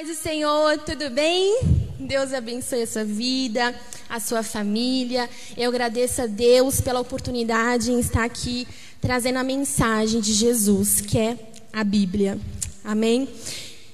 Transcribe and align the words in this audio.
paz 0.00 0.08
do 0.08 0.14
Senhor, 0.14 0.78
tudo 0.78 1.10
bem? 1.10 1.60
Deus 1.98 2.32
abençoe 2.32 2.82
a 2.82 2.86
sua 2.86 3.04
vida, 3.04 3.74
a 4.08 4.18
sua 4.18 4.42
família. 4.42 5.28
Eu 5.58 5.68
agradeço 5.68 6.22
a 6.22 6.26
Deus 6.26 6.80
pela 6.80 7.00
oportunidade 7.00 7.92
em 7.92 8.00
estar 8.00 8.24
aqui 8.24 8.66
trazendo 8.98 9.38
a 9.38 9.44
mensagem 9.44 10.22
de 10.22 10.32
Jesus, 10.32 11.02
que 11.02 11.18
é 11.18 11.36
a 11.70 11.84
Bíblia. 11.84 12.38
Amém? 12.82 13.28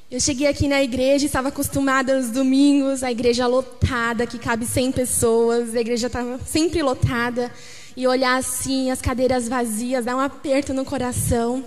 Eu 0.08 0.20
cheguei 0.20 0.46
aqui 0.46 0.68
na 0.68 0.80
igreja, 0.80 1.26
estava 1.26 1.48
acostumada 1.48 2.14
aos 2.14 2.30
domingos, 2.30 3.02
a 3.02 3.10
igreja 3.10 3.48
lotada, 3.48 4.28
que 4.28 4.38
cabe 4.38 4.64
100 4.64 4.92
pessoas, 4.92 5.74
a 5.74 5.80
igreja 5.80 6.06
estava 6.06 6.38
sempre 6.46 6.82
lotada. 6.82 7.50
E 7.96 8.06
olhar 8.06 8.36
assim, 8.36 8.92
as 8.92 9.02
cadeiras 9.02 9.48
vazias, 9.48 10.04
dá 10.04 10.14
um 10.14 10.20
aperto 10.20 10.72
no 10.72 10.84
coração, 10.84 11.64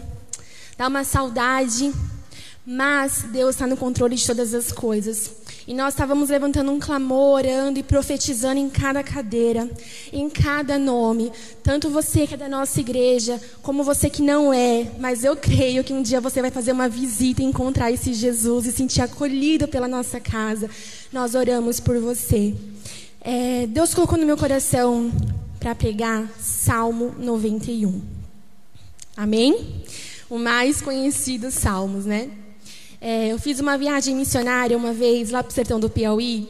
dá 0.78 0.88
uma 0.88 1.04
saudade. 1.04 1.92
Mas 2.66 3.26
Deus 3.32 3.56
está 3.56 3.66
no 3.66 3.76
controle 3.76 4.16
de 4.16 4.26
todas 4.26 4.54
as 4.54 4.72
coisas. 4.72 5.32
E 5.68 5.74
nós 5.74 5.94
estávamos 5.94 6.30
levantando 6.30 6.72
um 6.72 6.80
clamor, 6.80 7.40
orando 7.40 7.80
e 7.80 7.84
profetizando 7.84 8.60
em 8.60 8.70
cada 8.70 9.04
cadeira, 9.04 9.70
em 10.12 10.30
cada 10.30 10.80
nome. 10.80 11.32
Tanto 11.64 11.90
você 11.90 12.26
que 12.26 12.34
é 12.34 12.38
da 12.38 12.50
nossa 12.50 12.80
igreja, 12.80 13.40
como 13.62 13.84
você 13.84 14.10
que 14.10 14.22
não 14.22 14.54
é. 14.54 14.88
Mas 15.00 15.24
eu 15.24 15.36
creio 15.36 15.84
que 15.84 15.94
um 15.94 16.02
dia 16.02 16.20
você 16.20 16.42
vai 16.42 16.52
fazer 16.52 16.72
uma 16.72 16.90
visita 16.90 17.42
e 17.42 17.46
encontrar 17.46 17.92
esse 17.92 18.14
Jesus 18.14 18.66
e 18.66 18.72
sentir 18.72 19.02
acolhido 19.02 19.68
pela 19.68 19.88
nossa 19.88 20.20
casa. 20.20 20.70
Nós 21.14 21.36
oramos 21.36 21.80
por 21.80 22.00
você. 22.00 22.56
É, 23.22 23.68
Deus 23.68 23.94
colocou 23.94 24.18
no 24.18 24.26
meu 24.26 24.38
coração 24.38 25.12
para 25.60 25.76
pregar 25.76 26.28
Salmo 26.40 27.14
91. 27.20 28.02
Amém? 29.16 29.84
O 30.30 30.38
mais 30.38 30.82
conhecido 30.82 31.52
Salmos, 31.52 32.06
né? 32.06 32.30
É, 33.02 33.28
eu 33.28 33.40
fiz 33.40 33.60
uma 33.60 33.78
viagem 33.78 34.16
missionária 34.16 34.78
uma 34.78 34.92
vez 34.92 35.30
lá 35.30 35.42
para 35.42 35.52
o 35.52 35.54
sertão 35.54 35.80
do 35.80 35.90
Piauí 35.90 36.50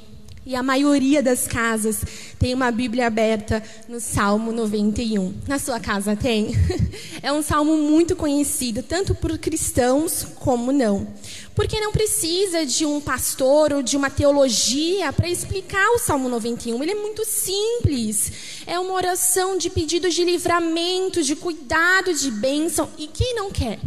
e 0.49 0.55
a 0.55 0.63
maioria 0.63 1.21
das 1.21 1.45
casas 1.45 2.01
tem 2.39 2.55
uma 2.55 2.71
Bíblia 2.71 3.05
aberta 3.05 3.61
no 3.87 3.99
Salmo 3.99 4.51
91. 4.51 5.31
Na 5.47 5.59
sua 5.59 5.79
casa 5.79 6.15
tem? 6.15 6.49
É 7.21 7.33
um 7.33 7.41
salmo 7.41 7.75
muito 7.75 8.15
conhecido, 8.15 8.81
tanto 8.81 9.13
por 9.13 9.37
cristãos 9.37 10.25
como 10.39 10.71
não. 10.71 11.05
Porque 11.53 11.77
não 11.77 11.91
precisa 11.91 12.65
de 12.65 12.85
um 12.85 13.01
pastor 13.01 13.73
ou 13.73 13.83
de 13.83 13.97
uma 13.97 14.09
teologia 14.09 15.11
para 15.11 15.27
explicar 15.27 15.85
o 15.89 15.99
Salmo 15.99 16.29
91. 16.29 16.81
Ele 16.81 16.93
é 16.93 16.95
muito 16.95 17.25
simples. 17.25 18.31
É 18.65 18.79
uma 18.79 18.93
oração 18.93 19.57
de 19.57 19.69
pedido 19.69 20.09
de 20.09 20.23
livramento, 20.23 21.21
de 21.21 21.35
cuidado, 21.35 22.13
de 22.13 22.31
bênção. 22.31 22.89
E 22.97 23.05
quem 23.07 23.35
não 23.35 23.51
quer? 23.51 23.79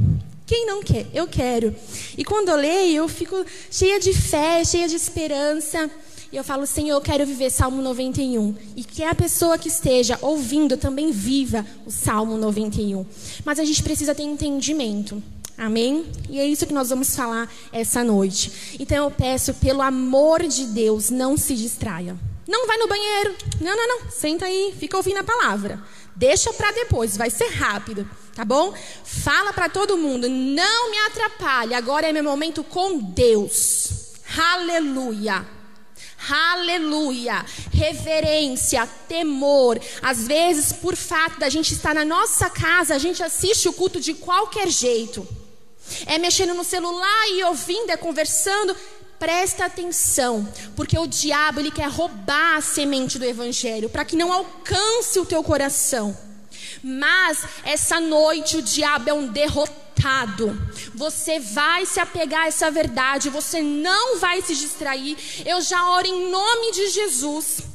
Quem 0.53 0.67
não 0.67 0.83
quer? 0.83 1.07
Eu 1.15 1.27
quero. 1.27 1.75
E 2.15 2.23
quando 2.23 2.51
eu 2.51 2.57
leio, 2.57 2.97
eu 2.97 3.09
fico 3.09 3.43
cheia 3.71 3.99
de 3.99 4.13
fé, 4.13 4.63
cheia 4.63 4.87
de 4.87 4.95
esperança. 4.95 5.91
E 6.31 6.37
eu 6.37 6.45
falo, 6.45 6.67
Senhor, 6.67 6.95
eu 6.95 7.01
quero 7.01 7.25
viver 7.25 7.49
Salmo 7.49 7.81
91. 7.81 8.55
E 8.77 8.85
que 8.85 9.03
a 9.03 9.15
pessoa 9.15 9.57
que 9.57 9.69
esteja 9.69 10.19
ouvindo 10.21 10.77
também 10.77 11.11
viva 11.11 11.65
o 11.87 11.91
Salmo 11.91 12.37
91. 12.37 13.07
Mas 13.47 13.59
a 13.59 13.65
gente 13.65 13.83
precisa 13.83 14.15
ter 14.15 14.25
entendimento. 14.25 15.23
Amém? 15.57 16.05
E 16.29 16.39
é 16.39 16.45
isso 16.47 16.67
que 16.67 16.75
nós 16.75 16.91
vamos 16.91 17.17
falar 17.17 17.51
essa 17.73 18.05
noite. 18.05 18.77
Então 18.79 19.05
eu 19.05 19.11
peço, 19.11 19.55
pelo 19.55 19.81
amor 19.81 20.43
de 20.47 20.67
Deus, 20.67 21.09
não 21.09 21.35
se 21.35 21.55
distraia. 21.55 22.15
Não 22.47 22.67
vai 22.67 22.77
no 22.77 22.89
banheiro. 22.89 23.35
Não, 23.59 23.75
não, 23.75 23.89
não. 23.89 24.11
Senta 24.11 24.45
aí, 24.45 24.75
fica 24.79 24.99
ouvindo 24.99 25.17
a 25.17 25.25
palavra. 25.25 25.83
Deixa 26.15 26.53
para 26.53 26.73
depois, 26.73 27.17
vai 27.17 27.31
ser 27.31 27.49
rápido 27.53 28.07
tá 28.35 28.45
bom? 28.45 28.75
Fala 29.05 29.53
para 29.53 29.69
todo 29.69 29.99
mundo, 29.99 30.29
não 30.29 30.91
me 30.91 30.99
atrapalhe, 30.99 31.75
agora 31.75 32.09
é 32.09 32.13
meu 32.13 32.25
momento 32.25 32.65
com 32.65 32.99
Deus. 32.99 34.13
Aleluia. 34.37 35.47
Aleluia, 36.31 37.45
reverência, 37.73 38.89
temor. 39.09 39.81
Às 40.01 40.27
vezes, 40.27 40.73
por 40.73 40.95
fato 40.95 41.41
da 41.41 41.49
gente 41.49 41.75
estar 41.75 41.95
na 41.95 42.05
nossa 42.05 42.49
casa, 42.49 42.95
a 42.95 42.99
gente 42.99 43.23
assiste 43.23 43.69
o 43.69 43.73
culto 43.73 44.01
de 44.01 44.15
qualquer 44.15 44.69
jeito. 44.69 45.27
É 46.07 46.19
mexendo 46.19 46.55
no 46.55 46.63
celular 46.63 47.29
e 47.31 47.43
ouvindo, 47.43 47.91
é 47.91 47.97
conversando. 47.97 48.77
Presta 49.19 49.67
atenção, 49.67 50.49
porque 50.75 50.99
o 50.99 51.07
diabo 51.07 51.61
ele 51.61 51.71
quer 51.71 51.89
roubar 51.89 52.57
a 52.57 52.61
semente 52.61 53.19
do 53.19 53.25
evangelho 53.25 53.89
para 53.89 54.05
que 54.05 54.17
não 54.17 54.33
alcance 54.33 55.19
o 55.19 55.25
teu 55.25 55.43
coração. 55.43 56.17
Mas 56.83 57.45
essa 57.65 58.01
noite 58.01 58.57
o 58.57 58.63
diabo 58.63 59.11
é 59.11 59.13
um 59.13 59.27
derrotado. 59.27 60.61
Você 60.95 61.39
vai 61.39 61.87
se 61.87 62.01
apegar 62.01 62.43
a 62.43 62.47
essa 62.49 62.71
verdade, 62.71 63.29
você 63.29 63.63
não 63.63 64.19
vai 64.19 64.43
se 64.43 64.55
distrair. 64.55 65.17
Eu 65.45 65.61
já 65.61 65.91
oro 65.91 66.07
em 66.07 66.31
nome 66.31 66.73
de 66.73 66.89
Jesus 66.91 67.73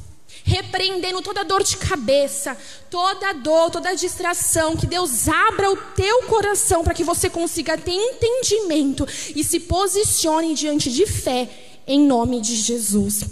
repreendendo 0.48 1.20
toda 1.20 1.44
dor 1.44 1.62
de 1.62 1.76
cabeça, 1.76 2.56
toda 2.90 3.34
dor, 3.34 3.70
toda 3.70 3.94
distração, 3.94 4.76
que 4.76 4.86
Deus 4.86 5.28
abra 5.28 5.70
o 5.70 5.76
teu 5.76 6.22
coração 6.22 6.82
para 6.82 6.94
que 6.94 7.04
você 7.04 7.28
consiga 7.28 7.76
ter 7.76 7.92
entendimento 7.92 9.06
e 9.36 9.44
se 9.44 9.60
posicione 9.60 10.54
diante 10.54 10.90
de 10.90 11.06
fé 11.06 11.48
em 11.86 12.00
nome 12.00 12.40
de 12.40 12.56
Jesus. 12.56 13.24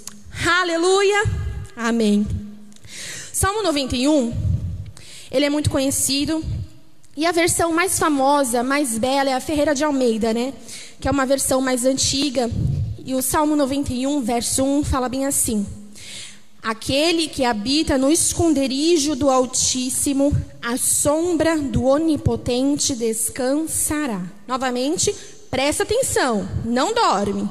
Aleluia. 0.46 1.24
Amém. 1.74 2.26
Salmo 3.32 3.62
91 3.62 4.55
ele 5.30 5.44
é 5.44 5.50
muito 5.50 5.70
conhecido. 5.70 6.44
E 7.16 7.24
a 7.24 7.32
versão 7.32 7.72
mais 7.72 7.98
famosa, 7.98 8.62
mais 8.62 8.98
bela, 8.98 9.30
é 9.30 9.34
a 9.34 9.40
Ferreira 9.40 9.74
de 9.74 9.82
Almeida, 9.82 10.34
né? 10.34 10.52
Que 11.00 11.08
é 11.08 11.10
uma 11.10 11.24
versão 11.24 11.60
mais 11.60 11.84
antiga. 11.84 12.50
E 13.04 13.14
o 13.14 13.22
Salmo 13.22 13.56
91, 13.56 14.20
verso 14.20 14.62
1, 14.62 14.84
fala 14.84 15.08
bem 15.08 15.24
assim: 15.26 15.66
Aquele 16.62 17.28
que 17.28 17.44
habita 17.44 17.96
no 17.96 18.10
esconderijo 18.10 19.14
do 19.14 19.30
Altíssimo, 19.30 20.36
a 20.60 20.76
sombra 20.76 21.56
do 21.56 21.84
Onipotente 21.84 22.94
descansará. 22.96 24.22
Novamente, 24.48 25.14
presta 25.48 25.84
atenção, 25.84 26.48
não 26.64 26.92
dorme. 26.92 27.48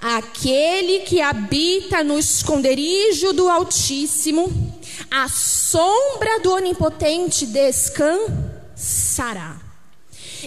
Aquele 0.00 1.00
que 1.00 1.20
habita 1.20 2.02
no 2.02 2.18
esconderijo 2.18 3.34
do 3.34 3.48
Altíssimo, 3.48 4.50
a 5.10 5.28
sombra 5.28 6.40
do 6.40 6.52
Onipotente 6.52 7.46
descansará. 7.46 8.26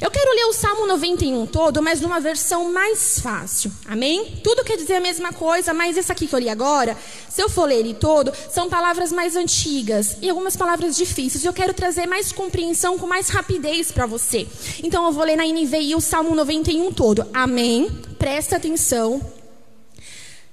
Eu 0.01 0.09
quero 0.09 0.33
ler 0.33 0.45
o 0.45 0.53
Salmo 0.53 0.85
91 0.87 1.45
todo, 1.47 1.81
mas 1.81 1.99
numa 1.99 2.21
versão 2.21 2.71
mais 2.71 3.19
fácil. 3.19 3.69
Amém? 3.85 4.39
Tudo 4.43 4.63
quer 4.63 4.77
dizer 4.77 4.95
a 4.95 5.01
mesma 5.01 5.33
coisa, 5.33 5.73
mas 5.73 5.97
esse 5.97 6.09
aqui 6.09 6.25
que 6.25 6.33
eu 6.33 6.39
li 6.39 6.47
agora, 6.47 6.95
se 7.27 7.41
eu 7.41 7.49
for 7.49 7.65
ler 7.65 7.79
ele 7.79 7.93
todo, 7.93 8.31
são 8.49 8.69
palavras 8.69 9.11
mais 9.11 9.35
antigas 9.35 10.17
e 10.21 10.29
algumas 10.29 10.55
palavras 10.55 10.95
difíceis. 10.95 11.43
Eu 11.43 11.51
quero 11.51 11.73
trazer 11.73 12.05
mais 12.05 12.31
compreensão 12.31 12.97
com 12.97 13.07
mais 13.07 13.27
rapidez 13.27 13.91
para 13.91 14.05
você. 14.05 14.47
Então 14.81 15.05
eu 15.05 15.11
vou 15.11 15.25
ler 15.25 15.35
na 15.35 15.45
NVI 15.45 15.95
o 15.95 16.01
Salmo 16.01 16.33
91 16.33 16.93
todo. 16.93 17.27
Amém? 17.33 17.89
Presta 18.17 18.55
atenção. 18.55 19.21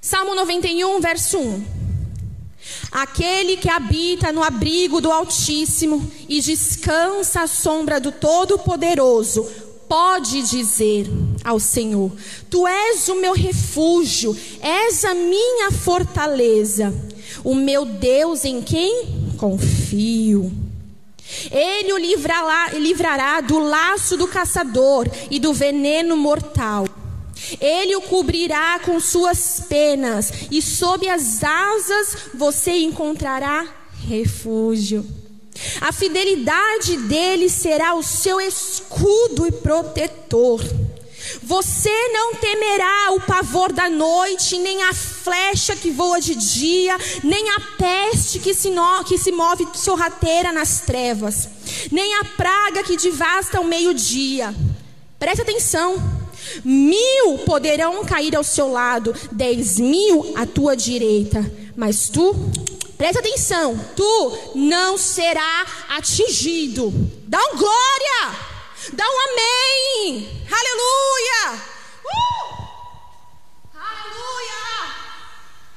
Salmo 0.00 0.34
91, 0.34 1.00
verso 1.00 1.38
1. 1.38 1.85
Aquele 2.90 3.56
que 3.56 3.68
habita 3.68 4.32
no 4.32 4.42
abrigo 4.42 5.00
do 5.00 5.10
Altíssimo 5.10 6.10
e 6.28 6.40
descansa 6.40 7.42
à 7.42 7.46
sombra 7.46 8.00
do 8.00 8.12
Todo-Poderoso, 8.12 9.46
pode 9.88 10.42
dizer 10.42 11.06
ao 11.44 11.58
Senhor: 11.58 12.12
Tu 12.50 12.66
és 12.66 13.08
o 13.08 13.20
meu 13.20 13.32
refúgio, 13.32 14.36
és 14.60 15.04
a 15.04 15.14
minha 15.14 15.70
fortaleza, 15.70 16.94
o 17.44 17.54
meu 17.54 17.84
Deus 17.84 18.44
em 18.44 18.62
quem 18.62 19.34
confio. 19.36 20.52
Ele 21.50 21.92
o 21.92 21.98
livrará, 21.98 22.70
livrará 22.74 23.40
do 23.40 23.58
laço 23.58 24.16
do 24.16 24.28
caçador 24.28 25.08
e 25.30 25.40
do 25.40 25.52
veneno 25.52 26.16
mortal. 26.16 26.86
Ele 27.60 27.96
o 27.96 28.02
cobrirá 28.02 28.78
com 28.80 28.98
suas 29.00 29.60
penas, 29.68 30.32
e 30.50 30.60
sob 30.60 31.08
as 31.08 31.42
asas 31.42 32.16
você 32.34 32.72
encontrará 32.72 33.66
refúgio. 34.08 35.04
A 35.80 35.92
fidelidade 35.92 36.96
dele 36.98 37.48
será 37.48 37.94
o 37.94 38.02
seu 38.02 38.40
escudo 38.40 39.46
e 39.46 39.52
protetor. 39.52 40.60
Você 41.42 41.90
não 42.12 42.34
temerá 42.34 43.12
o 43.12 43.20
pavor 43.20 43.72
da 43.72 43.88
noite, 43.88 44.58
nem 44.58 44.82
a 44.84 44.94
flecha 44.94 45.74
que 45.74 45.90
voa 45.90 46.20
de 46.20 46.34
dia, 46.34 46.96
nem 47.24 47.50
a 47.50 47.60
peste 47.76 48.38
que 48.38 48.54
se, 48.54 48.70
no, 48.70 49.04
que 49.04 49.18
se 49.18 49.32
move 49.32 49.66
sorrateira 49.74 50.52
nas 50.52 50.80
trevas, 50.80 51.48
nem 51.90 52.14
a 52.14 52.24
praga 52.24 52.82
que 52.84 52.96
devasta 52.96 53.58
ao 53.58 53.64
meio-dia. 53.64 54.54
Preste 55.18 55.42
atenção. 55.42 56.25
Mil 56.64 57.38
poderão 57.44 58.04
cair 58.04 58.34
ao 58.36 58.44
seu 58.44 58.70
lado, 58.70 59.14
dez 59.32 59.78
mil 59.78 60.32
à 60.36 60.46
tua 60.46 60.76
direita, 60.76 61.44
mas 61.76 62.08
tu, 62.08 62.34
presta 62.96 63.20
atenção, 63.20 63.78
tu 63.94 64.52
não 64.54 64.96
será 64.96 65.66
atingido. 65.90 66.92
Dá 67.26 67.38
um 67.38 67.56
glória, 67.56 68.36
dá 68.92 69.04
um 69.04 69.20
amém, 69.30 70.28
aleluia. 70.50 71.62
Uh! 72.04 72.56
Aleluia! 73.74 74.64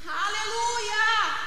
Aleluia! 0.07 1.38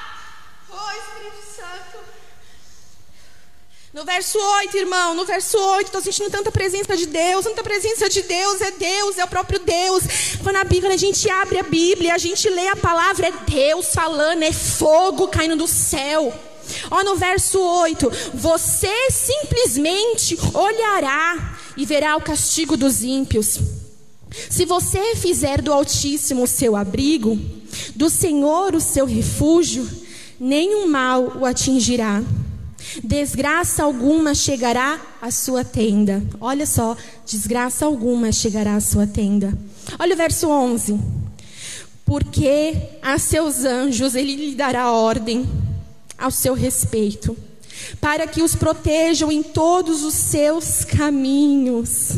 No 3.93 4.03
verso 4.03 4.39
8, 4.39 4.75
irmão, 4.75 5.13
no 5.13 5.23
verso 5.23 5.55
8, 5.55 5.85
estou 5.85 6.01
sentindo 6.01 6.31
tanta 6.31 6.51
presença 6.51 6.97
de 6.97 7.05
Deus, 7.05 7.45
tanta 7.45 7.61
presença 7.61 8.09
de 8.09 8.23
Deus, 8.23 8.59
é 8.59 8.71
Deus, 8.71 9.19
é 9.19 9.23
o 9.23 9.27
próprio 9.27 9.59
Deus. 9.59 10.03
Quando 10.41 10.55
a 10.55 10.63
Bíblia, 10.63 10.95
a 10.95 10.97
gente 10.97 11.29
abre 11.29 11.59
a 11.59 11.63
Bíblia, 11.63 12.15
a 12.15 12.17
gente 12.17 12.49
lê 12.49 12.69
a 12.69 12.75
palavra, 12.75 13.27
é 13.27 13.31
Deus 13.47 13.93
falando, 13.93 14.41
é 14.41 14.51
fogo 14.51 15.27
caindo 15.27 15.55
do 15.55 15.67
céu. 15.67 16.33
Ó, 16.89 17.03
no 17.03 17.15
verso 17.15 17.59
8: 17.59 18.11
Você 18.33 19.11
simplesmente 19.11 20.39
olhará 20.55 21.59
e 21.77 21.85
verá 21.85 22.15
o 22.15 22.21
castigo 22.21 22.75
dos 22.75 23.03
ímpios. 23.03 23.59
Se 24.49 24.65
você 24.65 25.15
fizer 25.15 25.61
do 25.61 25.71
Altíssimo 25.71 26.45
o 26.45 26.47
seu 26.47 26.75
abrigo, 26.75 27.39
do 27.93 28.09
Senhor 28.09 28.73
o 28.73 28.81
seu 28.81 29.05
refúgio, 29.05 29.87
nenhum 30.39 30.87
mal 30.87 31.37
o 31.37 31.45
atingirá. 31.45 32.23
Desgraça 33.03 33.83
alguma 33.83 34.35
chegará 34.35 34.99
à 35.21 35.31
sua 35.31 35.63
tenda. 35.63 36.21
Olha 36.39 36.65
só, 36.65 36.95
desgraça 37.25 37.85
alguma 37.85 38.31
chegará 38.31 38.75
à 38.75 38.81
sua 38.81 39.07
tenda. 39.07 39.57
Olha 39.99 40.13
o 40.13 40.17
verso 40.17 40.47
11. 40.49 40.99
Porque 42.05 42.75
a 43.01 43.17
seus 43.17 43.63
anjos 43.63 44.15
ele 44.15 44.35
lhe 44.35 44.55
dará 44.55 44.91
ordem 44.91 45.47
ao 46.17 46.29
seu 46.29 46.53
respeito, 46.53 47.35
para 47.99 48.27
que 48.27 48.41
os 48.41 48.55
protejam 48.55 49.31
em 49.31 49.41
todos 49.41 50.03
os 50.03 50.13
seus 50.13 50.83
caminhos. 50.83 52.11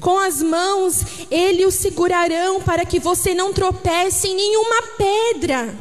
Com 0.00 0.18
as 0.18 0.42
mãos 0.42 1.02
ele 1.30 1.64
o 1.64 1.70
segurarão 1.70 2.60
para 2.60 2.84
que 2.84 3.00
você 3.00 3.34
não 3.34 3.52
tropece 3.52 4.28
em 4.28 4.36
nenhuma 4.36 4.82
pedra. 4.98 5.74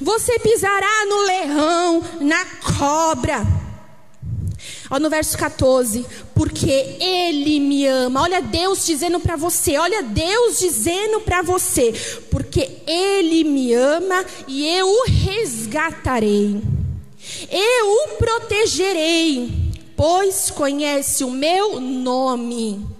Você 0.00 0.38
pisará 0.38 1.06
no 1.06 1.22
leão, 1.22 2.04
na 2.20 2.44
cobra. 2.76 3.46
Olha 4.90 5.00
no 5.00 5.10
verso 5.10 5.36
14, 5.36 6.06
porque 6.34 6.96
Ele 7.00 7.58
me 7.58 7.86
ama. 7.86 8.22
Olha 8.22 8.40
Deus 8.40 8.86
dizendo 8.86 9.18
para 9.18 9.36
você, 9.36 9.76
olha 9.76 10.02
Deus 10.02 10.58
dizendo 10.58 11.20
para 11.20 11.42
você, 11.42 11.92
porque 12.30 12.78
Ele 12.86 13.44
me 13.44 13.74
ama 13.74 14.24
e 14.46 14.66
eu 14.66 14.86
o 14.86 15.04
resgatarei. 15.06 16.60
Eu 17.50 17.90
o 17.90 18.08
protegerei, 18.16 19.72
pois 19.96 20.50
conhece 20.50 21.24
o 21.24 21.30
meu 21.30 21.80
nome. 21.80 22.95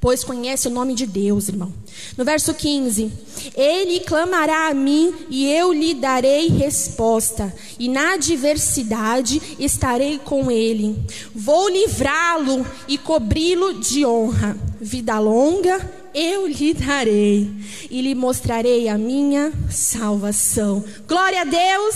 Pois 0.00 0.22
conhece 0.22 0.68
o 0.68 0.70
nome 0.70 0.94
de 0.94 1.06
Deus, 1.06 1.48
irmão. 1.48 1.72
No 2.16 2.24
verso 2.24 2.54
15: 2.54 3.12
Ele 3.56 4.00
clamará 4.00 4.68
a 4.68 4.74
mim 4.74 5.14
e 5.28 5.50
eu 5.52 5.72
lhe 5.72 5.94
darei 5.94 6.48
resposta, 6.48 7.52
e 7.78 7.88
na 7.88 8.14
adversidade 8.14 9.56
estarei 9.58 10.18
com 10.18 10.50
ele. 10.50 10.96
Vou 11.34 11.68
livrá-lo 11.68 12.64
e 12.86 12.96
cobri-lo 12.96 13.80
de 13.80 14.06
honra. 14.06 14.56
Vida 14.80 15.18
longa 15.18 15.98
eu 16.14 16.46
lhe 16.46 16.74
darei 16.74 17.48
e 17.90 18.00
lhe 18.00 18.14
mostrarei 18.14 18.88
a 18.88 18.98
minha 18.98 19.52
salvação. 19.70 20.84
Glória 21.06 21.42
a 21.42 21.44
Deus, 21.44 21.94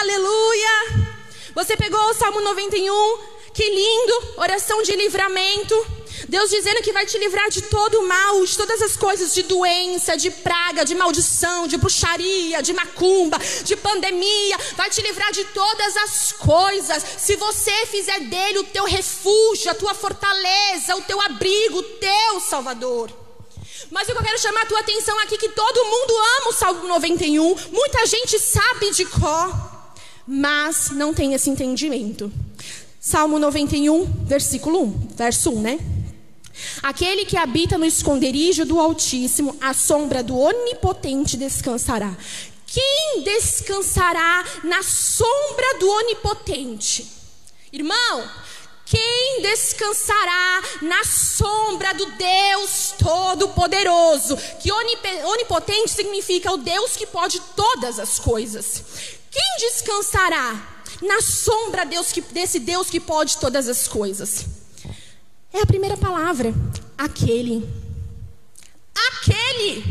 aleluia. 0.00 1.08
Você 1.54 1.76
pegou 1.76 2.00
o 2.00 2.14
Salmo 2.14 2.40
91, 2.40 3.18
que 3.52 3.68
lindo, 3.68 4.40
oração 4.40 4.82
de 4.82 4.94
livramento. 4.94 5.97
Deus 6.28 6.50
dizendo 6.50 6.82
que 6.82 6.92
vai 6.92 7.04
te 7.04 7.18
livrar 7.18 7.48
de 7.50 7.62
todo 7.62 8.00
o 8.00 8.08
mal, 8.08 8.44
de 8.44 8.56
todas 8.56 8.80
as 8.82 8.96
coisas, 8.96 9.34
de 9.34 9.42
doença, 9.42 10.16
de 10.16 10.30
praga, 10.30 10.84
de 10.84 10.94
maldição, 10.94 11.66
de 11.66 11.76
bruxaria, 11.76 12.62
de 12.62 12.72
macumba, 12.72 13.38
de 13.64 13.76
pandemia, 13.76 14.56
vai 14.74 14.90
te 14.90 15.00
livrar 15.02 15.30
de 15.32 15.44
todas 15.46 15.96
as 15.98 16.32
coisas. 16.32 17.04
Se 17.18 17.36
você 17.36 17.86
fizer 17.86 18.20
dele 18.20 18.58
o 18.58 18.64
teu 18.64 18.84
refúgio, 18.84 19.70
a 19.70 19.74
tua 19.74 19.94
fortaleza, 19.94 20.96
o 20.96 21.02
teu 21.02 21.20
abrigo, 21.20 21.78
o 21.78 21.82
teu 21.82 22.40
Salvador. 22.40 23.10
Mas 23.90 24.08
eu 24.08 24.16
quero 24.16 24.38
chamar 24.38 24.62
a 24.62 24.66
tua 24.66 24.80
atenção 24.80 25.18
aqui 25.20 25.38
que 25.38 25.48
todo 25.48 25.84
mundo 25.84 26.14
ama 26.38 26.50
o 26.50 26.52
Salmo 26.52 26.88
91, 26.88 27.56
muita 27.72 28.06
gente 28.06 28.38
sabe 28.38 28.90
de 28.90 29.04
cor, 29.06 29.50
mas 30.26 30.90
não 30.90 31.14
tem 31.14 31.32
esse 31.32 31.48
entendimento. 31.48 32.30
Salmo 33.00 33.38
91, 33.38 34.04
versículo 34.26 34.82
1, 34.82 35.08
verso 35.16 35.50
1, 35.50 35.60
né? 35.62 35.78
Aquele 36.82 37.24
que 37.24 37.36
habita 37.36 37.78
no 37.78 37.84
esconderijo 37.84 38.64
do 38.64 38.78
Altíssimo, 38.80 39.56
a 39.60 39.74
sombra 39.74 40.22
do 40.22 40.38
Onipotente 40.38 41.36
descansará. 41.36 42.16
Quem 42.66 43.22
descansará 43.24 44.44
na 44.64 44.82
sombra 44.82 45.78
do 45.78 45.88
Onipotente? 45.88 47.06
Irmão, 47.72 48.30
quem 48.84 49.42
descansará 49.42 50.62
na 50.80 51.04
sombra 51.04 51.92
do 51.92 52.06
Deus 52.12 52.94
Todo-Poderoso? 52.98 54.36
Que 54.60 54.72
onipotente 54.72 55.90
significa 55.90 56.50
o 56.52 56.56
Deus 56.56 56.96
que 56.96 57.06
pode 57.06 57.38
todas 57.54 57.98
as 57.98 58.18
coisas. 58.18 58.82
Quem 59.30 59.56
descansará 59.58 60.82
na 61.02 61.20
sombra 61.20 61.84
desse 61.84 62.58
Deus 62.58 62.88
que 62.88 62.98
pode 62.98 63.36
todas 63.36 63.68
as 63.68 63.86
coisas? 63.86 64.46
É 65.58 65.62
a 65.62 65.66
primeira 65.66 65.96
palavra. 65.96 66.54
Aquele. 66.96 67.68
Aquele. 69.08 69.84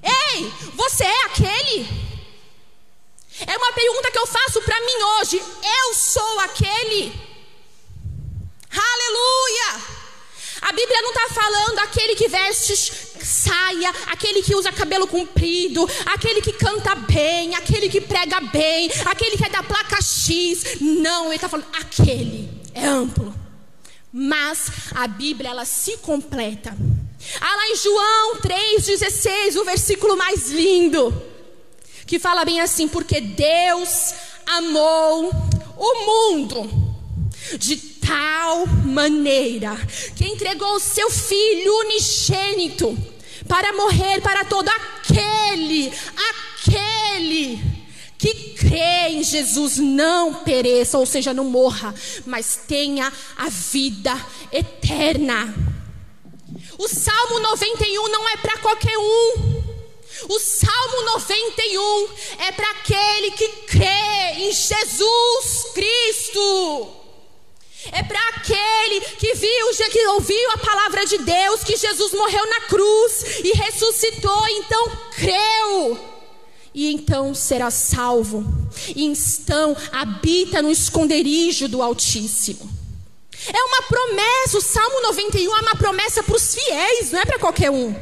Ei, 0.00 0.52
você 0.74 1.02
é 1.02 1.24
aquele? 1.24 1.88
É 3.44 3.56
uma 3.56 3.72
pergunta 3.72 4.12
que 4.12 4.18
eu 4.18 4.26
faço 4.26 4.62
para 4.62 4.80
mim 4.82 5.02
hoje. 5.18 5.38
Eu 5.38 5.94
sou 5.94 6.40
aquele? 6.40 7.12
Aleluia! 8.70 9.82
A 10.60 10.72
Bíblia 10.72 11.02
não 11.02 11.10
está 11.10 11.28
falando 11.28 11.78
aquele 11.80 12.14
que 12.14 12.28
veste 12.28 12.76
saia, 12.76 13.90
aquele 14.06 14.42
que 14.42 14.54
usa 14.54 14.70
cabelo 14.70 15.08
comprido, 15.08 15.88
aquele 16.06 16.40
que 16.40 16.52
canta 16.52 16.94
bem, 16.94 17.56
aquele 17.56 17.88
que 17.88 18.00
prega 18.00 18.40
bem, 18.40 18.88
aquele 19.06 19.36
que 19.36 19.44
é 19.44 19.48
da 19.48 19.62
placa 19.64 20.00
X. 20.00 20.80
Não, 20.80 21.26
ele 21.26 21.34
está 21.34 21.48
falando 21.48 21.66
aquele. 21.72 22.48
É 22.72 22.86
amplo 22.86 23.43
mas 24.16 24.70
a 24.94 25.08
Bíblia 25.08 25.50
ela 25.50 25.64
se 25.64 25.96
completa. 25.96 26.72
Ah, 27.40 27.56
lá 27.56 27.68
em 27.70 27.76
João 27.76 28.36
3,16, 28.36 29.56
o 29.56 29.64
versículo 29.64 30.16
mais 30.16 30.52
lindo, 30.52 31.12
que 32.06 32.20
fala 32.20 32.44
bem 32.44 32.60
assim: 32.60 32.86
porque 32.86 33.20
Deus 33.20 34.14
amou 34.46 35.32
o 35.76 36.06
mundo 36.06 36.70
de 37.58 37.76
tal 37.76 38.68
maneira 38.84 39.76
que 40.14 40.24
entregou 40.28 40.76
o 40.76 40.80
seu 40.80 41.10
Filho 41.10 41.76
unigênito 41.80 42.96
para 43.48 43.72
morrer 43.72 44.20
para 44.20 44.44
todo 44.44 44.68
aquele, 44.68 45.92
aquele 46.30 47.73
que 48.24 48.54
crê 48.54 49.08
em 49.10 49.22
Jesus 49.22 49.76
não 49.76 50.32
pereça, 50.44 50.96
ou 50.96 51.04
seja, 51.04 51.34
não 51.34 51.44
morra, 51.44 51.94
mas 52.24 52.58
tenha 52.66 53.12
a 53.36 53.50
vida 53.50 54.18
eterna. 54.50 55.54
O 56.78 56.88
Salmo 56.88 57.38
91 57.40 58.08
não 58.08 58.26
é 58.30 58.38
para 58.38 58.56
qualquer 58.58 58.96
um. 58.96 59.62
O 60.26 60.38
Salmo 60.38 61.02
91 61.02 62.08
é 62.46 62.52
para 62.52 62.70
aquele 62.70 63.30
que 63.32 63.48
crê 63.66 64.32
em 64.38 64.52
Jesus 64.52 65.66
Cristo. 65.74 66.92
É 67.92 68.02
para 68.02 68.28
aquele 68.28 69.00
que 69.18 69.34
viu, 69.34 69.90
que 69.90 70.06
ouviu 70.06 70.50
a 70.52 70.58
palavra 70.58 71.04
de 71.04 71.18
Deus, 71.18 71.62
que 71.62 71.76
Jesus 71.76 72.14
morreu 72.14 72.48
na 72.48 72.60
cruz 72.62 73.40
e 73.44 73.52
ressuscitou, 73.52 74.46
então 74.48 74.98
creu 75.14 76.13
e 76.74 76.92
então 76.92 77.34
será 77.34 77.70
salvo. 77.70 78.44
E 78.94 79.04
então 79.04 79.76
habita 79.92 80.60
no 80.60 80.70
esconderijo 80.70 81.68
do 81.68 81.80
Altíssimo. 81.80 82.68
É 83.46 83.62
uma 83.62 83.82
promessa, 83.82 84.58
o 84.58 84.60
Salmo 84.60 85.02
91 85.02 85.56
é 85.56 85.60
uma 85.60 85.76
promessa 85.76 86.22
para 86.22 86.34
os 86.34 86.54
fiéis, 86.54 87.12
não 87.12 87.20
é 87.20 87.24
para 87.24 87.38
qualquer 87.38 87.70
um. 87.70 87.94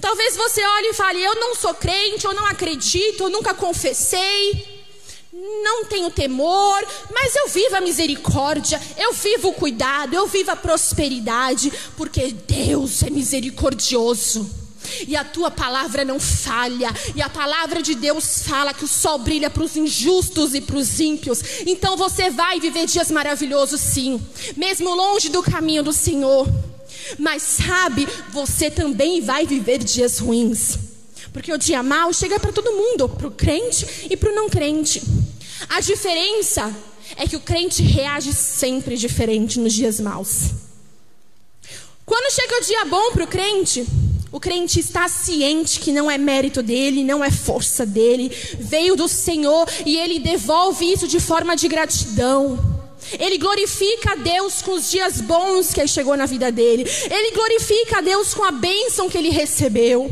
Talvez 0.00 0.36
você 0.36 0.62
olhe 0.64 0.88
e 0.88 0.94
fale: 0.94 1.22
Eu 1.22 1.34
não 1.36 1.54
sou 1.54 1.74
crente, 1.74 2.24
eu 2.24 2.34
não 2.34 2.46
acredito, 2.46 3.24
eu 3.24 3.30
nunca 3.30 3.54
confessei, 3.54 4.84
não 5.32 5.84
tenho 5.86 6.10
temor, 6.10 6.86
mas 7.12 7.34
eu 7.34 7.48
vivo 7.48 7.76
a 7.76 7.80
misericórdia, 7.80 8.80
eu 8.98 9.12
vivo 9.12 9.48
o 9.48 9.54
cuidado, 9.54 10.14
eu 10.14 10.26
vivo 10.26 10.50
a 10.50 10.56
prosperidade, 10.56 11.72
porque 11.96 12.32
Deus 12.32 13.02
é 13.02 13.10
misericordioso. 13.10 14.63
E 15.06 15.16
a 15.16 15.24
tua 15.24 15.50
palavra 15.50 16.04
não 16.04 16.18
falha. 16.20 16.90
E 17.14 17.22
a 17.22 17.28
palavra 17.28 17.82
de 17.82 17.94
Deus 17.94 18.42
fala 18.42 18.74
que 18.74 18.84
o 18.84 18.88
sol 18.88 19.18
brilha 19.18 19.50
para 19.50 19.62
os 19.62 19.76
injustos 19.76 20.54
e 20.54 20.60
para 20.60 20.76
os 20.76 21.00
ímpios. 21.00 21.40
Então 21.66 21.96
você 21.96 22.30
vai 22.30 22.60
viver 22.60 22.86
dias 22.86 23.10
maravilhosos, 23.10 23.80
sim, 23.80 24.20
mesmo 24.56 24.94
longe 24.94 25.28
do 25.28 25.42
caminho 25.42 25.82
do 25.82 25.92
Senhor. 25.92 26.48
Mas 27.18 27.42
sabe, 27.42 28.08
você 28.30 28.70
também 28.70 29.20
vai 29.20 29.46
viver 29.46 29.78
dias 29.82 30.18
ruins. 30.18 30.78
Porque 31.32 31.52
o 31.52 31.58
dia 31.58 31.82
mal 31.82 32.12
chega 32.12 32.38
para 32.38 32.52
todo 32.52 32.72
mundo, 32.72 33.08
para 33.08 33.26
o 33.26 33.30
crente 33.30 34.06
e 34.08 34.16
para 34.16 34.30
o 34.30 34.34
não 34.34 34.48
crente. 34.48 35.02
A 35.68 35.80
diferença 35.80 36.74
é 37.16 37.26
que 37.26 37.36
o 37.36 37.40
crente 37.40 37.82
reage 37.82 38.32
sempre 38.32 38.96
diferente 38.96 39.58
nos 39.58 39.72
dias 39.72 40.00
maus. 40.00 40.50
Quando 42.04 42.32
chega 42.32 42.56
o 42.56 42.64
dia 42.64 42.84
bom 42.84 43.12
para 43.12 43.24
o 43.24 43.26
crente, 43.26 43.86
o 44.32 44.40
crente 44.40 44.80
está 44.80 45.08
ciente 45.08 45.78
que 45.78 45.92
não 45.92 46.10
é 46.10 46.18
mérito 46.18 46.62
dele, 46.62 47.04
não 47.04 47.24
é 47.24 47.30
força 47.30 47.86
dele, 47.86 48.30
veio 48.58 48.96
do 48.96 49.06
Senhor 49.08 49.68
e 49.86 49.96
ele 49.96 50.18
devolve 50.18 50.92
isso 50.92 51.06
de 51.06 51.20
forma 51.20 51.54
de 51.56 51.68
gratidão. 51.68 52.58
Ele 53.18 53.38
glorifica 53.38 54.12
a 54.12 54.16
Deus 54.16 54.62
com 54.62 54.72
os 54.72 54.90
dias 54.90 55.20
bons 55.20 55.72
que 55.72 55.86
chegou 55.86 56.16
na 56.16 56.26
vida 56.26 56.50
dele. 56.50 56.84
Ele 57.10 57.30
glorifica 57.32 57.98
a 57.98 58.00
Deus 58.00 58.34
com 58.34 58.42
a 58.42 58.50
bênção 58.50 59.08
que 59.08 59.18
ele 59.18 59.30
recebeu. 59.30 60.10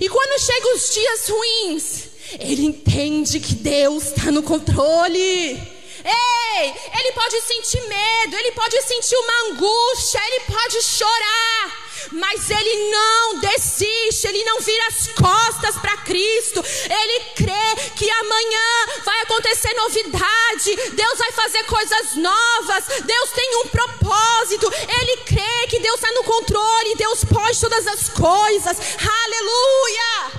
E 0.00 0.08
quando 0.08 0.40
chegam 0.40 0.74
os 0.74 0.90
dias 0.92 1.28
ruins, 1.28 2.04
ele 2.40 2.64
entende 2.64 3.38
que 3.38 3.54
Deus 3.54 4.08
está 4.08 4.30
no 4.30 4.42
controle. 4.42 5.74
Ei, 6.04 6.74
ele 6.98 7.12
pode 7.12 7.40
sentir 7.42 7.80
medo, 7.88 8.36
ele 8.36 8.52
pode 8.52 8.80
sentir 8.82 9.16
uma 9.16 9.52
angústia, 9.52 10.20
ele 10.26 10.40
pode 10.46 10.82
chorar, 10.82 11.83
mas 12.12 12.50
ele 12.50 12.90
não 12.90 13.38
desiste, 13.40 14.26
ele 14.26 14.44
não 14.44 14.60
vira 14.60 14.86
as 14.88 15.08
costas 15.08 15.76
para 15.76 15.96
Cristo. 15.98 16.62
Ele 16.84 17.20
crê 17.34 17.90
que 17.96 18.10
amanhã 18.10 18.86
vai 19.04 19.20
acontecer 19.20 19.72
novidade, 19.74 20.76
Deus 20.92 21.18
vai 21.18 21.32
fazer 21.32 21.64
coisas 21.64 22.14
novas, 22.16 22.84
Deus 23.04 23.30
tem 23.30 23.56
um 23.64 23.68
propósito. 23.68 24.70
Ele 25.00 25.16
crê 25.18 25.66
que 25.68 25.78
Deus 25.80 25.96
está 25.96 26.10
no 26.12 26.24
controle, 26.24 26.96
Deus 26.96 27.24
pode 27.24 27.60
todas 27.60 27.86
as 27.86 28.08
coisas. 28.08 28.76
Aleluia! 28.98 30.32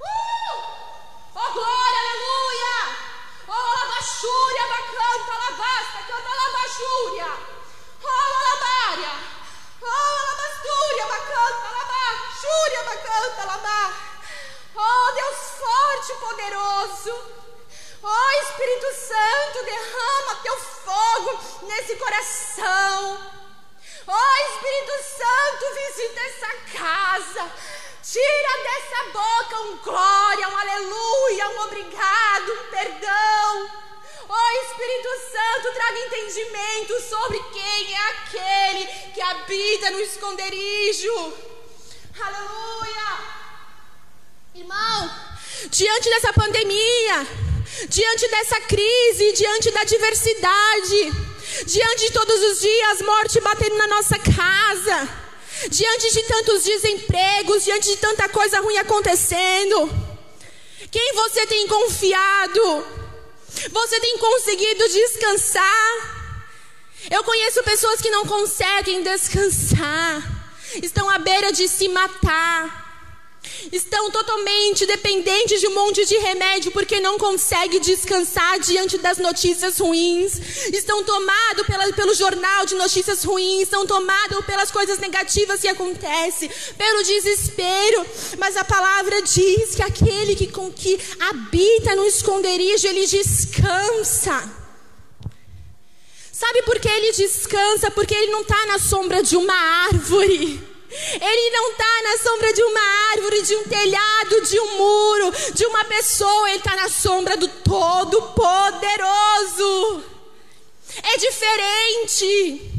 Uh! 0.00 0.62
Oh 1.34 1.52
glória, 1.52 1.98
aleluia! 2.00 3.06
Oh, 3.48 3.52
labachúria, 3.52 4.66
bacanta, 4.66 5.32
lavasta, 5.32 5.98
canta 6.08 6.34
labachúria. 6.34 7.38
Oh, 8.02 8.26
labária. 8.44 9.35
Oh, 14.78 15.12
Deus 15.14 15.36
forte 15.58 16.12
e 16.12 16.16
poderoso. 16.16 17.12
Oh, 18.02 18.30
Espírito 18.42 18.86
Santo, 18.94 19.64
derrama 19.64 20.34
teu 20.42 20.58
fogo 20.58 21.40
nesse 21.62 21.96
coração. 21.96 23.32
Oh, 24.06 24.36
Espírito 24.50 24.92
Santo, 25.16 25.74
visita 25.74 26.20
essa 26.20 26.78
casa. 26.78 27.52
Tira 28.02 28.62
dessa 28.62 29.04
boca 29.12 29.60
um 29.62 29.76
glória, 29.78 30.48
um 30.48 30.56
aleluia, 30.56 31.48
um 31.48 31.60
obrigado, 31.62 32.52
um 32.52 32.70
perdão. 32.70 33.70
Oh 34.28 34.50
Espírito 34.64 35.08
Santo, 35.30 35.72
traga 35.72 35.98
entendimento 36.00 37.00
sobre 37.08 37.38
quem 37.52 37.94
é 37.94 38.08
aquele 38.10 38.86
que 39.14 39.20
habita 39.20 39.90
no 39.90 40.00
esconderijo. 40.00 41.32
Aleluia. 42.20 43.18
Irmão, 44.54 45.10
diante 45.70 46.10
dessa 46.10 46.32
pandemia, 46.32 47.26
diante 47.88 48.28
dessa 48.28 48.60
crise, 48.62 49.32
diante 49.32 49.70
da 49.70 49.84
diversidade, 49.84 51.12
diante 51.66 52.06
de 52.06 52.12
todos 52.12 52.42
os 52.42 52.60
dias 52.60 53.02
morte 53.02 53.40
batendo 53.40 53.76
na 53.76 53.86
nossa 53.86 54.18
casa, 54.18 55.08
diante 55.68 56.12
de 56.12 56.22
tantos 56.24 56.64
desempregos, 56.64 57.64
diante 57.64 57.90
de 57.90 57.96
tanta 57.98 58.28
coisa 58.28 58.60
ruim 58.60 58.78
acontecendo, 58.78 59.88
quem 60.90 61.12
você 61.14 61.46
tem 61.46 61.68
confiado? 61.68 63.05
Você 63.70 64.00
tem 64.00 64.18
conseguido 64.18 64.88
descansar? 64.88 66.16
Eu 67.10 67.22
conheço 67.24 67.62
pessoas 67.62 68.00
que 68.00 68.10
não 68.10 68.24
conseguem 68.26 69.02
descansar, 69.02 70.22
estão 70.82 71.08
à 71.08 71.18
beira 71.18 71.52
de 71.52 71.68
se 71.68 71.88
matar 71.88 72.85
estão 73.72 74.10
totalmente 74.10 74.86
dependentes 74.86 75.60
de 75.60 75.66
um 75.68 75.74
monte 75.74 76.04
de 76.04 76.16
remédio 76.18 76.70
porque 76.72 77.00
não 77.00 77.18
conseguem 77.18 77.80
descansar 77.80 78.58
diante 78.60 78.98
das 78.98 79.18
notícias 79.18 79.78
ruins, 79.78 80.40
estão 80.72 81.02
tomados 81.04 81.66
pelo 81.94 82.14
jornal 82.14 82.66
de 82.66 82.74
notícias 82.74 83.24
ruins, 83.24 83.62
estão 83.62 83.86
tomados 83.86 84.44
pelas 84.44 84.70
coisas 84.70 84.98
negativas 84.98 85.60
que 85.60 85.68
acontecem, 85.68 86.50
pelo 86.76 87.02
desespero. 87.02 88.06
Mas 88.38 88.56
a 88.56 88.64
palavra 88.64 89.22
diz 89.22 89.74
que 89.74 89.82
aquele 89.82 90.34
que, 90.34 90.46
com, 90.46 90.70
que 90.72 90.98
habita 91.20 91.94
no 91.96 92.04
esconderijo, 92.06 92.86
ele 92.86 93.06
descansa. 93.06 94.66
Sabe 96.32 96.62
por 96.62 96.78
que 96.78 96.88
ele 96.88 97.12
descansa? 97.12 97.90
Porque 97.90 98.14
ele 98.14 98.30
não 98.30 98.42
está 98.42 98.66
na 98.66 98.78
sombra 98.78 99.22
de 99.22 99.36
uma 99.36 99.54
árvore. 99.86 100.75
Ele 100.90 101.50
não 101.50 101.72
está 101.72 102.02
na 102.02 102.16
sombra 102.18 102.52
de 102.52 102.62
uma 102.62 102.80
árvore, 103.12 103.42
de 103.42 103.56
um 103.56 103.64
telhado, 103.64 104.40
de 104.42 104.60
um 104.60 104.76
muro, 104.76 105.32
de 105.52 105.66
uma 105.66 105.84
pessoa. 105.84 106.48
Ele 106.48 106.58
está 106.58 106.76
na 106.76 106.88
sombra 106.88 107.36
do 107.36 107.48
Todo-Poderoso. 107.48 110.04
É 111.02 111.16
diferente. 111.18 112.72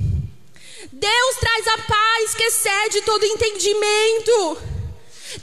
Deus 0.91 1.35
traz 1.39 1.67
a 1.67 1.77
paz 1.79 2.33
que 2.33 2.43
excede 2.43 3.01
todo 3.01 3.25
entendimento. 3.25 4.57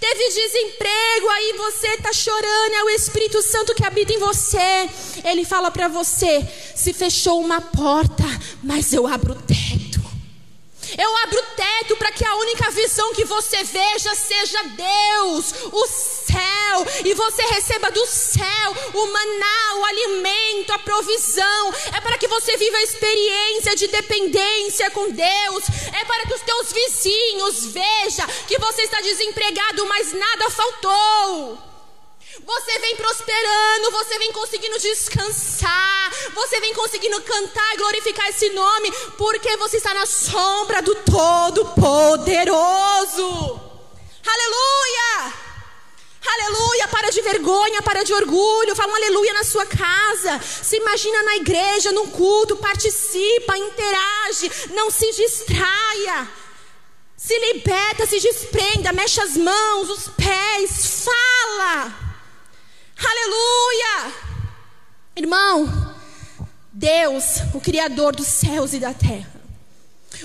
Teve 0.00 0.28
desemprego, 0.30 1.28
aí 1.28 1.52
você 1.56 1.88
está 1.88 2.12
chorando, 2.12 2.74
é 2.74 2.84
o 2.84 2.90
Espírito 2.90 3.42
Santo 3.42 3.74
que 3.74 3.84
habita 3.84 4.12
em 4.12 4.18
você. 4.18 4.88
Ele 5.22 5.44
fala 5.44 5.70
para 5.70 5.88
você: 5.88 6.46
se 6.74 6.92
fechou 6.92 7.40
uma 7.40 7.60
porta, 7.60 8.24
mas 8.62 8.92
eu 8.92 9.06
abro 9.06 9.32
o 9.32 9.42
teto. 9.42 9.83
Eu 10.96 11.16
abro 11.18 11.38
o 11.38 11.46
teto 11.56 11.96
para 11.96 12.12
que 12.12 12.24
a 12.24 12.36
única 12.36 12.70
visão 12.70 13.12
que 13.12 13.24
você 13.24 13.62
veja 13.64 14.14
seja 14.14 14.62
Deus, 14.62 15.54
o 15.72 15.86
céu, 15.86 16.86
e 17.04 17.14
você 17.14 17.42
receba 17.42 17.90
do 17.90 18.06
céu 18.06 18.76
o 18.94 19.06
maná, 19.06 19.74
o 19.76 19.84
alimento, 19.84 20.72
a 20.72 20.78
provisão. 20.78 21.74
É 21.96 22.00
para 22.00 22.18
que 22.18 22.28
você 22.28 22.56
viva 22.56 22.76
a 22.76 22.82
experiência 22.82 23.76
de 23.76 23.88
dependência 23.88 24.90
com 24.90 25.10
Deus. 25.10 25.64
É 25.92 26.04
para 26.04 26.26
que 26.26 26.34
os 26.34 26.42
teus 26.42 26.72
vizinhos 26.72 27.66
vejam 27.66 28.26
que 28.46 28.58
você 28.58 28.82
está 28.82 29.00
desempregado, 29.00 29.86
mas 29.86 30.12
nada 30.12 30.50
faltou. 30.50 31.73
Você 32.42 32.78
vem 32.80 32.96
prosperando, 32.96 33.92
você 33.92 34.18
vem 34.18 34.32
conseguindo 34.32 34.76
descansar, 34.78 36.10
você 36.34 36.58
vem 36.60 36.74
conseguindo 36.74 37.22
cantar 37.22 37.74
e 37.74 37.76
glorificar 37.76 38.28
esse 38.28 38.50
nome, 38.50 38.90
porque 39.16 39.56
você 39.56 39.76
está 39.76 39.94
na 39.94 40.04
sombra 40.04 40.82
do 40.82 40.96
Todo-Poderoso. 40.96 43.60
Aleluia! 44.26 45.32
Aleluia, 46.26 46.88
para 46.88 47.10
de 47.10 47.20
vergonha, 47.20 47.82
para 47.82 48.02
de 48.02 48.14
orgulho, 48.14 48.74
fala 48.74 48.92
um 48.92 48.96
aleluia 48.96 49.34
na 49.34 49.44
sua 49.44 49.66
casa. 49.66 50.40
Se 50.42 50.76
imagina 50.76 51.22
na 51.22 51.36
igreja, 51.36 51.92
num 51.92 52.08
culto, 52.08 52.56
participa, 52.56 53.58
interage, 53.58 54.50
não 54.70 54.90
se 54.90 55.12
distraia. 55.12 56.26
Se 57.16 57.38
liberta, 57.38 58.06
se 58.06 58.18
desprenda, 58.18 58.92
mexe 58.92 59.20
as 59.20 59.36
mãos, 59.36 59.88
os 59.90 60.08
pés, 60.08 61.04
fala. 61.04 62.03
Aleluia! 62.96 64.14
Irmão, 65.16 65.94
Deus, 66.72 67.40
o 67.54 67.60
Criador 67.60 68.14
dos 68.14 68.26
céus 68.26 68.72
e 68.72 68.78
da 68.78 68.92
terra, 68.92 69.32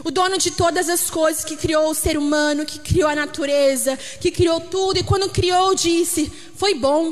o 0.04 0.12
dono 0.12 0.38
de 0.38 0.52
todas 0.52 0.90
as 0.90 1.10
coisas, 1.10 1.44
que 1.44 1.56
criou 1.56 1.90
o 1.90 1.96
ser 1.96 2.18
humano, 2.18 2.66
que 2.66 2.80
criou 2.80 3.10
a 3.10 3.16
natureza, 3.16 3.98
que 4.20 4.32
criou 4.32 4.60
tudo, 4.62 5.00
e 5.00 5.04
quando 5.04 5.30
criou, 5.30 5.74
disse: 5.76 6.32
Foi 6.56 6.76
bom, 6.76 7.10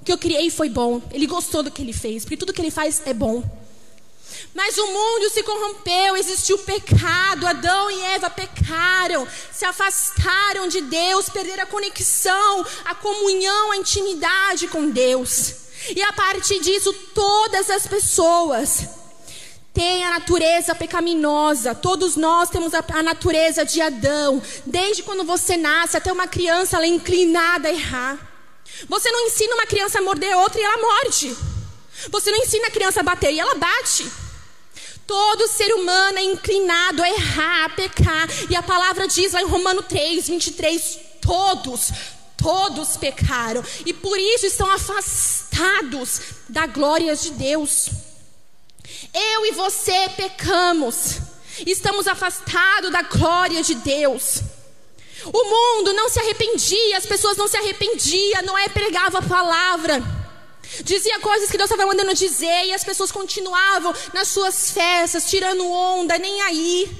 o 0.00 0.04
que 0.04 0.12
eu 0.12 0.18
criei 0.18 0.50
foi 0.50 0.68
bom. 0.68 1.00
Ele 1.10 1.26
gostou 1.26 1.62
do 1.62 1.70
que 1.70 1.82
ele 1.82 1.92
fez, 1.92 2.24
porque 2.24 2.36
tudo 2.36 2.52
que 2.52 2.60
ele 2.60 2.70
faz 2.70 3.02
é 3.04 3.14
bom. 3.14 3.42
Mas 4.54 4.76
o 4.78 4.86
mundo 4.86 5.30
se 5.30 5.42
corrompeu, 5.42 6.16
existiu 6.16 6.58
pecado, 6.58 7.46
Adão 7.46 7.90
e 7.90 8.00
Eva 8.02 8.30
pecaram, 8.30 9.26
se 9.52 9.64
afastaram 9.64 10.66
de 10.68 10.80
Deus, 10.80 11.28
perderam 11.28 11.62
a 11.62 11.66
conexão, 11.66 12.66
a 12.84 12.94
comunhão, 12.94 13.72
a 13.72 13.76
intimidade 13.76 14.68
com 14.68 14.90
Deus. 14.90 15.54
E 15.94 16.02
a 16.02 16.12
partir 16.12 16.60
disso, 16.60 16.92
todas 17.14 17.70
as 17.70 17.86
pessoas 17.86 18.88
têm 19.72 20.04
a 20.04 20.10
natureza 20.10 20.74
pecaminosa. 20.74 21.74
Todos 21.74 22.16
nós 22.16 22.50
temos 22.50 22.72
a, 22.74 23.02
natureza 23.02 23.64
de 23.64 23.80
Adão. 23.80 24.42
Desde 24.66 25.04
quando 25.04 25.24
você 25.24 25.56
nasce 25.56 25.96
até 25.96 26.12
uma 26.12 26.26
criança, 26.26 26.76
ela 26.76 26.84
é 26.84 26.88
inclinada 26.88 27.68
a 27.68 27.72
errar. 27.72 28.18
Você 28.88 29.10
não 29.10 29.26
ensina 29.26 29.54
uma 29.54 29.66
criança 29.66 29.98
a 29.98 30.02
morder 30.02 30.36
outra 30.36 30.60
e 30.60 30.64
ela 30.64 30.78
morde. 30.78 31.36
Você 32.10 32.30
não 32.30 32.38
ensina 32.38 32.66
a 32.66 32.70
criança 32.70 33.00
a 33.00 33.04
bater 33.04 33.32
e 33.32 33.38
ela 33.38 33.54
bate. 33.54 34.10
Todo 35.08 35.48
ser 35.48 35.72
humano 35.72 36.18
é 36.18 36.22
inclinado 36.22 37.02
a 37.02 37.08
errar, 37.08 37.64
a 37.64 37.68
pecar. 37.70 38.28
E 38.50 38.54
a 38.54 38.62
palavra 38.62 39.08
diz 39.08 39.32
lá 39.32 39.40
em 39.40 39.46
Romano 39.46 39.82
3, 39.82 40.28
23: 40.28 40.98
todos, 41.22 41.90
todos 42.36 42.98
pecaram. 42.98 43.64
E 43.86 43.94
por 43.94 44.18
isso 44.18 44.44
estão 44.44 44.70
afastados 44.70 46.20
da 46.46 46.66
glória 46.66 47.16
de 47.16 47.30
Deus. 47.30 47.88
Eu 49.14 49.46
e 49.46 49.52
você 49.52 50.10
pecamos. 50.14 51.20
Estamos 51.66 52.06
afastados 52.06 52.92
da 52.92 53.00
glória 53.00 53.62
de 53.62 53.76
Deus. 53.76 54.42
O 55.24 55.44
mundo 55.78 55.94
não 55.94 56.10
se 56.10 56.20
arrependia, 56.20 56.98
as 56.98 57.06
pessoas 57.06 57.38
não 57.38 57.48
se 57.48 57.56
arrependiam, 57.56 58.42
Noé 58.42 58.68
pregava 58.68 59.20
a 59.20 59.22
palavra. 59.22 60.17
Dizia 60.84 61.18
coisas 61.20 61.50
que 61.50 61.56
Deus 61.56 61.70
estava 61.70 61.88
mandando 61.88 62.14
dizer 62.14 62.66
e 62.66 62.74
as 62.74 62.84
pessoas 62.84 63.10
continuavam 63.10 63.94
nas 64.12 64.28
suas 64.28 64.70
festas, 64.70 65.28
tirando 65.28 65.68
onda, 65.68 66.18
nem 66.18 66.40
aí. 66.42 66.90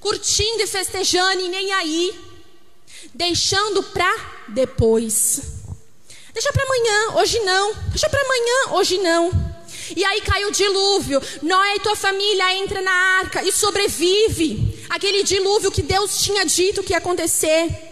Curtindo 0.00 0.62
e 0.62 0.66
festejando 0.66 1.40
e 1.42 1.48
nem 1.48 1.72
aí. 1.72 2.18
Deixando 3.14 3.82
para 3.82 4.44
depois. 4.48 5.40
Deixa 6.32 6.52
para 6.52 6.64
amanhã, 6.64 7.20
hoje 7.20 7.38
não. 7.40 7.74
Deixa 7.90 8.08
para 8.08 8.22
amanhã, 8.22 8.78
hoje 8.78 8.98
não. 8.98 9.30
E 9.94 10.04
aí 10.04 10.20
cai 10.22 10.44
o 10.46 10.50
dilúvio. 10.50 11.20
Noé 11.42 11.76
e 11.76 11.80
tua 11.80 11.94
família 11.94 12.54
entra 12.56 12.80
na 12.80 12.92
arca 13.20 13.42
e 13.44 13.52
sobrevive. 13.52 14.86
Aquele 14.88 15.22
dilúvio 15.22 15.70
que 15.70 15.82
Deus 15.82 16.22
tinha 16.22 16.44
dito 16.44 16.82
que 16.82 16.92
ia 16.92 16.98
acontecer. 16.98 17.91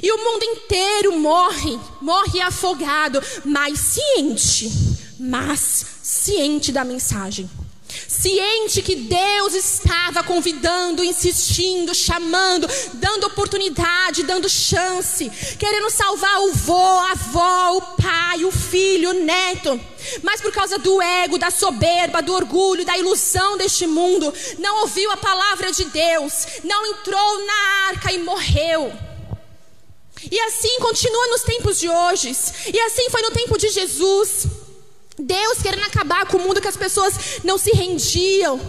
E 0.00 0.12
o 0.12 0.18
mundo 0.18 0.44
inteiro 0.44 1.18
morre, 1.18 1.78
morre 2.00 2.40
afogado, 2.40 3.20
mas 3.44 3.78
ciente, 3.78 4.70
mas 5.18 5.86
ciente 6.02 6.70
da 6.70 6.84
mensagem 6.84 7.50
ciente 8.08 8.82
que 8.82 8.94
Deus 8.94 9.54
estava 9.54 10.22
convidando, 10.22 11.04
insistindo, 11.04 11.94
chamando, 11.94 12.68
dando 12.94 13.26
oportunidade, 13.26 14.22
dando 14.22 14.48
chance, 14.48 15.30
querendo 15.58 15.90
salvar 15.90 16.40
o 16.40 16.52
vô, 16.52 16.74
a 16.74 17.12
avó, 17.12 17.76
o 17.76 17.82
pai, 18.00 18.44
o 18.44 18.52
filho, 18.52 19.10
o 19.10 19.24
neto. 19.24 19.80
Mas 20.22 20.40
por 20.40 20.52
causa 20.52 20.78
do 20.78 21.00
ego, 21.00 21.38
da 21.38 21.50
soberba, 21.50 22.22
do 22.22 22.32
orgulho, 22.32 22.84
da 22.84 22.96
ilusão 22.96 23.56
deste 23.56 23.86
mundo, 23.86 24.32
não 24.58 24.82
ouviu 24.82 25.10
a 25.10 25.16
palavra 25.16 25.72
de 25.72 25.84
Deus, 25.84 26.46
não 26.64 26.86
entrou 26.86 27.46
na 27.46 27.88
arca 27.88 28.12
e 28.12 28.18
morreu. 28.18 28.92
E 30.30 30.40
assim 30.40 30.78
continua 30.80 31.28
nos 31.28 31.42
tempos 31.42 31.78
de 31.78 31.88
hoje. 31.88 32.36
E 32.72 32.80
assim 32.80 33.10
foi 33.10 33.22
no 33.22 33.30
tempo 33.30 33.58
de 33.58 33.68
Jesus. 33.68 34.46
Deus 35.18 35.62
querendo 35.62 35.84
acabar 35.84 36.26
com 36.26 36.36
o 36.36 36.40
mundo 36.40 36.60
que 36.60 36.68
as 36.68 36.76
pessoas 36.76 37.14
não 37.44 37.58
se 37.58 37.70
rendiam, 37.70 38.60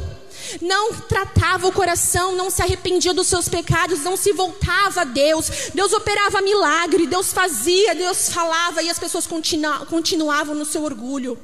não 0.61 0.93
tratava 0.93 1.67
o 1.67 1.71
coração, 1.71 2.35
não 2.35 2.49
se 2.49 2.61
arrependia 2.61 3.13
dos 3.13 3.27
seus 3.27 3.47
pecados, 3.47 4.01
não 4.01 4.17
se 4.17 4.33
voltava 4.33 5.01
a 5.01 5.05
Deus. 5.05 5.49
Deus 5.73 5.93
operava 5.93 6.41
milagre, 6.41 7.07
Deus 7.07 7.31
fazia, 7.31 7.95
Deus 7.95 8.29
falava 8.29 8.81
e 8.81 8.89
as 8.89 8.99
pessoas 8.99 9.25
continu 9.25 9.85
continuavam 9.85 10.53
no 10.55 10.65
seu 10.65 10.83
orgulho. 10.83 11.37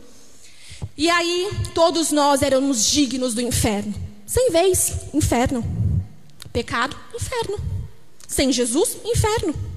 E 0.97 1.09
aí 1.09 1.49
todos 1.73 2.11
nós 2.11 2.41
éramos 2.41 2.85
dignos 2.85 3.33
do 3.33 3.41
inferno. 3.41 3.93
Sem 4.25 4.51
vez, 4.51 4.93
inferno. 5.13 5.63
Pecado, 6.51 6.95
inferno. 7.15 7.59
Sem 8.27 8.51
Jesus, 8.51 8.97
inferno. 9.05 9.68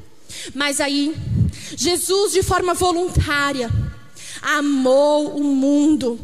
Mas 0.54 0.80
aí, 0.80 1.14
Jesus 1.76 2.32
de 2.32 2.42
forma 2.42 2.74
voluntária, 2.74 3.70
amou 4.40 5.36
o 5.36 5.44
mundo, 5.44 6.18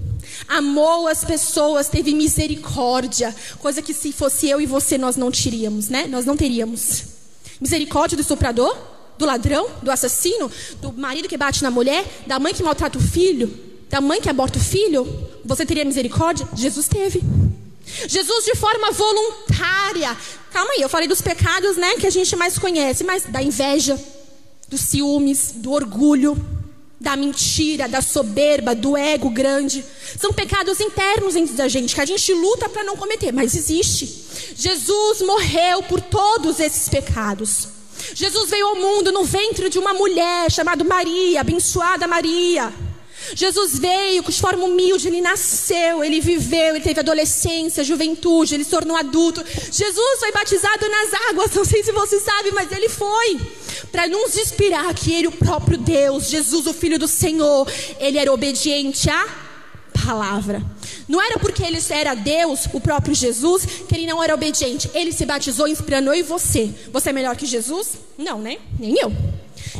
amou 0.46 1.06
as 1.06 1.24
pessoas, 1.24 1.88
teve 1.88 2.14
misericórdia, 2.14 3.34
coisa 3.58 3.80
que 3.80 3.94
se 3.94 4.12
fosse 4.12 4.48
eu 4.48 4.60
e 4.60 4.66
você 4.66 4.98
nós 4.98 5.16
não 5.16 5.30
teríamos, 5.30 5.88
né? 5.88 6.06
Nós 6.06 6.24
não 6.24 6.36
teríamos. 6.36 7.04
Misericórdia 7.60 8.16
do 8.16 8.20
estuprador, 8.20 8.76
do 9.16 9.26
ladrão, 9.26 9.68
do 9.82 9.90
assassino, 9.90 10.50
do 10.80 10.92
marido 10.92 11.28
que 11.28 11.36
bate 11.36 11.62
na 11.62 11.70
mulher, 11.70 12.04
da 12.26 12.38
mãe 12.38 12.54
que 12.54 12.62
maltrata 12.62 12.98
o 12.98 13.00
filho, 13.00 13.52
da 13.90 14.00
mãe 14.00 14.20
que 14.20 14.28
aborta 14.28 14.58
o 14.58 14.62
filho. 14.62 15.06
Você 15.44 15.66
teria 15.66 15.84
misericórdia? 15.84 16.48
Jesus 16.54 16.86
teve. 16.88 17.22
Jesus 18.06 18.44
de 18.44 18.54
forma 18.54 18.92
voluntária. 18.92 20.16
Calma 20.52 20.72
aí, 20.72 20.82
eu 20.82 20.88
falei 20.88 21.08
dos 21.08 21.20
pecados, 21.20 21.76
né, 21.76 21.96
que 21.96 22.06
a 22.06 22.10
gente 22.10 22.34
mais 22.36 22.58
conhece, 22.58 23.02
mas 23.02 23.24
da 23.24 23.42
inveja, 23.42 23.98
dos 24.68 24.80
ciúmes, 24.80 25.52
do 25.56 25.72
orgulho, 25.72 26.36
da 27.00 27.16
mentira, 27.16 27.88
da 27.88 28.00
soberba, 28.00 28.74
do 28.74 28.96
ego 28.96 29.30
grande. 29.30 29.84
São 30.18 30.32
pecados 30.32 30.80
internos 30.80 31.34
dentro 31.34 31.54
da 31.54 31.68
gente 31.68 31.94
que 31.94 32.00
a 32.00 32.06
gente 32.06 32.32
luta 32.32 32.68
para 32.68 32.84
não 32.84 32.96
cometer, 32.96 33.32
mas 33.32 33.54
existe. 33.54 34.26
Jesus 34.56 35.22
morreu 35.22 35.82
por 35.84 36.00
todos 36.00 36.58
esses 36.60 36.88
pecados. 36.88 37.68
Jesus 38.14 38.50
veio 38.50 38.66
ao 38.66 38.76
mundo 38.76 39.12
no 39.12 39.24
ventre 39.24 39.68
de 39.68 39.78
uma 39.78 39.94
mulher 39.94 40.50
chamada 40.50 40.82
Maria, 40.84 41.40
abençoada 41.40 42.06
Maria. 42.06 42.72
Jesus 43.34 43.78
veio 43.78 44.22
de 44.22 44.40
forma 44.40 44.64
humilde, 44.64 45.08
ele 45.08 45.20
nasceu, 45.20 46.02
ele 46.04 46.20
viveu, 46.20 46.74
ele 46.74 46.80
teve 46.80 47.00
adolescência, 47.00 47.84
juventude, 47.84 48.54
ele 48.54 48.64
se 48.64 48.70
tornou 48.70 48.96
adulto. 48.96 49.44
Jesus 49.70 50.20
foi 50.20 50.32
batizado 50.32 50.88
nas 50.88 51.14
águas, 51.30 51.50
não 51.56 51.64
sei 51.64 51.82
se 51.82 51.92
você 51.92 52.20
sabe, 52.20 52.50
mas 52.52 52.70
ele 52.72 52.88
foi. 52.88 53.40
Para 53.92 54.06
nos 54.06 54.36
inspirar 54.36 54.92
que 54.94 55.12
ele, 55.12 55.28
o 55.28 55.32
próprio 55.32 55.78
Deus, 55.78 56.28
Jesus, 56.28 56.66
o 56.66 56.74
Filho 56.74 56.98
do 56.98 57.08
Senhor, 57.08 57.70
ele 57.98 58.18
era 58.18 58.32
obediente 58.32 59.08
à 59.08 59.26
palavra. 60.04 60.62
Não 61.08 61.20
era 61.20 61.38
porque 61.38 61.62
ele 61.62 61.78
era 61.90 62.14
Deus, 62.14 62.66
o 62.72 62.80
próprio 62.80 63.14
Jesus, 63.14 63.64
que 63.88 63.94
ele 63.94 64.06
não 64.06 64.22
era 64.22 64.34
obediente. 64.34 64.90
Ele 64.94 65.12
se 65.12 65.24
batizou 65.24 65.66
inspirando 65.66 66.10
eu 66.10 66.14
e 66.14 66.22
você. 66.22 66.70
Você 66.92 67.10
é 67.10 67.12
melhor 67.12 67.36
que 67.36 67.46
Jesus? 67.46 67.98
Não, 68.16 68.38
né? 68.38 68.58
Nem 68.78 68.94
eu. 68.98 69.12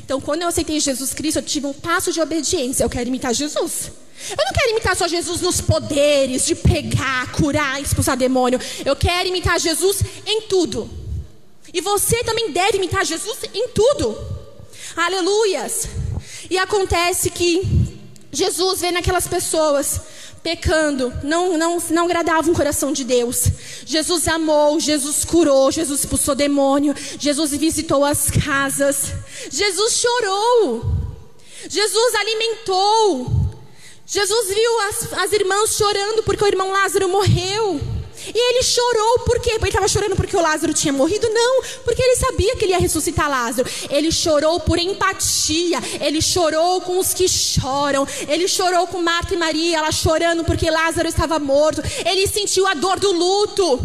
Então, 0.09 0.23
quando 0.23 0.41
eu 0.41 0.49
aceitei 0.49 0.81
Jesus 0.81 1.13
Cristo, 1.13 1.37
eu 1.37 1.43
tive 1.43 1.67
um 1.67 1.75
passo 1.75 2.11
de 2.11 2.19
obediência. 2.19 2.83
Eu 2.83 2.89
quero 2.89 3.07
imitar 3.07 3.35
Jesus. 3.35 3.93
Eu 4.31 4.43
não 4.43 4.53
quero 4.55 4.71
imitar 4.71 4.97
só 4.97 5.07
Jesus 5.07 5.43
nos 5.43 5.61
poderes 5.61 6.47
de 6.47 6.55
pegar, 6.55 7.31
curar, 7.33 7.79
expulsar 7.79 8.17
demônio. 8.17 8.59
Eu 8.87 8.97
quero 8.97 9.29
imitar 9.29 9.61
Jesus 9.61 10.01
em 10.27 10.41
tudo. 10.49 10.89
E 11.75 11.83
você 11.83 12.25
também 12.25 12.53
deve 12.53 12.79
imitar 12.79 13.05
Jesus 13.05 13.37
em 13.53 13.69
tudo. 13.69 14.17
Aleluias. 14.97 15.87
E 16.49 16.57
acontece 16.57 17.29
que 17.29 17.61
Jesus 18.33 18.81
vê 18.81 18.91
naquelas 18.91 19.29
pessoas 19.29 20.01
pecando, 20.49 21.13
não, 21.23 21.59
não, 21.59 21.77
não 21.91 22.05
agradavam 22.07 22.55
o 22.55 22.57
coração 22.57 22.91
de 22.91 23.05
Deus. 23.05 23.51
Jesus 23.85 24.27
amou, 24.27 24.81
Jesus 24.81 25.23
curou, 25.23 25.71
Jesus 25.71 26.01
expulsou 26.01 26.35
demônio, 26.35 26.95
Jesus 27.19 27.51
visitou 27.51 28.03
as 28.03 28.31
casas, 28.31 29.13
Jesus 29.51 30.01
chorou, 30.01 30.87
Jesus 31.69 32.15
alimentou, 32.15 33.31
Jesus 34.07 34.49
viu 34.49 34.81
as, 34.89 35.13
as 35.25 35.33
irmãs 35.33 35.77
chorando 35.77 36.23
porque 36.23 36.43
o 36.43 36.49
irmão 36.49 36.73
Lázaro 36.73 37.11
morreu. 37.11 37.98
E 38.27 38.51
ele 38.51 38.63
chorou 38.63 39.21
por 39.21 39.41
quê? 39.41 39.53
Ele 39.53 39.69
estava 39.69 39.89
chorando 39.89 40.17
porque 40.17 40.37
o 40.37 40.41
Lázaro 40.41 40.73
tinha 40.75 40.93
morrido? 40.93 41.29
Não, 41.31 41.63
porque 41.85 42.03
ele 42.03 42.17
sabia 42.17 42.57
que 42.57 42.65
ele 42.65 42.73
ia 42.73 42.79
ressuscitar 42.79 43.29
Lázaro. 43.29 43.69
Ele 43.91 44.11
chorou 44.13 44.61
por 44.61 44.79
empatia. 44.79 45.79
Ele 46.01 46.21
chorou 46.21 46.81
com 46.81 46.99
os 46.99 47.15
que 47.15 47.29
choram. 47.29 48.07
Ele 48.29 48.49
chorou 48.49 48.87
com 48.87 49.01
Marta 49.03 49.35
e 49.35 49.37
Maria, 49.37 49.79
ela 49.79 49.93
chorando 49.93 50.45
porque 50.45 50.71
Lázaro 50.71 51.09
estava 51.09 51.39
morto. 51.39 51.83
Ele 52.05 52.27
sentiu 52.27 52.67
a 52.67 52.75
dor 52.75 52.99
do 52.99 53.13
luto. 53.13 53.81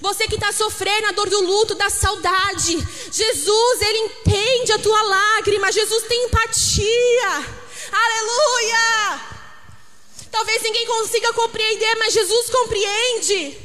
Você 0.00 0.26
que 0.26 0.34
está 0.34 0.52
sofrendo 0.52 1.06
a 1.08 1.12
dor 1.12 1.28
do 1.28 1.40
luto, 1.40 1.74
da 1.74 1.88
saudade. 1.88 2.76
Jesus, 3.12 3.82
Ele 3.82 3.98
entende 3.98 4.72
a 4.72 4.78
tua 4.78 5.02
lágrima. 5.02 5.70
Jesus 5.70 6.04
tem 6.04 6.24
empatia. 6.24 7.44
Aleluia! 7.92 9.35
Talvez 10.36 10.60
ninguém 10.60 10.86
consiga 10.86 11.32
compreender, 11.32 11.96
mas 11.96 12.12
Jesus 12.12 12.50
compreende. 12.50 13.56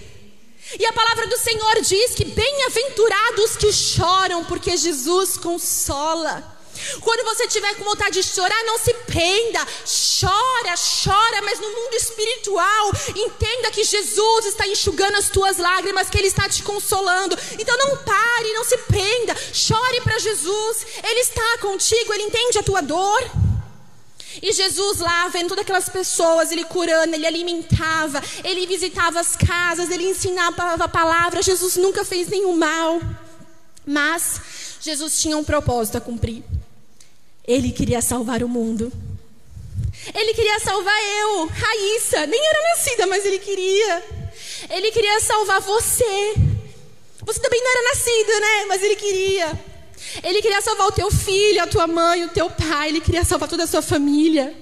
E 0.80 0.86
a 0.86 0.94
palavra 0.94 1.28
do 1.28 1.38
Senhor 1.38 1.82
diz 1.82 2.16
que 2.16 2.24
bem-aventurados 2.24 3.58
que 3.58 3.74
choram, 3.74 4.46
porque 4.46 4.78
Jesus 4.78 5.36
consola. 5.36 6.58
Quando 7.02 7.26
você 7.26 7.46
tiver 7.46 7.76
com 7.76 7.84
vontade 7.84 8.22
de 8.22 8.24
chorar, 8.24 8.64
não 8.64 8.78
se 8.80 8.94
prenda. 8.94 9.68
Chora, 10.18 10.74
chora, 11.04 11.42
mas 11.42 11.60
no 11.60 11.70
mundo 11.70 11.94
espiritual, 11.94 12.92
entenda 13.18 13.70
que 13.70 13.84
Jesus 13.84 14.46
está 14.46 14.66
enxugando 14.66 15.18
as 15.18 15.28
tuas 15.28 15.58
lágrimas, 15.58 16.10
que 16.10 16.18
Ele 16.18 16.28
está 16.28 16.48
te 16.48 16.64
consolando. 16.64 17.38
Então 17.60 17.78
não 17.80 17.98
pare, 17.98 18.54
não 18.54 18.64
se 18.64 18.78
prenda. 18.78 19.36
Chore 19.52 20.00
para 20.06 20.18
Jesus. 20.20 20.88
Ele 21.04 21.20
está 21.20 21.58
contigo, 21.60 22.14
Ele 22.14 22.24
entende 22.24 22.60
a 22.60 22.64
tua 22.64 22.80
dor. 22.80 23.51
E 24.42 24.52
Jesus 24.54 25.00
lá, 25.00 25.28
vendo 25.30 25.50
todas 25.50 25.64
aquelas 25.64 25.90
pessoas, 25.90 26.52
ele 26.52 26.64
curando, 26.64 27.16
ele 27.16 27.26
alimentava, 27.26 28.22
ele 28.44 28.68
visitava 28.68 29.20
as 29.20 29.36
casas, 29.36 29.90
ele 29.90 30.10
ensinava 30.10 30.84
a 30.84 30.88
palavra. 30.88 31.42
Jesus 31.42 31.76
nunca 31.78 32.06
fez 32.06 32.28
nenhum 32.28 32.56
mal. 32.56 33.02
Mas 33.86 34.78
Jesus 34.80 35.20
tinha 35.20 35.38
um 35.38 35.44
propósito 35.44 35.98
a 35.98 36.02
cumprir. 36.02 36.44
Ele 37.48 37.72
queria 37.72 38.02
salvar 38.02 38.44
o 38.44 38.48
mundo. 38.48 38.92
Ele 40.14 40.34
queria 40.34 40.60
salvar 40.60 40.96
eu, 41.20 41.48
Raíssa. 41.48 42.26
Nem 42.28 42.48
era 42.48 42.70
nascida, 42.70 43.08
mas 43.08 43.26
ele 43.26 43.40
queria. 43.40 44.04
Ele 44.70 44.92
queria 44.92 45.20
salvar 45.20 45.60
você. 45.62 46.36
Você 47.24 47.40
também 47.40 47.62
não 47.62 47.72
era 47.72 47.90
nascida, 47.90 48.40
né? 48.40 48.66
Mas 48.68 48.84
ele 48.84 48.96
queria. 48.96 49.60
Ele 50.24 50.42
queria 50.42 50.62
salvar 50.62 50.88
o 50.88 50.92
teu 50.92 51.10
filho, 51.12 51.62
a 51.62 51.68
tua 51.68 51.88
mãe, 51.88 52.26
o 52.26 52.30
teu 52.30 52.50
pai. 52.50 52.90
Ele 52.90 53.02
queria 53.02 53.24
salvar 53.24 53.48
toda 53.48 53.64
a 53.64 53.68
sua 53.68 53.82
família. 53.82 54.56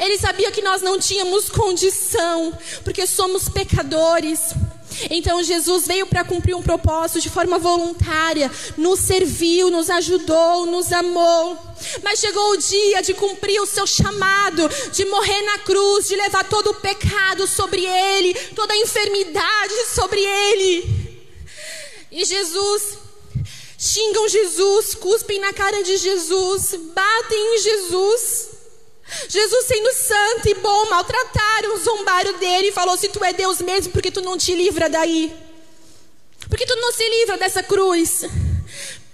Ele 0.00 0.18
sabia 0.18 0.50
que 0.50 0.62
nós 0.62 0.82
não 0.82 0.98
tínhamos 0.98 1.48
condição, 1.48 2.56
porque 2.82 3.06
somos 3.06 3.48
pecadores. 3.48 4.54
Então 5.10 5.42
Jesus 5.42 5.86
veio 5.86 6.06
para 6.06 6.24
cumprir 6.24 6.54
um 6.54 6.62
propósito 6.62 7.20
de 7.20 7.30
forma 7.30 7.58
voluntária, 7.58 8.50
nos 8.76 8.98
serviu, 9.00 9.70
nos 9.70 9.90
ajudou, 9.90 10.66
nos 10.66 10.92
amou. 10.92 11.56
Mas 12.02 12.18
chegou 12.18 12.50
o 12.52 12.56
dia 12.56 13.02
de 13.02 13.14
cumprir 13.14 13.60
o 13.60 13.66
seu 13.66 13.86
chamado, 13.86 14.68
de 14.92 15.04
morrer 15.04 15.42
na 15.42 15.58
cruz, 15.58 16.08
de 16.08 16.16
levar 16.16 16.44
todo 16.48 16.70
o 16.70 16.74
pecado 16.74 17.46
sobre 17.46 17.84
ele, 17.84 18.34
toda 18.56 18.72
a 18.72 18.78
enfermidade 18.78 19.74
sobre 19.94 20.20
ele. 20.20 21.18
E 22.10 22.24
Jesus 22.24 22.98
xingam 23.78 24.28
Jesus, 24.28 24.96
cuspem 24.96 25.38
na 25.38 25.52
cara 25.52 25.82
de 25.84 25.96
Jesus, 25.96 26.74
batem 26.92 27.54
em 27.54 27.58
Jesus. 27.62 28.48
Jesus, 29.28 29.66
sendo 29.66 29.92
santo 29.92 30.48
e 30.48 30.54
bom, 30.54 30.90
maltrataram, 30.90 31.78
zombaram 31.78 32.38
dele 32.38 32.68
e 32.68 32.72
falou: 32.72 32.98
Se 32.98 33.08
tu 33.08 33.22
é 33.24 33.32
Deus 33.32 33.60
mesmo, 33.60 33.92
por 33.92 34.02
que 34.02 34.10
tu 34.10 34.20
não 34.20 34.36
te 34.36 34.54
livra 34.54 34.90
daí? 34.90 35.32
Por 36.48 36.58
que 36.58 36.66
tu 36.66 36.76
não 36.76 36.92
se 36.92 37.08
livra 37.08 37.38
dessa 37.38 37.62
cruz? 37.62 38.24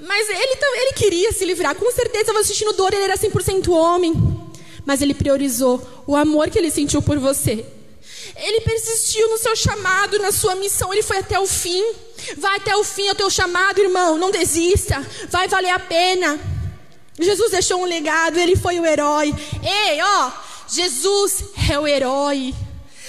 Mas 0.00 0.28
ele, 0.28 0.58
ele 0.80 0.92
queria 0.94 1.32
se 1.32 1.44
livrar, 1.44 1.74
com 1.74 1.90
certeza 1.92 2.22
estava 2.22 2.42
sentindo 2.42 2.72
dor, 2.72 2.92
ele 2.92 3.04
era 3.04 3.16
100% 3.16 3.68
homem. 3.68 4.14
Mas 4.84 5.00
ele 5.00 5.14
priorizou 5.14 5.80
o 6.06 6.16
amor 6.16 6.50
que 6.50 6.58
ele 6.58 6.70
sentiu 6.70 7.00
por 7.00 7.18
você. 7.18 7.64
Ele 8.36 8.60
persistiu 8.62 9.28
no 9.28 9.38
seu 9.38 9.54
chamado, 9.54 10.18
na 10.18 10.32
sua 10.32 10.54
missão, 10.56 10.92
ele 10.92 11.02
foi 11.02 11.18
até 11.18 11.38
o 11.38 11.46
fim. 11.46 11.84
Vai 12.36 12.56
até 12.56 12.76
o 12.76 12.82
fim, 12.82 13.06
é 13.06 13.12
o 13.12 13.14
teu 13.14 13.30
chamado, 13.30 13.78
irmão, 13.80 14.16
não 14.16 14.30
desista, 14.30 15.04
vai 15.28 15.46
valer 15.46 15.70
a 15.70 15.78
pena. 15.78 16.40
Jesus 17.18 17.50
deixou 17.50 17.80
um 17.80 17.84
legado, 17.84 18.38
ele 18.38 18.56
foi 18.56 18.80
o 18.80 18.86
herói. 18.86 19.34
Ei, 19.62 20.00
ó, 20.02 20.32
Jesus 20.68 21.44
é 21.70 21.78
o 21.78 21.86
herói. 21.86 22.54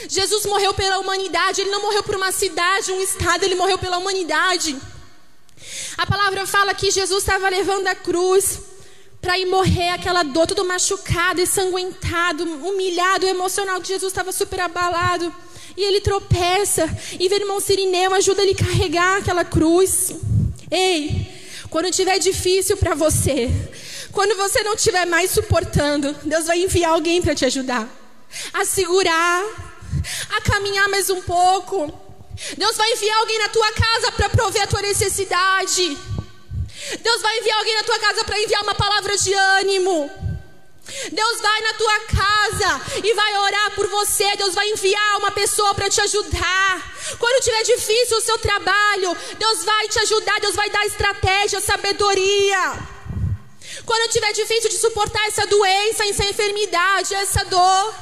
Jesus 0.07 0.45
morreu 0.45 0.73
pela 0.73 0.99
humanidade, 0.99 1.61
ele 1.61 1.71
não 1.71 1.81
morreu 1.81 2.03
por 2.03 2.15
uma 2.15 2.31
cidade, 2.31 2.91
um 2.91 3.01
estado, 3.01 3.43
ele 3.43 3.55
morreu 3.55 3.77
pela 3.77 3.97
humanidade. 3.97 4.77
A 5.97 6.05
palavra 6.05 6.45
fala 6.45 6.73
que 6.73 6.91
Jesus 6.91 7.23
estava 7.23 7.49
levando 7.49 7.87
a 7.87 7.95
cruz 7.95 8.59
para 9.25 9.39
ir 9.39 9.47
morrer, 9.47 9.89
aquela 9.89 10.21
dor, 10.21 10.45
todo 10.45 10.63
machucado, 10.63 11.41
ensanguentado, 11.41 12.43
humilhado, 12.43 13.25
emocional, 13.25 13.81
que 13.81 13.87
Jesus 13.87 14.11
estava 14.11 14.31
super 14.31 14.59
abalado. 14.59 15.33
E 15.75 15.83
ele 15.83 15.99
tropeça, 15.99 16.87
e 17.19 17.27
vê 17.27 17.33
o 17.33 17.41
irmão 17.41 17.59
Sirineu, 17.59 18.13
ajuda 18.13 18.43
ele 18.43 18.51
a 18.51 18.63
carregar 18.63 19.17
aquela 19.17 19.43
cruz. 19.43 20.13
Ei, 20.69 21.27
quando 21.71 21.89
tiver 21.89 22.19
difícil 22.19 22.77
para 22.77 22.93
você, 22.93 23.49
quando 24.11 24.37
você 24.37 24.61
não 24.61 24.75
estiver 24.75 25.07
mais 25.07 25.31
suportando, 25.31 26.15
Deus 26.23 26.45
vai 26.45 26.61
enviar 26.61 26.91
alguém 26.91 27.19
para 27.19 27.33
te 27.33 27.45
ajudar 27.45 27.89
a 28.53 28.63
segurar, 28.63 29.43
a 30.37 30.41
caminhar 30.41 30.87
mais 30.87 31.09
um 31.09 31.21
pouco. 31.23 31.91
Deus 32.55 32.77
vai 32.77 32.91
enviar 32.91 33.17
alguém 33.17 33.39
na 33.39 33.49
tua 33.49 33.71
casa 33.71 34.11
para 34.11 34.29
prover 34.29 34.61
a 34.61 34.67
tua 34.67 34.83
necessidade. 34.83 35.97
Deus 36.99 37.21
vai 37.21 37.37
enviar 37.39 37.57
alguém 37.57 37.75
na 37.75 37.83
tua 37.83 37.99
casa 37.99 38.23
para 38.23 38.39
enviar 38.39 38.63
uma 38.63 38.75
palavra 38.75 39.17
de 39.17 39.33
ânimo. 39.33 40.11
Deus 41.11 41.41
vai 41.41 41.61
na 41.61 41.73
tua 41.73 41.99
casa 42.01 42.81
e 43.03 43.13
vai 43.13 43.37
orar 43.37 43.71
por 43.71 43.87
você. 43.87 44.35
Deus 44.35 44.53
vai 44.53 44.69
enviar 44.69 45.17
uma 45.17 45.31
pessoa 45.31 45.73
para 45.73 45.89
te 45.89 45.99
ajudar. 46.01 46.95
Quando 47.17 47.43
tiver 47.43 47.63
difícil 47.63 48.17
o 48.17 48.21
seu 48.21 48.37
trabalho, 48.37 49.17
Deus 49.37 49.63
vai 49.63 49.87
te 49.87 49.99
ajudar. 49.99 50.39
Deus 50.39 50.55
vai 50.55 50.69
dar 50.69 50.85
estratégia, 50.85 51.59
sabedoria. 51.59 52.77
Quando 53.85 54.11
tiver 54.11 54.31
difícil 54.31 54.69
de 54.69 54.77
suportar 54.77 55.25
essa 55.27 55.45
doença, 55.47 56.05
essa 56.05 56.23
enfermidade, 56.23 57.15
essa 57.15 57.43
dor, 57.45 57.95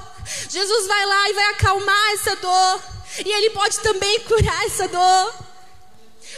Jesus 0.49 0.87
vai 0.87 1.05
lá 1.05 1.29
e 1.29 1.33
vai 1.33 1.45
acalmar 1.51 2.11
essa 2.13 2.35
dor. 2.35 2.83
E 3.25 3.31
Ele 3.31 3.49
pode 3.51 3.79
também 3.79 4.19
curar 4.21 4.65
essa 4.65 4.87
dor. 4.87 5.42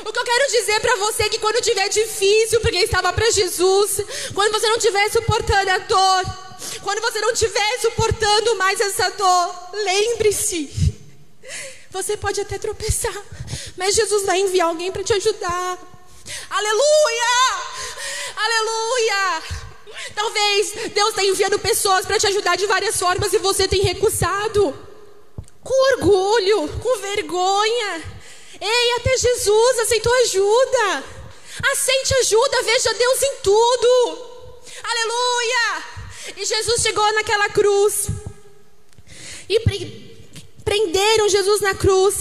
O 0.01 0.12
que 0.12 0.19
eu 0.19 0.23
quero 0.23 0.51
dizer 0.51 0.79
para 0.81 0.95
você 0.97 1.23
é 1.23 1.29
que 1.29 1.39
quando 1.39 1.62
tiver 1.62 1.88
difícil, 1.89 2.60
porque 2.60 2.77
estava 2.77 3.13
para 3.13 3.29
Jesus, 3.31 4.01
quando 4.34 4.51
você 4.51 4.67
não 4.67 4.77
estiver 4.77 5.10
suportando 5.10 5.71
a 5.71 5.77
dor, 5.77 6.23
quando 6.81 7.01
você 7.01 7.21
não 7.21 7.31
estiver 7.31 7.79
suportando 7.79 8.55
mais 8.55 8.79
essa 8.81 9.10
dor, 9.12 9.55
lembre-se, 9.73 10.95
você 11.89 12.17
pode 12.17 12.41
até 12.41 12.58
tropeçar, 12.58 13.15
mas 13.77 13.95
Jesus 13.95 14.25
vai 14.25 14.39
enviar 14.39 14.67
alguém 14.67 14.91
para 14.91 15.03
te 15.03 15.13
ajudar. 15.13 15.77
Aleluia! 16.49 17.36
Aleluia! 18.36 19.43
Talvez 20.13 20.91
Deus 20.93 21.10
está 21.10 21.23
enviando 21.23 21.60
pessoas 21.60 22.05
para 22.05 22.19
te 22.19 22.27
ajudar 22.27 22.58
de 22.58 22.65
várias 22.65 22.97
formas 22.99 23.31
e 23.31 23.38
você 23.38 23.67
tem 23.67 23.81
recusado. 23.81 24.75
Com 25.63 25.93
orgulho, 25.93 26.67
com 26.79 26.99
vergonha. 26.99 28.14
Ei, 28.59 28.93
até 28.97 29.17
Jesus 29.17 29.79
aceitou 29.79 30.13
ajuda. 30.13 31.03
Aceite 31.71 32.13
ajuda, 32.15 32.63
veja 32.63 32.93
Deus 32.93 33.23
em 33.23 33.35
tudo. 33.43 34.35
Aleluia! 34.83 35.83
E 36.37 36.45
Jesus 36.45 36.81
chegou 36.81 37.13
naquela 37.13 37.49
cruz. 37.49 38.07
E 39.47 39.59
prenderam 40.63 41.29
Jesus 41.29 41.61
na 41.61 41.73
cruz. 41.73 42.17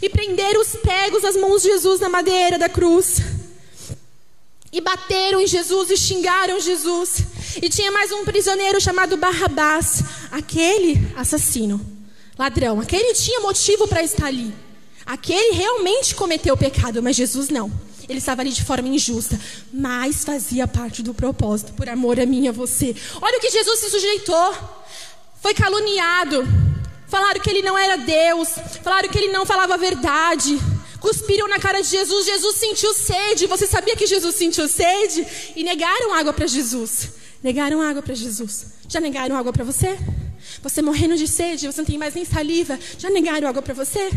E 0.00 0.08
prenderam 0.08 0.60
os 0.60 0.76
pregos 0.76 1.22
nas 1.22 1.36
mãos 1.36 1.62
de 1.62 1.68
Jesus 1.68 2.00
na 2.00 2.08
madeira 2.08 2.58
da 2.58 2.68
cruz. 2.68 3.18
E 4.72 4.80
bateram 4.80 5.40
em 5.40 5.46
Jesus 5.46 5.90
e 5.90 5.96
xingaram 5.96 6.60
Jesus. 6.60 7.18
E 7.60 7.68
tinha 7.68 7.90
mais 7.90 8.12
um 8.12 8.24
prisioneiro 8.24 8.80
chamado 8.80 9.16
Barrabás, 9.16 10.02
aquele 10.30 11.12
assassino, 11.16 11.80
ladrão. 12.38 12.80
Aquele 12.80 13.14
tinha 13.14 13.40
motivo 13.40 13.88
para 13.88 14.02
estar 14.02 14.26
ali. 14.26 14.54
Aquele 15.08 15.54
realmente 15.54 16.14
cometeu 16.14 16.52
o 16.52 16.58
pecado, 16.58 17.02
mas 17.02 17.16
Jesus 17.16 17.48
não. 17.48 17.72
Ele 18.06 18.18
estava 18.18 18.42
ali 18.42 18.52
de 18.52 18.62
forma 18.62 18.88
injusta, 18.88 19.40
mas 19.72 20.22
fazia 20.22 20.68
parte 20.68 21.02
do 21.02 21.14
propósito, 21.14 21.72
por 21.72 21.88
amor 21.88 22.20
a 22.20 22.26
mim 22.26 22.44
e 22.44 22.48
a 22.48 22.52
você. 22.52 22.94
Olha 23.18 23.38
o 23.38 23.40
que 23.40 23.48
Jesus 23.48 23.80
se 23.80 23.88
sujeitou. 23.88 24.54
Foi 25.40 25.54
caluniado. 25.54 26.46
Falaram 27.06 27.40
que 27.40 27.48
ele 27.48 27.62
não 27.62 27.78
era 27.78 27.96
Deus. 27.96 28.50
Falaram 28.84 29.08
que 29.08 29.16
ele 29.16 29.32
não 29.32 29.46
falava 29.46 29.72
a 29.72 29.76
verdade. 29.78 30.58
Cuspiram 31.00 31.48
na 31.48 31.58
cara 31.58 31.80
de 31.80 31.88
Jesus. 31.88 32.26
Jesus 32.26 32.56
sentiu 32.56 32.92
sede. 32.92 33.46
Você 33.46 33.66
sabia 33.66 33.96
que 33.96 34.06
Jesus 34.06 34.34
sentiu 34.34 34.68
sede? 34.68 35.26
E 35.56 35.64
negaram 35.64 36.12
água 36.12 36.34
para 36.34 36.46
Jesus. 36.46 37.12
Negaram 37.42 37.80
água 37.80 38.02
para 38.02 38.14
Jesus. 38.14 38.66
Já 38.86 39.00
negaram 39.00 39.38
água 39.38 39.54
para 39.54 39.64
você? 39.64 39.98
Você 40.62 40.82
morrendo 40.82 41.16
de 41.16 41.26
sede, 41.26 41.66
você 41.66 41.80
não 41.80 41.86
tem 41.86 41.96
mais 41.96 42.14
nem 42.14 42.26
saliva. 42.26 42.78
Já 42.98 43.08
negaram 43.08 43.48
água 43.48 43.62
para 43.62 43.72
você? 43.72 44.10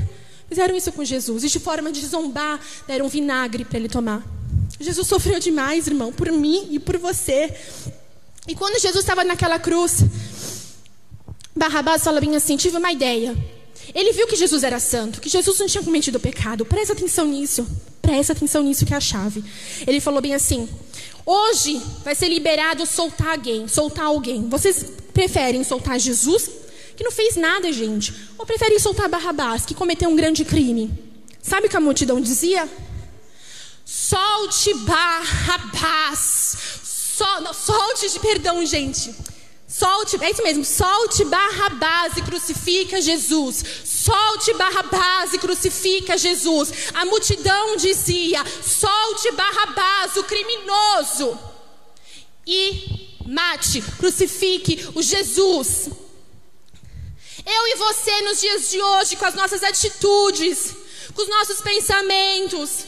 Fizeram 0.51 0.75
isso 0.75 0.91
com 0.91 1.01
Jesus. 1.05 1.45
E 1.45 1.47
de 1.47 1.61
forma 1.61 1.93
de 1.93 2.05
zombar, 2.05 2.59
deram 2.85 3.07
vinagre 3.07 3.63
para 3.63 3.79
ele 3.79 3.87
tomar. 3.87 4.21
Jesus 4.77 5.07
sofreu 5.07 5.39
demais, 5.39 5.87
irmão, 5.87 6.11
por 6.11 6.29
mim 6.29 6.67
e 6.71 6.77
por 6.77 6.97
você. 6.97 7.55
E 8.45 8.53
quando 8.53 8.77
Jesus 8.77 9.01
estava 9.01 9.23
naquela 9.23 9.57
cruz, 9.57 10.03
Barrabás 11.55 12.03
fala 12.03 12.19
bem 12.19 12.35
assim: 12.35 12.57
tive 12.57 12.75
uma 12.75 12.91
ideia. 12.91 13.33
Ele 13.95 14.11
viu 14.11 14.27
que 14.27 14.35
Jesus 14.35 14.61
era 14.61 14.77
santo, 14.77 15.21
que 15.21 15.29
Jesus 15.29 15.57
não 15.57 15.67
tinha 15.67 15.81
cometido 15.81 16.19
pecado. 16.19 16.65
Presta 16.65 16.91
atenção 16.91 17.25
nisso. 17.27 17.65
Presta 18.01 18.33
atenção 18.33 18.61
nisso 18.61 18.85
que 18.85 18.93
é 18.93 18.97
a 18.97 18.99
chave. 18.99 19.41
Ele 19.87 20.01
falou 20.01 20.21
bem 20.21 20.35
assim: 20.35 20.67
hoje 21.25 21.81
vai 22.03 22.13
ser 22.13 22.27
liberado 22.27 22.85
soltar 22.85 23.37
alguém, 23.37 23.69
soltar 23.69 24.03
alguém. 24.03 24.49
Vocês 24.49 24.85
preferem 25.13 25.63
soltar 25.63 25.97
Jesus 25.97 26.49
que 27.01 27.03
não 27.03 27.11
fez 27.11 27.35
nada, 27.35 27.73
gente. 27.73 28.13
Ou 28.37 28.45
prefere 28.45 28.79
soltar 28.79 29.09
Barrabás, 29.09 29.65
que 29.65 29.73
cometeu 29.73 30.07
um 30.07 30.15
grande 30.15 30.45
crime. 30.45 30.93
Sabe 31.41 31.65
o 31.65 31.69
que 31.69 31.75
a 31.75 31.81
multidão 31.81 32.21
dizia? 32.21 32.69
Solte 33.83 34.71
Barrabás. 34.75 36.55
Sol, 36.83 37.41
não, 37.41 37.53
solte, 37.55 38.19
perdão, 38.19 38.63
gente. 38.63 39.15
Solte, 39.67 40.23
é 40.23 40.29
isso 40.29 40.43
mesmo, 40.43 40.63
solte 40.63 41.25
Barrabás 41.25 42.17
e 42.17 42.21
crucifica 42.21 43.01
Jesus. 43.01 43.63
Solte 43.83 44.53
Barrabás 44.53 45.33
e 45.33 45.39
crucifica 45.39 46.15
Jesus. 46.19 46.71
A 46.93 47.03
multidão 47.05 47.77
dizia: 47.77 48.43
solte 48.45 49.31
Barrabás, 49.31 50.17
o 50.17 50.23
criminoso, 50.23 51.39
e 52.45 53.17
mate, 53.25 53.81
crucifique 53.97 54.87
o 54.93 55.01
Jesus. 55.01 55.89
Eu 57.45 57.67
e 57.67 57.75
você, 57.75 58.21
nos 58.21 58.39
dias 58.39 58.69
de 58.69 58.81
hoje, 58.81 59.15
com 59.15 59.25
as 59.25 59.33
nossas 59.33 59.63
atitudes, 59.63 60.75
com 61.13 61.21
os 61.21 61.29
nossos 61.29 61.59
pensamentos, 61.61 62.85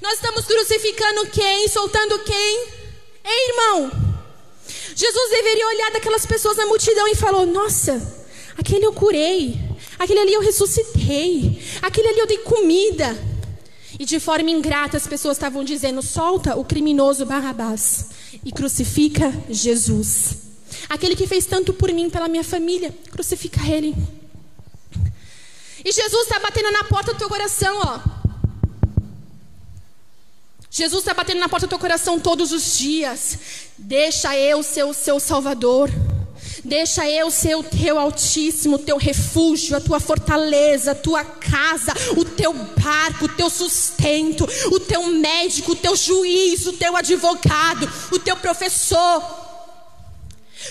nós 0.00 0.14
estamos 0.14 0.44
crucificando 0.44 1.26
quem? 1.26 1.68
Soltando 1.68 2.18
quem? 2.20 2.68
Ei, 3.24 3.48
irmão? 3.50 3.90
Jesus 4.94 5.30
deveria 5.30 5.66
olhar 5.66 5.90
daquelas 5.92 6.26
pessoas 6.26 6.56
na 6.56 6.66
multidão 6.66 7.08
e 7.08 7.14
falou: 7.14 7.46
Nossa, 7.46 8.00
aquele 8.58 8.84
eu 8.84 8.92
curei, 8.92 9.58
aquele 9.98 10.20
ali 10.20 10.34
eu 10.34 10.40
ressuscitei, 10.40 11.62
aquele 11.80 12.08
ali 12.08 12.18
eu 12.18 12.26
dei 12.26 12.38
comida. 12.38 13.16
E 13.98 14.04
de 14.04 14.18
forma 14.18 14.50
ingrata 14.50 14.96
as 14.96 15.06
pessoas 15.06 15.36
estavam 15.36 15.64
dizendo: 15.64 16.02
Solta 16.02 16.56
o 16.56 16.64
criminoso 16.64 17.24
Barrabás 17.24 18.10
e 18.44 18.52
crucifica 18.52 19.32
Jesus. 19.48 20.51
Aquele 20.88 21.16
que 21.16 21.26
fez 21.26 21.46
tanto 21.46 21.72
por 21.72 21.92
mim, 21.92 22.10
pela 22.10 22.28
minha 22.28 22.44
família. 22.44 22.94
Crucifica 23.10 23.60
ele. 23.66 23.94
E 25.84 25.90
Jesus 25.90 26.22
está 26.22 26.38
batendo 26.38 26.70
na 26.70 26.84
porta 26.84 27.12
do 27.12 27.18
teu 27.18 27.28
coração, 27.28 27.80
ó. 27.84 28.22
Jesus 30.70 31.00
está 31.02 31.12
batendo 31.12 31.40
na 31.40 31.48
porta 31.48 31.66
do 31.66 31.70
teu 31.70 31.78
coração 31.78 32.18
todos 32.18 32.50
os 32.52 32.78
dias. 32.78 33.38
Deixa 33.76 34.36
eu 34.36 34.62
ser 34.62 34.84
o 34.84 34.94
seu 34.94 35.20
Salvador. 35.20 35.90
Deixa 36.64 37.08
eu 37.10 37.30
ser 37.30 37.56
o 37.56 37.62
teu 37.64 37.98
altíssimo, 37.98 38.76
o 38.76 38.78
teu 38.78 38.96
refúgio, 38.96 39.76
a 39.76 39.80
tua 39.80 39.98
fortaleza, 39.98 40.92
a 40.92 40.94
tua 40.94 41.24
casa, 41.24 41.92
o 42.16 42.24
teu 42.24 42.52
barco, 42.54 43.24
o 43.24 43.28
teu 43.28 43.50
sustento, 43.50 44.48
o 44.70 44.78
teu 44.78 45.06
médico, 45.06 45.72
o 45.72 45.76
teu 45.76 45.96
juiz, 45.96 46.64
o 46.66 46.72
teu 46.72 46.96
advogado, 46.96 47.90
o 48.12 48.18
teu 48.18 48.36
professor. 48.36 49.41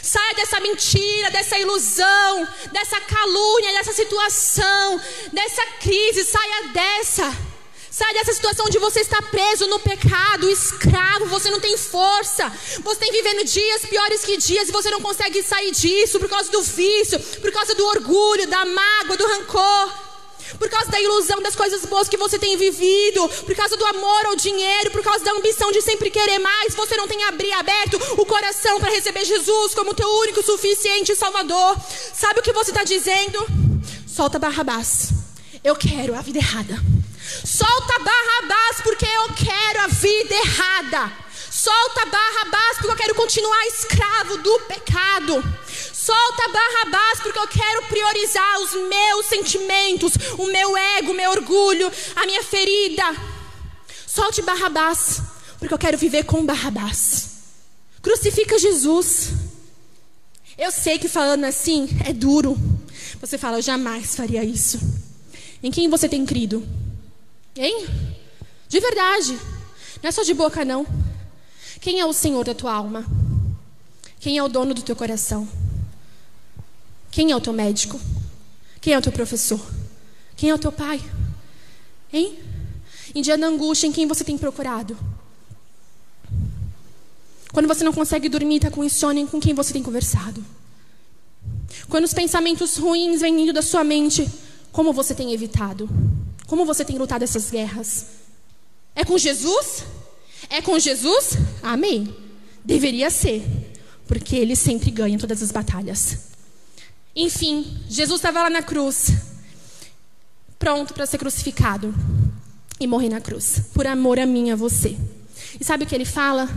Saia 0.02 0.34
dessa 0.34 0.60
mentira, 0.60 1.30
dessa 1.30 1.60
ilusão, 1.60 2.48
dessa 2.72 3.00
calúnia, 3.02 3.74
dessa 3.74 3.94
situação, 3.94 5.00
dessa 5.32 5.66
crise, 5.80 6.24
saia 6.24 6.68
dessa. 6.70 7.52
Sai 7.92 8.14
dessa 8.14 8.34
situação 8.34 8.66
onde 8.68 8.80
você 8.80 9.02
está 9.02 9.22
preso 9.22 9.68
no 9.68 9.78
pecado, 9.78 10.50
escravo, 10.50 11.26
você 11.26 11.52
não 11.52 11.60
tem 11.60 11.78
força. 11.78 12.50
Você 12.84 13.00
tem 13.02 13.12
vivendo 13.12 13.44
dias 13.44 13.86
piores 13.86 14.24
que 14.24 14.38
dias 14.38 14.70
e 14.70 14.72
você 14.72 14.90
não 14.90 15.02
consegue 15.02 15.44
sair 15.44 15.72
disso 15.72 16.18
por 16.18 16.30
causa 16.30 16.50
do 16.50 16.64
vício, 16.64 17.20
por 17.20 17.52
causa 17.52 17.76
do 17.76 17.86
orgulho, 17.86 18.48
da 18.48 18.64
mágoa, 18.66 19.18
do 19.18 19.28
rancor. 19.28 20.11
Por 20.58 20.70
causa 20.70 20.92
da 20.92 21.00
ilusão 21.00 21.42
das 21.42 21.56
coisas 21.56 21.86
boas 21.86 22.10
que 22.10 22.18
você 22.18 22.38
tem 22.38 22.58
vivido, 22.58 23.28
por 23.30 23.56
causa 23.56 23.78
do 23.78 23.86
amor 23.86 24.26
ao 24.26 24.36
dinheiro, 24.36 24.92
por 24.92 25.02
causa 25.02 25.24
da 25.24 25.32
ambição 25.32 25.72
de 25.72 25.82
sempre 25.82 26.10
querer 26.10 26.40
mais, 26.40 26.76
você 26.76 26.96
não 26.98 27.08
tem 27.08 27.22
abrir 27.24 27.52
aberto 27.54 27.98
o 28.18 28.26
coração 28.26 28.80
para 28.80 28.92
receber 28.92 29.26
Jesus 29.26 29.74
como 29.74 29.94
teu 29.94 30.10
único, 30.20 30.44
suficiente 30.44 31.16
Salvador. 31.16 31.78
Sabe 32.14 32.40
o 32.40 32.44
que 32.44 32.54
você 32.54 32.72
está 32.72 32.84
dizendo? 32.84 33.46
Solta 34.08 34.38
Barrabás. 34.38 35.10
Eu 35.64 35.76
quero 35.76 36.16
a 36.16 36.22
vida 36.22 36.40
errada. 36.40 36.80
Solta 37.46 38.00
Barrabás 38.00 38.82
porque 38.84 39.06
eu 39.06 39.34
quero 39.34 39.82
a 39.82 39.88
vida 39.88 40.34
errada. 40.34 41.12
Solta 41.50 42.06
Barrabás 42.06 42.78
porque 42.78 42.92
eu 42.92 42.96
quero 42.96 43.16
continuar 43.16 43.68
escravo 43.68 44.38
do 44.38 44.60
pecado. 44.62 45.44
Solta 46.04 46.50
Barrabás 46.52 47.20
porque 47.22 47.38
eu 47.38 47.48
quero 47.48 47.84
priorizar 47.84 48.60
os 48.62 48.74
meus 48.74 49.26
sentimentos, 49.28 50.14
o 50.36 50.48
meu 50.48 50.76
ego, 50.76 51.12
o 51.12 51.14
meu 51.14 51.30
orgulho, 51.30 51.92
a 52.16 52.26
minha 52.26 52.42
ferida. 52.44 53.04
Solte 54.08 54.42
Barrabás 54.42 55.22
porque 55.60 55.72
eu 55.72 55.78
quero 55.78 56.00
viver 56.00 56.24
com 56.24 56.44
Barrabás. 56.44 57.30
Crucifica 58.02 58.58
Jesus. 58.58 59.30
Eu 60.58 60.72
sei 60.72 60.98
que 60.98 61.08
falando 61.08 61.44
assim 61.44 61.88
é 62.04 62.12
duro. 62.12 62.58
Você 63.20 63.38
fala, 63.38 63.60
eu 63.60 63.62
jamais 63.62 64.16
faria 64.16 64.44
isso. 64.44 64.80
Em 65.62 65.70
quem 65.70 65.88
você 65.88 66.10
tem 66.10 66.26
crido? 66.26 66.68
Hein? 67.56 67.86
De 68.68 68.80
verdade. 68.80 69.38
Não 70.02 70.10
é 70.10 70.12
só 70.12 70.24
de 70.24 70.34
boca, 70.34 70.66
não. 70.66 70.84
Quem 71.80 72.00
é 72.00 72.06
o 72.08 72.12
Senhor 72.12 72.44
da 72.44 72.56
tua 72.56 72.74
alma? 72.74 73.06
Quem 74.20 74.40
é 74.40 74.44
o 74.44 74.50
dono 74.50 74.74
do 74.74 74.82
teu 74.82 74.96
coração? 74.96 75.61
Quem 77.12 77.32
é 77.32 77.36
o 77.36 77.42
teu 77.42 77.52
médico? 77.52 78.00
Quem 78.80 78.94
é 78.94 78.98
o 78.98 79.02
teu 79.02 79.12
professor? 79.12 79.60
Quem 80.36 80.50
é 80.50 80.56
o 80.56 80.58
teu 80.58 80.72
pai? 80.72 81.00
Hein? 82.12 82.40
Em 83.14 83.22
dia 83.22 83.38
da 83.38 83.46
angústia, 83.46 83.86
em 83.86 83.92
quem 83.92 84.08
você 84.08 84.24
tem 84.24 84.38
procurado? 84.38 84.98
Quando 87.52 87.68
você 87.68 87.84
não 87.84 87.92
consegue 87.92 88.30
dormir, 88.30 88.56
está 88.56 88.72
com 88.72 88.84
insônia, 88.84 89.28
com 89.28 89.40
quem 89.40 89.54
você 89.54 89.74
tem 89.74 89.84
conversado? 89.84 90.44
Quando 91.90 92.06
os 92.06 92.14
pensamentos 92.14 92.78
ruins 92.78 93.20
vêm 93.20 93.36
vindo 93.36 93.52
da 93.52 93.62
sua 93.62 93.84
mente, 93.84 94.28
como 94.72 94.94
você 94.94 95.14
tem 95.14 95.34
evitado? 95.34 95.90
Como 96.48 96.66
você 96.66 96.86
tem 96.86 96.98
lutado 96.98 97.24
essas 97.24 97.52
guerras? 97.52 98.06
É 98.96 99.04
com 99.04 99.18
Jesus? 99.18 99.84
É 100.50 100.62
com 100.62 100.80
Jesus? 100.80 101.38
Amém. 101.62 102.16
Deveria 102.64 103.10
ser, 103.10 103.44
porque 104.08 104.36
ele 104.38 104.56
sempre 104.56 104.90
ganha 104.90 105.20
todas 105.20 105.44
as 105.44 105.52
batalhas. 105.52 106.31
Enfim, 107.16 107.80
Jesus 107.90 108.20
estava 108.20 108.44
lá 108.44 108.50
na 108.50 108.64
cruz, 108.64 109.12
pronto 110.58 110.94
para 110.94 111.06
ser 111.06 111.18
crucificado 111.18 111.94
e 112.80 112.88
morrer 112.88 113.10
na 113.10 113.20
cruz, 113.20 113.64
por 113.74 113.86
amor 113.86 114.18
a 114.20 114.26
mim 114.26 114.50
a 114.50 114.56
você. 114.56 114.98
E 115.60 115.64
sabe 115.64 115.84
o 115.84 115.88
que 115.88 115.94
ele 115.94 116.06
fala? 116.06 116.48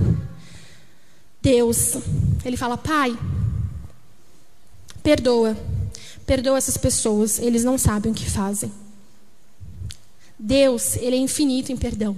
Deus, 1.42 1.96
ele 2.44 2.56
fala: 2.56 2.78
Pai, 2.78 3.18
perdoa, 5.02 5.56
perdoa 6.24 6.56
essas 6.56 6.76
pessoas, 6.76 7.38
eles 7.38 7.64
não 7.64 7.76
sabem 7.76 8.12
o 8.12 8.14
que 8.14 8.28
fazem. 8.30 8.72
Deus, 10.38 10.96
ele 10.96 11.16
é 11.16 11.18
infinito 11.18 11.72
em 11.72 11.76
perdão. 11.76 12.16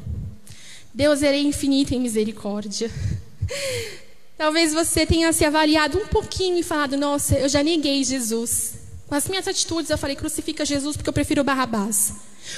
Deus, 0.92 1.22
ele 1.22 1.37
é 1.37 1.40
infinito 1.40 1.94
em 1.94 2.01
misericórdia. 2.01 2.90
Talvez 4.38 4.75
você 4.75 5.07
tenha 5.07 5.33
se 5.33 5.44
avaliado 5.44 5.99
um 5.99 6.07
pouquinho 6.07 6.59
e 6.59 6.62
falado: 6.62 6.96
Nossa, 6.96 7.38
eu 7.38 7.49
já 7.49 7.62
neguei 7.62 8.05
Jesus. 8.05 8.75
Com 9.07 9.14
as 9.14 9.27
minhas 9.29 9.49
atitudes, 9.49 9.90
eu 9.90 9.96
falei: 9.96 10.14
Crucifica 10.14 10.64
Jesus 10.64 10.96
porque 10.96 11.09
eu 11.09 11.14
prefiro 11.14 11.42
Barrabás. 11.42 12.12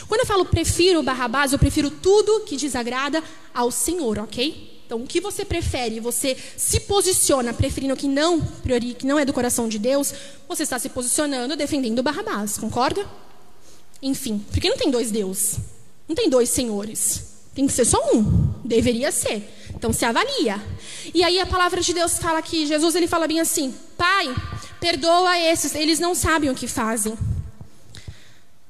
Quando 0.06 0.20
eu 0.20 0.26
falo 0.26 0.44
prefiro 0.44 1.02
Barrabás, 1.02 1.52
eu 1.52 1.58
prefiro 1.58 1.90
tudo 1.90 2.40
que 2.40 2.56
desagrada 2.56 3.22
ao 3.54 3.70
Senhor, 3.70 4.18
ok? 4.18 4.82
Então, 4.84 5.02
o 5.02 5.06
que 5.06 5.20
você 5.20 5.44
prefere? 5.44 6.00
Você 6.00 6.36
se 6.56 6.80
posiciona 6.80 7.52
preferindo 7.52 7.94
o 7.94 7.96
que 7.96 8.08
não, 8.08 8.40
priori, 8.40 8.94
que 8.94 9.06
não 9.06 9.18
é 9.18 9.24
do 9.24 9.32
coração 9.32 9.68
de 9.68 9.78
Deus, 9.78 10.14
você 10.48 10.62
está 10.62 10.78
se 10.78 10.88
posicionando 10.88 11.56
defendendo 11.56 12.02
Barrabás, 12.02 12.58
concorda? 12.58 13.06
Enfim, 14.02 14.44
porque 14.50 14.68
não 14.68 14.76
tem 14.76 14.90
dois 14.90 15.10
deuses, 15.10 15.58
não 16.08 16.16
tem 16.16 16.28
dois 16.28 16.48
senhores. 16.48 17.37
Tem 17.58 17.66
que 17.66 17.72
ser 17.72 17.84
só 17.84 17.98
um. 18.14 18.54
Deveria 18.64 19.10
ser. 19.10 19.52
Então 19.74 19.92
se 19.92 20.04
avalia. 20.04 20.62
E 21.12 21.24
aí 21.24 21.40
a 21.40 21.46
palavra 21.46 21.80
de 21.80 21.92
Deus 21.92 22.16
fala 22.16 22.40
que 22.40 22.64
Jesus 22.64 22.94
ele 22.94 23.08
fala 23.08 23.26
bem 23.26 23.40
assim: 23.40 23.74
Pai, 23.96 24.32
perdoa 24.78 25.36
esses, 25.40 25.74
eles 25.74 25.98
não 25.98 26.14
sabem 26.14 26.50
o 26.50 26.54
que 26.54 26.68
fazem. 26.68 27.18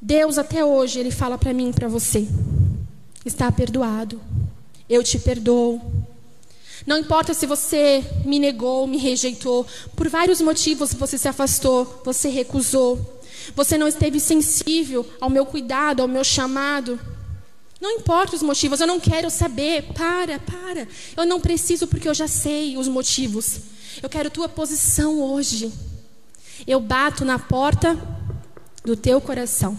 Deus 0.01 0.39
até 0.39 0.65
hoje 0.65 0.99
ele 0.99 1.11
fala 1.11 1.37
para 1.37 1.53
mim 1.53 1.71
para 1.71 1.87
você: 1.87 2.27
Está 3.27 3.53
perdoado. 3.53 4.19
Eu 4.89 5.05
te 5.05 5.19
perdoo. 5.19 5.83
Não 6.87 6.97
importa 6.97 7.35
se 7.35 7.45
você 7.45 8.03
me 8.25 8.39
negou, 8.39 8.87
me 8.87 8.97
rejeitou, 8.97 9.67
por 9.95 10.09
vários 10.09 10.41
motivos 10.41 10.95
você 10.95 11.19
se 11.19 11.29
afastou, 11.29 12.01
você 12.07 12.31
recusou. 12.31 13.21
Você 13.55 13.77
não 13.77 13.87
esteve 13.87 14.19
sensível 14.19 15.05
ao 15.21 15.29
meu 15.29 15.45
cuidado, 15.45 16.01
ao 16.01 16.09
meu 16.09 16.25
chamado. 16.25 16.99
Não 17.81 17.93
importa 17.93 18.35
os 18.35 18.43
motivos, 18.43 18.81
eu 18.81 18.87
não 18.87 18.99
quero 18.99 19.31
saber. 19.31 19.85
Para, 19.95 20.39
para. 20.39 20.89
Eu 21.17 21.25
não 21.25 21.41
preciso 21.41 21.87
porque 21.87 22.09
eu 22.09 22.15
já 22.15 22.27
sei 22.27 22.77
os 22.77 22.89
motivos. 22.89 23.61
Eu 24.03 24.09
quero 24.09 24.31
tua 24.31 24.49
posição 24.49 25.21
hoje. 25.21 25.73
Eu 26.67 26.81
bato 26.81 27.25
na 27.25 27.39
porta 27.39 27.97
do 28.85 28.97
teu 28.97 29.21
coração. 29.21 29.79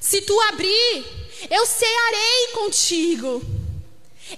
Se 0.00 0.20
tu 0.22 0.38
abrir, 0.48 1.04
eu 1.50 1.64
cearei 1.66 2.48
contigo. 2.52 3.42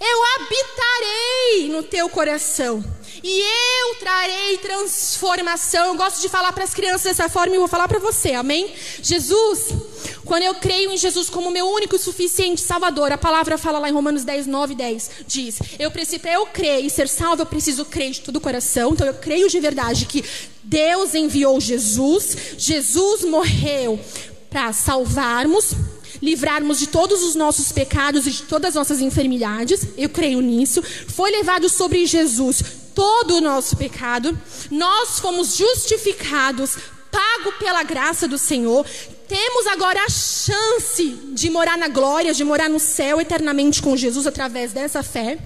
Eu 0.01 0.23
habitarei 0.37 1.69
no 1.69 1.83
teu 1.83 2.09
coração 2.09 2.83
e 3.23 3.41
eu 3.41 3.95
trarei 3.97 4.59
transformação. 4.59 5.87
Eu 5.87 5.95
gosto 5.95 6.21
de 6.21 6.29
falar 6.29 6.53
para 6.53 6.65
as 6.65 6.75
crianças 6.75 7.03
dessa 7.03 7.29
forma 7.29 7.55
e 7.55 7.59
vou 7.59 7.69
falar 7.69 7.87
para 7.87 7.99
você, 7.99 8.33
amém? 8.33 8.73
Jesus, 9.01 9.69
quando 10.25 10.43
eu 10.43 10.55
creio 10.57 10.91
em 10.91 10.97
Jesus 10.97 11.31
como 11.31 11.51
meu 11.51 11.67
único 11.67 11.95
e 11.95 11.99
suficiente 11.99 12.61
Salvador, 12.61 13.13
a 13.13 13.19
palavra 13.19 13.57
fala 13.57 13.79
lá 13.79 13.89
em 13.89 13.93
Romanos 13.93 14.25
10, 14.25 14.47
9 14.47 14.75
10, 14.75 15.11
diz: 15.27 15.59
eu 15.79 15.91
preciso, 15.91 16.27
eu 16.27 16.47
crer 16.47 16.85
e 16.85 16.91
ser 16.91 17.09
salvo, 17.09 17.43
eu 17.43 17.47
preciso 17.47 17.85
crer 17.85 18.11
de 18.11 18.21
todo 18.21 18.37
o 18.37 18.41
coração. 18.41 18.93
Então 18.93 19.07
eu 19.07 19.15
creio 19.15 19.49
de 19.49 19.61
verdade 19.61 20.07
que 20.07 20.25
Deus 20.65 21.15
enviou 21.15 21.61
Jesus, 21.61 22.37
Jesus 22.59 23.25
morreu 23.25 24.01
para 24.51 24.73
salvarmos, 24.73 25.73
livrarmos 26.21 26.79
de 26.79 26.89
todos 26.89 27.23
os 27.23 27.35
nossos 27.35 27.73
pecados 27.73 28.27
e 28.27 28.31
de 28.31 28.43
todas 28.43 28.71
as 28.71 28.75
nossas 28.75 29.01
enfermidades. 29.01 29.87
Eu 29.97 30.09
creio 30.09 30.41
nisso. 30.41 30.83
Foi 30.83 31.31
levado 31.31 31.69
sobre 31.69 32.05
Jesus 32.05 32.82
todo 32.95 33.37
o 33.37 33.41
nosso 33.41 33.77
pecado, 33.77 34.39
nós 34.71 35.19
fomos 35.19 35.57
justificados, 35.57 36.77
pago 37.11 37.53
pela 37.59 37.83
graça 37.83 38.27
do 38.27 38.39
Senhor, 38.39 38.87
temos 39.29 39.67
agora 39.67 40.01
a 40.05 40.09
chance 40.09 41.05
de 41.33 41.49
morar 41.51 41.79
na 41.79 41.89
glória, 41.89 42.35
de 42.35 42.45
morar 42.45 42.69
no 42.69 42.79
céu 42.79 43.21
eternamente 43.21 43.81
com 43.81 43.97
Jesus 43.97 44.27
através 44.27 44.73
dessa 44.73 45.03
fé. 45.03 45.39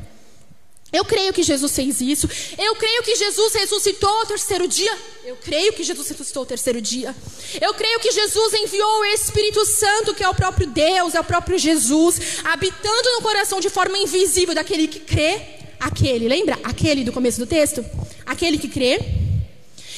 Eu 0.92 1.04
creio 1.04 1.32
que 1.32 1.42
Jesus 1.42 1.74
fez 1.74 2.00
isso. 2.00 2.28
Eu 2.56 2.74
creio 2.76 3.02
que 3.02 3.16
Jesus 3.16 3.54
ressuscitou 3.54 4.08
ao 4.08 4.26
terceiro 4.26 4.68
dia. 4.68 4.96
Eu 5.24 5.36
creio 5.36 5.72
que 5.72 5.82
Jesus 5.82 6.08
ressuscitou 6.08 6.42
ao 6.42 6.46
terceiro 6.46 6.80
dia. 6.80 7.14
Eu 7.60 7.74
creio 7.74 7.98
que 8.00 8.12
Jesus 8.12 8.54
enviou 8.54 9.00
o 9.00 9.04
Espírito 9.06 9.64
Santo, 9.66 10.14
que 10.14 10.22
é 10.22 10.28
o 10.28 10.34
próprio 10.34 10.66
Deus, 10.66 11.14
é 11.14 11.20
o 11.20 11.24
próprio 11.24 11.58
Jesus, 11.58 12.38
habitando 12.44 13.10
no 13.16 13.22
coração 13.22 13.60
de 13.60 13.68
forma 13.68 13.98
invisível 13.98 14.54
daquele 14.54 14.86
que 14.86 15.00
crê 15.00 15.65
aquele, 15.80 16.28
lembra? 16.28 16.58
Aquele 16.64 17.04
do 17.04 17.12
começo 17.12 17.38
do 17.38 17.46
texto? 17.46 17.84
Aquele 18.24 18.58
que 18.58 18.68
crê. 18.68 18.98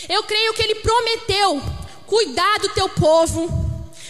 Eu 0.09 0.23
creio 0.23 0.55
que 0.55 0.63
ele 0.63 0.77
prometeu 0.77 1.63
cuidar 2.07 2.59
do 2.61 2.69
teu 2.71 2.89
povo. 2.89 3.49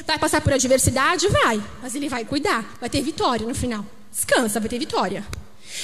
Vai 0.06 0.18
passar 0.18 0.40
por 0.40 0.52
adversidade? 0.52 1.28
Vai. 1.28 1.62
Mas 1.82 1.94
ele 1.94 2.08
vai 2.08 2.24
cuidar. 2.24 2.76
Vai 2.80 2.88
ter 2.88 3.02
vitória 3.02 3.46
no 3.46 3.54
final. 3.54 3.84
Descansa, 4.10 4.60
vai 4.60 4.68
ter 4.68 4.78
vitória. 4.78 5.26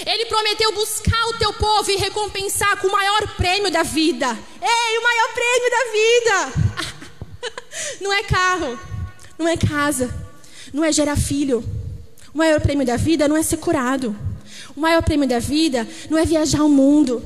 Ele 0.06 0.26
prometeu 0.26 0.72
buscar 0.72 1.26
o 1.28 1.34
teu 1.34 1.52
povo 1.52 1.90
e 1.90 1.96
recompensar 1.96 2.80
com 2.80 2.88
o 2.88 2.92
maior 2.92 3.36
prêmio 3.36 3.70
da 3.70 3.82
vida. 3.82 4.26
Ei, 4.26 4.98
o 4.98 5.02
maior 5.02 5.28
prêmio 5.34 5.70
da 5.70 5.84
vida! 5.92 6.94
Não 8.00 8.12
é 8.12 8.22
carro, 8.22 8.78
não 9.36 9.48
é 9.48 9.56
casa, 9.56 10.14
não 10.72 10.84
é 10.84 10.92
gerar 10.92 11.16
filho. 11.16 11.64
O 12.32 12.38
maior 12.38 12.60
prêmio 12.60 12.86
da 12.86 12.96
vida 12.96 13.26
não 13.26 13.36
é 13.36 13.42
ser 13.42 13.56
curado. 13.56 14.16
O 14.76 14.80
maior 14.80 15.02
prêmio 15.02 15.28
da 15.28 15.38
vida 15.38 15.86
não 16.10 16.18
é 16.18 16.24
viajar 16.24 16.62
o 16.64 16.68
mundo. 16.68 17.22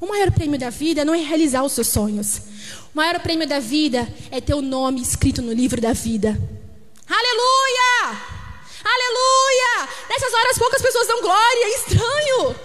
O 0.00 0.06
maior 0.06 0.30
prêmio 0.30 0.58
da 0.58 0.70
vida 0.70 1.04
não 1.04 1.14
é 1.14 1.18
realizar 1.18 1.62
os 1.62 1.72
seus 1.72 1.88
sonhos. 1.88 2.42
O 2.92 2.96
maior 2.96 3.18
prêmio 3.20 3.46
da 3.46 3.60
vida 3.60 4.08
é 4.30 4.40
ter 4.40 4.54
o 4.54 4.62
nome 4.62 5.00
escrito 5.00 5.40
no 5.42 5.52
livro 5.52 5.80
da 5.80 5.92
vida. 5.92 6.30
Aleluia! 7.08 8.20
Aleluia! 8.84 9.88
Nessas 10.08 10.32
horas 10.32 10.58
poucas 10.58 10.82
pessoas 10.82 11.06
dão 11.06 11.20
glória, 11.20 11.64
é 11.64 11.74
estranho. 11.76 12.56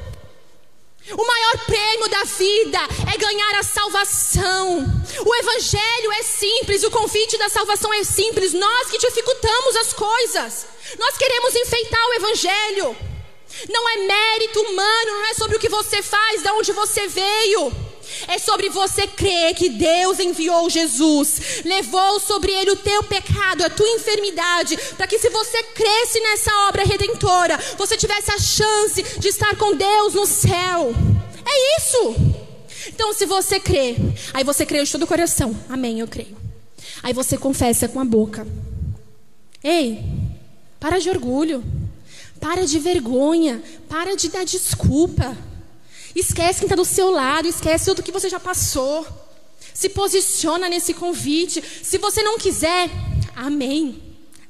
O 1.11 1.27
maior 1.27 1.57
prêmio 1.65 2.09
da 2.09 2.23
vida 2.23 2.79
é 3.13 3.17
ganhar 3.17 3.59
a 3.59 3.63
salvação. 3.63 4.85
O 5.25 5.35
evangelho 5.35 6.11
é 6.13 6.23
simples, 6.23 6.83
o 6.83 6.91
convite 6.91 7.37
da 7.37 7.49
salvação 7.49 7.93
é 7.93 8.03
simples. 8.03 8.53
Nós 8.53 8.89
que 8.89 8.97
dificultamos 8.97 9.75
as 9.75 9.93
coisas. 9.93 10.65
Nós 10.97 11.17
queremos 11.17 11.55
enfeitar 11.55 12.01
o 12.07 12.13
evangelho. 12.13 13.12
Não 13.69 13.89
é 13.89 13.97
mérito 13.97 14.59
humano, 14.59 15.11
não 15.11 15.25
é 15.25 15.33
sobre 15.33 15.57
o 15.57 15.59
que 15.59 15.69
você 15.69 16.01
faz, 16.01 16.41
de 16.41 16.49
onde 16.49 16.71
você 16.71 17.07
veio. 17.07 17.71
É 18.27 18.37
sobre 18.37 18.69
você 18.69 19.07
crer 19.07 19.55
que 19.55 19.69
Deus 19.69 20.19
enviou 20.19 20.69
Jesus, 20.69 21.61
levou 21.65 22.19
sobre 22.19 22.51
ele 22.51 22.71
o 22.71 22.75
teu 22.75 23.01
pecado, 23.03 23.63
a 23.63 23.69
tua 23.69 23.87
enfermidade, 23.89 24.77
para 24.97 25.07
que 25.07 25.17
se 25.17 25.29
você 25.29 25.63
cresce 25.63 26.19
nessa 26.19 26.51
obra 26.67 26.83
redentora, 26.83 27.57
você 27.77 27.97
tivesse 27.97 28.31
a 28.31 28.37
chance 28.37 29.01
de 29.19 29.27
estar 29.27 29.55
com 29.55 29.75
Deus 29.75 30.13
no 30.13 30.25
céu. 30.25 30.93
É 31.45 31.77
isso. 31.79 32.15
Então, 32.87 33.13
se 33.13 33.25
você 33.25 33.59
crê, 33.59 33.95
aí 34.33 34.43
você 34.43 34.65
crê 34.65 34.83
de 34.83 34.91
todo 34.91 35.03
o 35.03 35.07
coração. 35.07 35.55
Amém, 35.69 35.99
eu 35.99 36.07
creio. 36.07 36.37
Aí 37.01 37.13
você 37.13 37.37
confessa 37.37 37.87
com 37.87 37.99
a 37.99 38.05
boca. 38.05 38.45
Ei, 39.63 40.03
para 40.79 40.99
de 40.99 41.09
orgulho. 41.09 41.63
Para 42.43 42.65
de 42.65 42.77
vergonha. 42.77 43.63
Para 43.88 44.17
de 44.17 44.27
dar 44.27 44.43
desculpa. 44.43 45.38
Esquece 46.13 46.60
quem 46.60 46.65
está 46.65 46.75
do 46.75 46.84
seu 46.84 47.10
lado, 47.10 47.47
esquece 47.47 47.86
tudo 47.86 48.03
que 48.03 48.12
você 48.12 48.27
já 48.29 48.39
passou. 48.39 49.08
Se 49.73 49.88
posiciona 49.88 50.67
nesse 50.67 50.93
convite. 50.93 51.63
Se 51.82 51.97
você 51.97 52.21
não 52.21 52.38
quiser, 52.38 52.89
amém. 53.34 54.01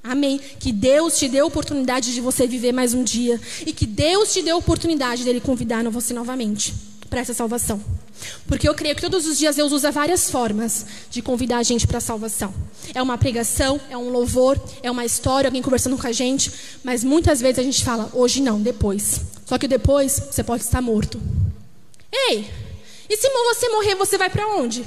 Amém. 0.04 0.42
Que 0.60 0.72
Deus 0.72 1.20
te 1.20 1.30
dê 1.30 1.40
a 1.40 1.46
oportunidade 1.46 2.14
de 2.16 2.20
você 2.20 2.48
viver 2.48 2.72
mais 2.72 2.96
um 2.96 3.04
dia. 3.04 3.40
E 3.66 3.72
que 3.72 3.86
Deus 3.86 4.34
te 4.34 4.42
dê 4.42 4.50
a 4.50 4.58
oportunidade 4.58 5.24
dele 5.24 5.40
convidar 5.40 5.84
você 5.90 6.16
novamente 6.16 6.93
para 7.14 7.22
essa 7.22 7.34
salvação. 7.34 7.80
Porque 8.48 8.68
eu 8.68 8.74
creio 8.74 8.96
que 8.96 9.02
todos 9.02 9.28
os 9.28 9.38
dias 9.38 9.56
Deus 9.56 9.72
usa 9.72 9.92
várias 9.92 10.32
formas 10.32 10.84
de 11.12 11.22
convidar 11.22 11.60
a 11.60 11.64
gente 11.64 11.86
para 11.86 12.00
a 12.00 12.02
salvação. 12.02 12.52
É 12.92 13.00
uma 13.04 13.20
pregação, 13.20 13.80
é 13.88 13.96
um 13.96 14.10
louvor, 14.10 14.60
é 14.82 14.90
uma 14.90 15.06
história, 15.06 15.48
alguém 15.48 15.62
conversando 15.62 15.96
com 15.96 16.08
a 16.08 16.12
gente. 16.12 16.52
Mas 16.84 17.04
muitas 17.04 17.40
vezes 17.40 17.60
a 17.60 17.64
gente 17.64 17.84
fala, 17.84 18.10
hoje 18.14 18.42
não, 18.42 18.60
depois. 18.60 19.22
Só 19.46 19.60
que 19.60 19.68
depois 19.68 20.24
você 20.32 20.44
pode 20.44 20.64
estar 20.64 20.82
morto. 20.82 21.22
Ei, 22.12 22.50
e 23.08 23.16
se 23.16 23.30
você 23.30 23.70
morrer, 23.70 23.94
você 23.94 24.18
vai 24.18 24.32
para 24.32 24.48
onde? 24.48 24.84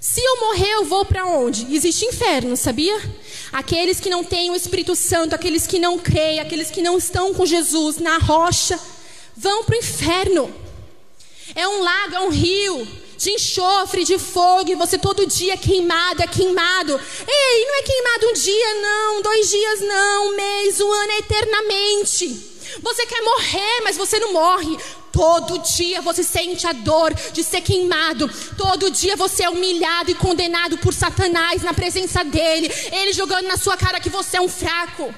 Se 0.00 0.20
eu 0.20 0.40
morrer, 0.40 0.72
eu 0.72 0.84
vou 0.84 1.04
para 1.04 1.26
onde? 1.26 1.72
Existe 1.72 2.06
inferno, 2.06 2.56
sabia? 2.56 3.00
Aqueles 3.52 4.00
que 4.00 4.10
não 4.10 4.24
têm 4.24 4.50
o 4.50 4.56
Espírito 4.56 4.96
Santo, 4.96 5.32
aqueles 5.32 5.64
que 5.64 5.78
não 5.78 5.96
creem, 5.96 6.40
aqueles 6.40 6.72
que 6.72 6.82
não 6.82 6.98
estão 6.98 7.32
com 7.32 7.46
Jesus 7.46 7.98
na 7.98 8.18
rocha, 8.18 8.76
vão 9.36 9.62
para 9.62 9.76
o 9.76 9.78
inferno. 9.78 10.65
É 11.56 11.66
um 11.66 11.82
lago, 11.82 12.14
é 12.14 12.20
um 12.20 12.28
rio 12.28 12.86
de 13.16 13.30
enxofre, 13.30 14.04
de 14.04 14.18
fogo, 14.18 14.70
e 14.70 14.74
você 14.74 14.98
todo 14.98 15.26
dia 15.26 15.54
é 15.54 15.56
queimado, 15.56 16.22
é 16.22 16.26
queimado. 16.26 17.00
Ei, 17.26 17.64
não 17.64 17.74
é 17.76 17.82
queimado 17.82 18.26
um 18.28 18.32
dia, 18.34 18.74
não, 18.74 19.22
dois 19.22 19.48
dias, 19.48 19.80
não, 19.80 20.28
um 20.28 20.36
mês, 20.36 20.80
um 20.82 20.92
ano, 20.92 21.12
é 21.12 21.18
eternamente. 21.18 22.56
Você 22.82 23.06
quer 23.06 23.22
morrer, 23.22 23.80
mas 23.84 23.96
você 23.96 24.18
não 24.18 24.34
morre. 24.34 24.76
Todo 25.10 25.56
dia 25.60 26.02
você 26.02 26.22
sente 26.22 26.66
a 26.66 26.72
dor 26.72 27.14
de 27.32 27.42
ser 27.42 27.62
queimado. 27.62 28.30
Todo 28.58 28.90
dia 28.90 29.16
você 29.16 29.44
é 29.44 29.48
humilhado 29.48 30.10
e 30.10 30.14
condenado 30.14 30.76
por 30.76 30.92
Satanás 30.92 31.62
na 31.62 31.72
presença 31.72 32.22
dele. 32.22 32.70
Ele 32.92 33.14
jogando 33.14 33.46
na 33.46 33.56
sua 33.56 33.78
cara 33.78 33.98
que 33.98 34.10
você 34.10 34.36
é 34.36 34.42
um 34.42 34.48
fraco. 34.48 35.14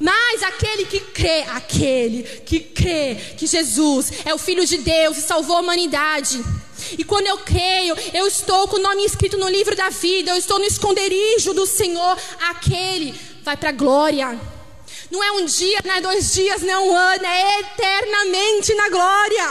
Mas 0.00 0.42
aquele 0.42 0.86
que 0.86 1.00
crê, 1.00 1.42
aquele 1.48 2.22
que 2.22 2.60
crê 2.60 3.16
que 3.36 3.46
Jesus 3.46 4.12
é 4.24 4.34
o 4.34 4.38
Filho 4.38 4.64
de 4.66 4.78
Deus 4.78 5.18
e 5.18 5.22
salvou 5.22 5.56
a 5.56 5.60
humanidade. 5.60 6.42
E 6.98 7.04
quando 7.04 7.26
eu 7.26 7.38
creio, 7.38 7.96
eu 8.12 8.26
estou 8.26 8.66
com 8.68 8.76
o 8.76 8.82
nome 8.82 9.04
escrito 9.04 9.36
no 9.36 9.48
livro 9.48 9.76
da 9.76 9.90
vida, 9.90 10.30
eu 10.30 10.36
estou 10.36 10.58
no 10.58 10.64
esconderijo 10.64 11.52
do 11.54 11.66
Senhor, 11.66 12.18
aquele 12.50 13.14
vai 13.42 13.56
para 13.56 13.70
a 13.70 13.72
glória. 13.72 14.40
Não 15.10 15.22
é 15.22 15.32
um 15.32 15.44
dia, 15.44 15.78
não 15.84 15.94
é 15.94 16.00
dois 16.00 16.32
dias, 16.32 16.62
não 16.62 16.70
é 16.70 16.78
um 16.78 16.96
ano, 16.96 17.26
é 17.26 17.60
eternamente 17.60 18.74
na 18.74 18.88
glória. 18.88 19.50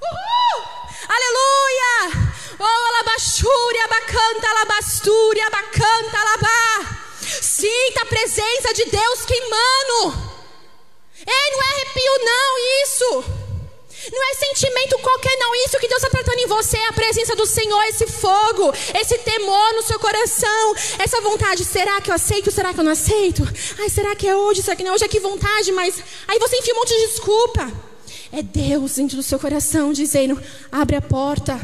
Uhul! 0.00 0.64
Aleluia! 1.08 2.28
Oh, 2.60 2.64
alabachúria, 2.64 3.84
abacanta, 3.84 4.48
alabastúria, 4.48 5.46
abacanta, 5.46 6.18
alabá. 6.18 7.07
Sinta 7.40 8.02
a 8.02 8.06
presença 8.06 8.72
de 8.74 8.84
Deus 8.86 9.24
queimando. 9.24 10.38
Ei, 11.26 11.50
não 11.50 11.62
é 11.62 11.72
arrepio, 11.74 12.24
não, 12.24 12.58
isso. 12.84 13.48
Não 14.12 14.30
é 14.30 14.34
sentimento 14.34 14.98
qualquer, 14.98 15.36
não. 15.38 15.54
Isso 15.56 15.78
que 15.78 15.88
Deus 15.88 16.02
está 16.02 16.10
tratando 16.10 16.38
em 16.38 16.46
você 16.46 16.76
é 16.76 16.88
a 16.88 16.92
presença 16.92 17.34
do 17.34 17.44
Senhor, 17.44 17.82
esse 17.84 18.06
fogo, 18.06 18.72
esse 18.94 19.18
temor 19.18 19.74
no 19.74 19.82
seu 19.82 19.98
coração, 19.98 20.74
essa 20.98 21.20
vontade. 21.20 21.64
Será 21.64 22.00
que 22.00 22.10
eu 22.10 22.14
aceito? 22.14 22.50
Será 22.50 22.72
que 22.72 22.80
eu 22.80 22.84
não 22.84 22.92
aceito? 22.92 23.42
Ai, 23.78 23.88
será 23.88 24.14
que 24.14 24.26
é 24.26 24.36
hoje? 24.36 24.62
Será 24.62 24.76
que 24.76 24.84
não 24.84 24.92
é 24.92 24.94
hoje? 24.94 25.04
É 25.04 25.08
que 25.08 25.20
vontade, 25.20 25.72
mas. 25.72 26.02
Aí 26.26 26.38
você 26.38 26.56
enfia 26.56 26.74
um 26.74 26.78
monte 26.78 26.94
de 26.94 27.08
desculpa. 27.08 27.72
É 28.32 28.42
Deus 28.42 28.94
dentro 28.94 29.16
do 29.16 29.22
seu 29.22 29.38
coração 29.38 29.92
dizendo: 29.92 30.40
abre 30.70 30.96
a 30.96 31.02
porta. 31.02 31.60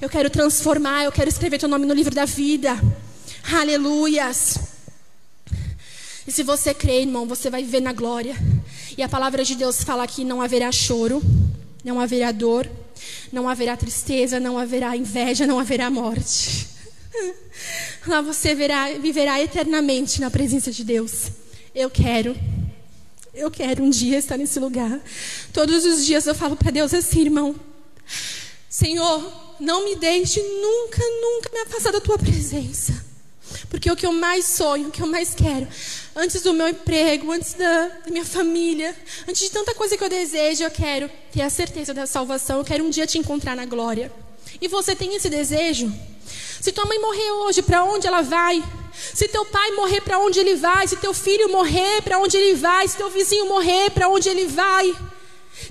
Eu 0.00 0.10
quero 0.10 0.28
transformar, 0.28 1.04
eu 1.04 1.12
quero 1.12 1.28
escrever 1.28 1.58
teu 1.58 1.68
nome 1.68 1.86
no 1.86 1.94
livro 1.94 2.14
da 2.14 2.26
vida. 2.26 2.78
Aleluias. 3.50 4.75
E 6.26 6.32
se 6.32 6.42
você 6.42 6.74
crê, 6.74 7.02
irmão, 7.02 7.26
você 7.26 7.48
vai 7.48 7.62
viver 7.62 7.80
na 7.80 7.92
glória. 7.92 8.34
E 8.96 9.02
a 9.02 9.08
palavra 9.08 9.44
de 9.44 9.54
Deus 9.54 9.84
fala 9.84 10.06
que 10.06 10.24
não 10.24 10.42
haverá 10.42 10.72
choro, 10.72 11.22
não 11.84 12.00
haverá 12.00 12.32
dor, 12.32 12.68
não 13.32 13.48
haverá 13.48 13.76
tristeza, 13.76 14.40
não 14.40 14.58
haverá 14.58 14.96
inveja, 14.96 15.46
não 15.46 15.58
haverá 15.58 15.88
morte. 15.90 16.66
Lá 18.06 18.20
você 18.20 18.54
verá, 18.54 18.92
viverá 18.94 19.40
eternamente 19.40 20.20
na 20.20 20.30
presença 20.30 20.72
de 20.72 20.82
Deus. 20.82 21.30
Eu 21.74 21.90
quero. 21.90 22.36
Eu 23.32 23.50
quero 23.50 23.84
um 23.84 23.90
dia 23.90 24.18
estar 24.18 24.36
nesse 24.36 24.58
lugar. 24.58 25.00
Todos 25.52 25.84
os 25.84 26.04
dias 26.04 26.26
eu 26.26 26.34
falo 26.34 26.56
para 26.56 26.70
Deus 26.70 26.92
assim, 26.92 27.20
irmão. 27.20 27.54
Senhor, 28.68 29.56
não 29.60 29.84
me 29.84 29.94
deixe 29.96 30.40
nunca, 30.42 31.02
nunca 31.20 31.50
me 31.52 31.60
afastar 31.60 31.92
da 31.92 32.00
tua 32.00 32.18
presença. 32.18 33.05
Porque 33.68 33.90
o 33.90 33.96
que 33.96 34.06
eu 34.06 34.12
mais 34.12 34.44
sonho, 34.44 34.88
o 34.88 34.90
que 34.90 35.02
eu 35.02 35.06
mais 35.06 35.34
quero, 35.34 35.66
antes 36.14 36.40
do 36.42 36.54
meu 36.54 36.68
emprego, 36.68 37.32
antes 37.32 37.54
da, 37.54 37.88
da, 37.88 38.10
minha 38.10 38.24
família, 38.24 38.94
antes 39.28 39.42
de 39.42 39.50
tanta 39.50 39.74
coisa 39.74 39.96
que 39.96 40.04
eu 40.04 40.08
desejo, 40.08 40.62
eu 40.64 40.70
quero 40.70 41.10
ter 41.32 41.42
a 41.42 41.50
certeza 41.50 41.92
da 41.92 42.06
salvação, 42.06 42.58
eu 42.58 42.64
quero 42.64 42.84
um 42.84 42.90
dia 42.90 43.06
te 43.06 43.18
encontrar 43.18 43.56
na 43.56 43.66
glória. 43.66 44.12
E 44.60 44.68
você 44.68 44.94
tem 44.94 45.14
esse 45.14 45.28
desejo? 45.28 45.92
Se 46.60 46.72
tua 46.72 46.86
mãe 46.86 46.98
morrer 47.00 47.30
hoje, 47.32 47.62
para 47.62 47.84
onde 47.84 48.06
ela 48.06 48.22
vai? 48.22 48.62
Se 48.92 49.28
teu 49.28 49.44
pai 49.44 49.72
morrer, 49.72 50.00
para 50.00 50.18
onde 50.18 50.38
ele 50.40 50.54
vai? 50.54 50.88
Se 50.88 50.96
teu 50.96 51.12
filho 51.12 51.50
morrer, 51.50 52.02
para 52.02 52.18
onde 52.18 52.36
ele 52.36 52.54
vai? 52.54 52.88
Se 52.88 52.96
teu 52.96 53.10
vizinho 53.10 53.46
morrer, 53.46 53.90
para 53.90 54.08
onde 54.08 54.28
ele 54.28 54.46
vai? 54.46 54.94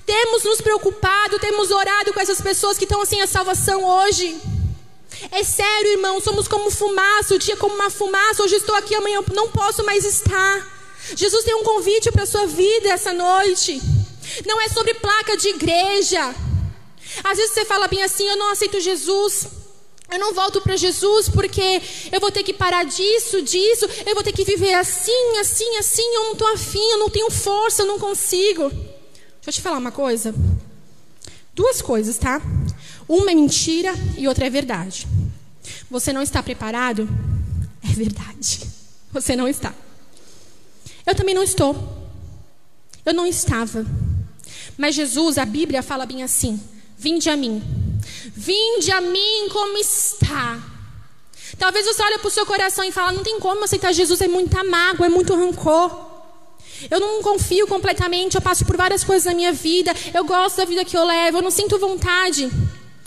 Temos 0.05 0.43
nos 0.43 0.61
preocupado, 0.61 1.39
temos 1.39 1.71
orado 1.71 2.13
com 2.13 2.19
essas 2.19 2.39
pessoas 2.41 2.77
que 2.77 2.83
estão 2.83 3.03
sem 3.05 3.21
a 3.21 3.27
salvação 3.27 3.83
hoje. 3.83 4.39
É 5.31 5.43
sério, 5.43 5.91
irmão, 5.91 6.19
somos 6.21 6.47
como 6.47 6.69
fumaça, 6.69 7.35
o 7.35 7.39
dia 7.39 7.57
como 7.57 7.75
uma 7.75 7.89
fumaça. 7.89 8.43
Hoje 8.43 8.55
estou 8.55 8.75
aqui, 8.75 8.95
amanhã 8.95 9.23
não 9.33 9.49
posso 9.49 9.83
mais 9.83 10.05
estar. 10.05 10.75
Jesus 11.15 11.43
tem 11.43 11.55
um 11.55 11.63
convite 11.63 12.11
para 12.11 12.23
a 12.23 12.27
sua 12.27 12.45
vida 12.47 12.89
essa 12.89 13.13
noite. 13.13 13.81
Não 14.45 14.59
é 14.61 14.67
sobre 14.69 14.93
placa 14.95 15.37
de 15.37 15.49
igreja. 15.49 16.33
Às 17.23 17.37
vezes 17.37 17.53
você 17.53 17.65
fala 17.65 17.87
bem 17.87 18.01
assim: 18.01 18.27
eu 18.27 18.37
não 18.37 18.51
aceito 18.51 18.79
Jesus. 18.79 19.47
Eu 20.11 20.19
não 20.19 20.33
volto 20.33 20.61
para 20.61 20.75
Jesus 20.75 21.27
porque 21.29 21.81
eu 22.11 22.19
vou 22.19 22.31
ter 22.31 22.43
que 22.43 22.53
parar 22.53 22.85
disso, 22.85 23.41
disso. 23.41 23.87
Eu 24.05 24.13
vou 24.13 24.23
ter 24.23 24.31
que 24.33 24.43
viver 24.43 24.73
assim, 24.75 25.37
assim, 25.39 25.77
assim. 25.77 26.15
Eu 26.15 26.23
não 26.25 26.31
estou 26.33 26.47
afim, 26.53 26.91
eu 26.91 26.99
não 26.99 27.09
tenho 27.09 27.29
força, 27.31 27.81
eu 27.81 27.87
não 27.87 27.99
consigo. 27.99 28.69
Deixa 28.69 29.47
eu 29.47 29.53
te 29.53 29.61
falar 29.61 29.77
uma 29.77 29.91
coisa. 29.91 30.33
Duas 31.53 31.81
coisas, 31.81 32.17
tá? 32.17 32.41
Uma 33.07 33.31
é 33.31 33.35
mentira 33.35 33.93
e 34.17 34.27
outra 34.27 34.47
é 34.47 34.49
verdade. 34.49 35.07
Você 35.89 36.11
não 36.11 36.21
está 36.21 36.41
preparado? 36.41 37.07
É 37.83 37.93
verdade. 37.93 38.61
Você 39.11 39.35
não 39.35 39.47
está. 39.47 39.73
Eu 41.05 41.13
também 41.13 41.35
não 41.35 41.43
estou. 41.43 41.75
Eu 43.05 43.13
não 43.13 43.27
estava. 43.27 43.85
Mas 44.77 44.95
Jesus, 44.95 45.37
a 45.37 45.45
Bíblia 45.45 45.83
fala 45.83 46.05
bem 46.05 46.23
assim: 46.23 46.59
Vinde 46.97 47.29
a 47.29 47.37
mim. 47.37 47.61
Vinde 48.35 48.91
a 48.91 48.99
mim 48.99 49.49
como 49.51 49.77
está. 49.77 50.59
Talvez 51.57 51.85
você 51.85 52.01
olhe 52.01 52.17
para 52.17 52.27
o 52.27 52.31
seu 52.31 52.45
coração 52.45 52.83
e 52.83 52.91
fale: 52.91 53.15
Não 53.15 53.23
tem 53.23 53.39
como 53.39 53.63
aceitar 53.63 53.93
Jesus, 53.93 54.19
é 54.21 54.27
muita 54.27 54.63
mágoa, 54.63 55.05
é 55.05 55.09
muito 55.09 55.35
rancor. 55.35 56.05
Eu 56.89 56.99
não 56.99 57.21
confio 57.21 57.67
completamente, 57.67 58.35
eu 58.35 58.41
passo 58.41 58.65
por 58.65 58.75
várias 58.75 59.03
coisas 59.03 59.25
na 59.25 59.33
minha 59.33 59.53
vida, 59.53 59.93
eu 60.13 60.25
gosto 60.25 60.57
da 60.57 60.65
vida 60.65 60.83
que 60.83 60.97
eu 60.97 61.05
levo, 61.05 61.37
eu 61.37 61.41
não 61.41 61.51
sinto 61.51 61.79
vontade. 61.79 62.51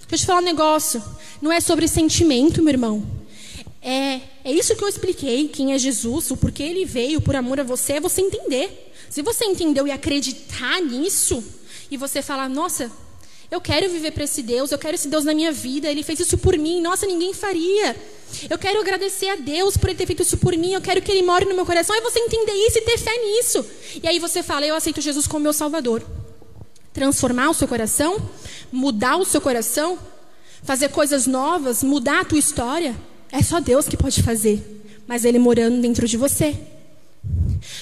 Deixa 0.09 0.15
eu 0.15 0.19
te 0.19 0.27
falar 0.27 0.41
um 0.41 0.45
negócio. 0.45 1.03
Não 1.41 1.53
é 1.53 1.61
sobre 1.61 1.87
sentimento, 1.87 2.63
meu 2.63 2.73
irmão. 2.73 3.07
É, 3.83 4.21
é 4.43 4.53
isso 4.53 4.75
que 4.75 4.83
eu 4.83 4.89
expliquei, 4.89 5.49
quem 5.49 5.73
é 5.73 5.79
Jesus, 5.79 6.31
o 6.31 6.37
porquê 6.37 6.63
ele 6.63 6.85
veio 6.85 7.21
por 7.21 7.37
amor 7.37 7.61
a 7.61 7.63
você, 7.63 7.95
é 7.95 8.01
você 8.01 8.23
entender. 8.23 8.93
Se 9.11 9.23
você 9.23 9.45
entendeu 9.45 9.87
e 9.87 9.91
acreditar 9.91 10.81
nisso, 10.81 11.45
e 11.91 11.97
você 11.97 12.23
falar, 12.23 12.49
nossa, 12.49 12.91
eu 13.51 13.61
quero 13.61 13.89
viver 13.89 14.11
para 14.13 14.25
esse 14.25 14.43
Deus, 14.43 14.73
eu 14.73 14.79
quero 14.79 14.95
esse 14.95 15.09
Deus 15.09 15.25
na 15.25 15.33
minha 15.33 15.53
vida, 15.53 15.89
ele 15.89 16.03
fez 16.03 16.21
isso 16.21 16.37
por 16.39 16.57
mim, 16.59 16.81
nossa, 16.81 17.07
ninguém 17.07 17.33
faria. 17.33 17.97
Eu 18.49 18.59
quero 18.59 18.81
agradecer 18.81 19.29
a 19.29 19.37
Deus 19.37 19.77
por 19.77 19.89
ele 19.89 19.99
ter 19.99 20.07
feito 20.07 20.23
isso 20.23 20.37
por 20.39 20.57
mim, 20.57 20.73
eu 20.73 20.81
quero 20.81 21.01
que 21.01 21.11
ele 21.11 21.23
more 21.23 21.45
no 21.45 21.55
meu 21.55 21.65
coração. 21.65 21.95
É 21.95 22.01
você 22.01 22.19
entender 22.19 22.53
isso 22.53 22.79
e 22.79 22.83
ter 22.83 22.99
fé 22.99 23.17
nisso. 23.17 23.65
E 24.03 24.09
aí 24.09 24.19
você 24.19 24.43
fala, 24.43 24.67
eu 24.67 24.75
aceito 24.75 25.01
Jesus 25.01 25.27
como 25.27 25.45
meu 25.45 25.53
Salvador. 25.53 26.03
Transformar 26.93 27.51
o 27.51 27.55
seu 27.55 27.69
coração, 27.69 28.31
mudar 28.73 29.17
o 29.17 29.25
seu 29.25 29.41
coração, 29.41 29.99
fazer 30.63 30.89
coisas 30.89 31.27
novas, 31.27 31.83
mudar 31.83 32.21
a 32.21 32.25
tua 32.25 32.39
história, 32.39 32.97
é 33.31 33.43
só 33.43 33.61
Deus 33.61 33.87
que 33.87 33.97
pode 33.97 34.23
fazer. 34.23 34.85
Mas 35.07 35.25
ele 35.25 35.39
morando 35.39 35.81
dentro 35.81 36.07
de 36.07 36.17
você. 36.17 36.59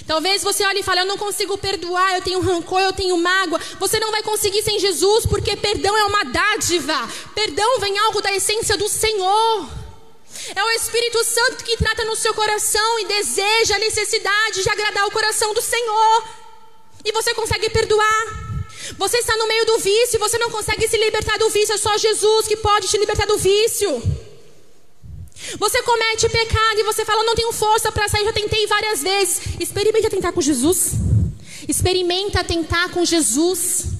Talvez 0.06 0.42
você 0.42 0.64
olhe 0.64 0.80
e 0.80 0.82
fale: 0.82 1.00
Eu 1.00 1.06
não 1.06 1.18
consigo 1.18 1.58
perdoar, 1.58 2.14
eu 2.14 2.22
tenho 2.22 2.40
rancor, 2.40 2.80
eu 2.80 2.92
tenho 2.92 3.16
mágoa. 3.16 3.60
Você 3.78 3.98
não 3.98 4.10
vai 4.10 4.22
conseguir 4.22 4.62
sem 4.62 4.78
Jesus, 4.78 5.26
porque 5.26 5.56
perdão 5.56 5.96
é 5.96 6.04
uma 6.04 6.24
dádiva. 6.24 7.08
Perdão 7.34 7.80
vem 7.80 7.98
algo 7.98 8.20
da 8.20 8.32
essência 8.32 8.76
do 8.76 8.88
Senhor. 8.88 9.68
É 10.54 10.62
o 10.62 10.70
Espírito 10.70 11.22
Santo 11.24 11.64
que 11.64 11.76
trata 11.76 12.04
no 12.04 12.14
seu 12.14 12.32
coração 12.34 13.00
e 13.00 13.06
deseja 13.06 13.76
a 13.76 13.78
necessidade 13.78 14.62
de 14.62 14.68
agradar 14.68 15.06
o 15.06 15.10
coração 15.10 15.52
do 15.54 15.62
Senhor. 15.62 16.24
E 17.04 17.12
você 17.12 17.34
consegue 17.34 17.70
perdoar. 17.70 18.55
Você 18.98 19.18
está 19.18 19.36
no 19.36 19.48
meio 19.48 19.64
do 19.66 19.78
vício, 19.78 20.18
você 20.18 20.38
não 20.38 20.50
consegue 20.50 20.86
se 20.88 20.96
libertar 20.96 21.38
do 21.38 21.50
vício, 21.50 21.74
é 21.74 21.78
só 21.78 21.96
Jesus 21.96 22.46
que 22.46 22.56
pode 22.56 22.88
te 22.88 22.98
libertar 22.98 23.26
do 23.26 23.38
vício. 23.38 24.02
Você 25.58 25.82
comete 25.82 26.28
pecado 26.28 26.80
e 26.80 26.82
você 26.84 27.04
fala, 27.04 27.24
não 27.24 27.34
tenho 27.34 27.52
força 27.52 27.92
para 27.92 28.08
sair, 28.08 28.24
já 28.24 28.32
tentei 28.32 28.66
várias 28.66 29.02
vezes. 29.02 29.40
Experimenta 29.60 30.10
tentar 30.10 30.32
com 30.32 30.40
Jesus. 30.40 30.92
Experimenta 31.68 32.42
tentar 32.44 32.90
com 32.90 33.04
Jesus. 33.04 33.95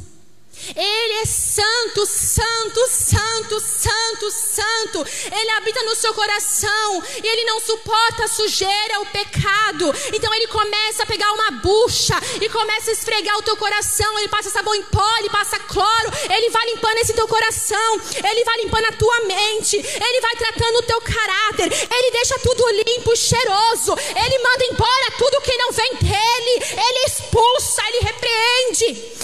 Ele 0.75 1.15
é 1.21 1.27
santo, 1.27 2.07
santo, 2.07 2.89
santo, 2.89 3.61
santo, 3.61 4.31
santo. 4.31 5.07
Ele 5.31 5.51
habita 5.53 5.83
no 5.83 5.95
seu 5.95 6.13
coração 6.15 7.03
e 7.23 7.27
ele 7.27 7.45
não 7.45 7.61
suporta 7.61 8.25
a 8.25 8.29
sujeira, 8.29 9.01
o 9.01 9.07
pecado. 9.07 9.95
Então 10.13 10.33
ele 10.35 10.47
começa 10.49 11.03
a 11.03 11.07
pegar 11.07 11.31
uma 11.33 11.51
bucha 11.53 12.15
e 12.41 12.49
começa 12.49 12.91
a 12.91 12.93
esfregar 12.93 13.37
o 13.39 13.43
teu 13.43 13.57
coração. 13.57 14.19
Ele 14.19 14.29
passa 14.29 14.51
sabão 14.51 14.75
em 14.75 14.83
pó, 14.85 15.17
ele 15.19 15.31
passa 15.31 15.59
cloro. 15.59 16.11
Ele 16.31 16.51
vai 16.51 16.67
limpando 16.67 16.99
esse 16.99 17.13
teu 17.13 17.29
coração. 17.29 18.01
Ele 18.25 18.45
vai 18.45 18.57
limpando 18.63 18.87
a 18.87 18.93
tua 18.93 19.21
mente. 19.21 19.77
Ele 19.77 20.21
vai 20.21 20.37
tratando 20.37 20.79
o 20.79 20.83
teu 20.83 21.01
caráter. 21.01 21.73
Ele 21.91 22.11
deixa 22.11 22.39
tudo 22.41 22.69
limpo, 22.71 23.17
cheiroso. 23.17 23.97
Ele 23.99 24.39
manda 24.39 24.65
embora 24.67 25.11
tudo 25.19 25.41
que 25.43 25.57
não 25.57 25.73
vem 25.73 25.95
dele. 25.97 26.65
Ele 26.73 27.05
expulsa, 27.07 27.83
ele 27.89 27.99
repreende. 28.01 29.17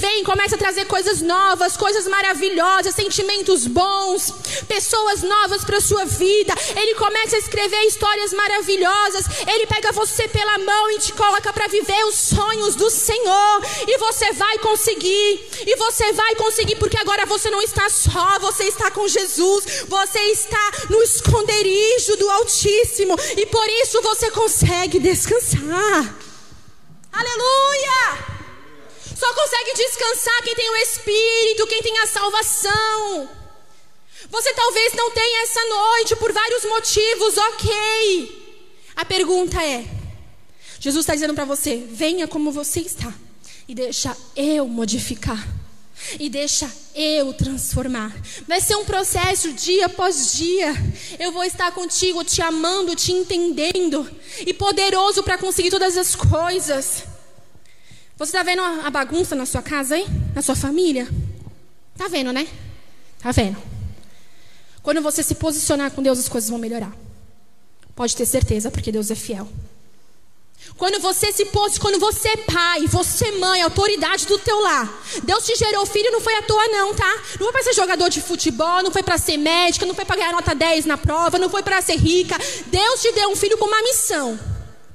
Vem 0.00 0.24
começa 0.24 0.54
a 0.54 0.58
trazer 0.58 0.86
coisas 0.86 1.20
novas, 1.20 1.76
coisas 1.76 2.06
maravilhosas, 2.06 2.94
sentimentos 2.94 3.66
bons, 3.66 4.32
pessoas 4.66 5.22
novas 5.22 5.62
para 5.62 5.76
a 5.76 5.80
sua 5.80 6.06
vida. 6.06 6.54
Ele 6.74 6.94
começa 6.94 7.36
a 7.36 7.38
escrever 7.38 7.82
histórias 7.82 8.32
maravilhosas. 8.32 9.26
Ele 9.46 9.66
pega 9.66 9.92
você 9.92 10.26
pela 10.26 10.56
mão 10.56 10.90
e 10.92 10.98
te 11.00 11.12
coloca 11.12 11.52
para 11.52 11.66
viver 11.66 12.02
os 12.06 12.14
sonhos 12.14 12.74
do 12.76 12.88
Senhor. 12.88 13.62
E 13.86 13.98
você 13.98 14.32
vai 14.32 14.58
conseguir. 14.60 15.50
E 15.66 15.76
você 15.76 16.14
vai 16.14 16.34
conseguir 16.34 16.76
porque 16.76 16.96
agora 16.96 17.26
você 17.26 17.50
não 17.50 17.60
está 17.60 17.90
só, 17.90 18.38
você 18.38 18.64
está 18.64 18.90
com 18.90 19.06
Jesus. 19.06 19.84
Você 19.86 20.18
está 20.18 20.70
no 20.88 21.02
esconderijo 21.02 22.16
do 22.16 22.30
Altíssimo 22.30 23.16
e 23.36 23.44
por 23.44 23.68
isso 23.82 24.00
você 24.00 24.30
consegue 24.30 24.98
descansar. 24.98 26.16
Aleluia! 27.12 28.29
Só 29.20 29.34
consegue 29.34 29.74
descansar 29.74 30.42
quem 30.42 30.54
tem 30.54 30.70
o 30.70 30.76
Espírito, 30.76 31.66
quem 31.66 31.82
tem 31.82 31.98
a 31.98 32.06
salvação. 32.06 33.28
Você 34.30 34.54
talvez 34.54 34.94
não 34.94 35.10
tenha 35.10 35.42
essa 35.42 35.62
noite 35.66 36.16
por 36.16 36.32
vários 36.32 36.64
motivos, 36.64 37.36
ok. 37.36 38.62
A 38.96 39.04
pergunta 39.04 39.62
é: 39.62 39.84
Jesus 40.78 41.02
está 41.02 41.12
dizendo 41.12 41.34
para 41.34 41.44
você, 41.44 41.76
venha 41.90 42.26
como 42.26 42.50
você 42.50 42.80
está, 42.80 43.12
e 43.68 43.74
deixa 43.74 44.16
eu 44.34 44.66
modificar, 44.66 45.46
e 46.18 46.30
deixa 46.30 46.72
eu 46.94 47.34
transformar. 47.34 48.16
Vai 48.48 48.62
ser 48.62 48.76
um 48.76 48.86
processo 48.86 49.52
dia 49.52 49.84
após 49.84 50.32
dia. 50.32 50.72
Eu 51.18 51.30
vou 51.30 51.44
estar 51.44 51.70
contigo, 51.72 52.24
te 52.24 52.40
amando, 52.40 52.96
te 52.96 53.12
entendendo, 53.12 54.10
e 54.46 54.54
poderoso 54.54 55.22
para 55.22 55.36
conseguir 55.36 55.68
todas 55.68 55.98
as 55.98 56.14
coisas. 56.14 57.09
Você 58.20 58.36
está 58.36 58.42
vendo 58.42 58.60
a 58.60 58.90
bagunça 58.90 59.34
na 59.34 59.46
sua 59.46 59.62
casa, 59.62 59.96
hein? 59.96 60.06
Na 60.34 60.42
sua 60.42 60.54
família? 60.54 61.08
Tá 61.96 62.06
vendo, 62.06 62.34
né? 62.34 62.46
Tá 63.18 63.32
vendo? 63.32 63.56
Quando 64.82 65.00
você 65.00 65.22
se 65.22 65.34
posicionar 65.34 65.90
com 65.92 66.02
Deus, 66.02 66.18
as 66.18 66.28
coisas 66.28 66.50
vão 66.50 66.58
melhorar. 66.58 66.92
Pode 67.96 68.14
ter 68.14 68.26
certeza, 68.26 68.70
porque 68.70 68.92
Deus 68.92 69.10
é 69.10 69.14
fiel. 69.14 69.48
Quando 70.76 71.00
você 71.00 71.32
se 71.32 71.46
pôs, 71.46 71.78
quando 71.78 71.98
você 71.98 72.28
é 72.28 72.36
pai, 72.36 72.86
você 72.88 73.28
é 73.28 73.38
mãe, 73.38 73.62
autoridade 73.62 74.26
do 74.26 74.38
teu 74.38 74.60
lar. 74.60 75.02
Deus 75.22 75.46
te 75.46 75.56
gerou 75.56 75.86
filho, 75.86 76.12
não 76.12 76.20
foi 76.20 76.34
à 76.34 76.42
toa 76.42 76.68
não, 76.68 76.94
tá? 76.94 77.10
Não 77.38 77.46
foi 77.46 77.52
para 77.52 77.62
ser 77.62 77.72
jogador 77.72 78.10
de 78.10 78.20
futebol, 78.20 78.82
não 78.82 78.90
foi 78.90 79.02
para 79.02 79.16
ser 79.16 79.38
médica, 79.38 79.86
não 79.86 79.94
foi 79.94 80.04
para 80.04 80.16
ganhar 80.16 80.32
nota 80.32 80.54
10 80.54 80.84
na 80.84 80.98
prova, 80.98 81.38
não 81.38 81.48
foi 81.48 81.62
para 81.62 81.80
ser 81.80 81.96
rica. 81.96 82.36
Deus 82.66 83.00
te 83.00 83.12
deu 83.12 83.30
um 83.30 83.36
filho 83.36 83.56
com 83.56 83.64
uma 83.64 83.80
missão. 83.80 84.38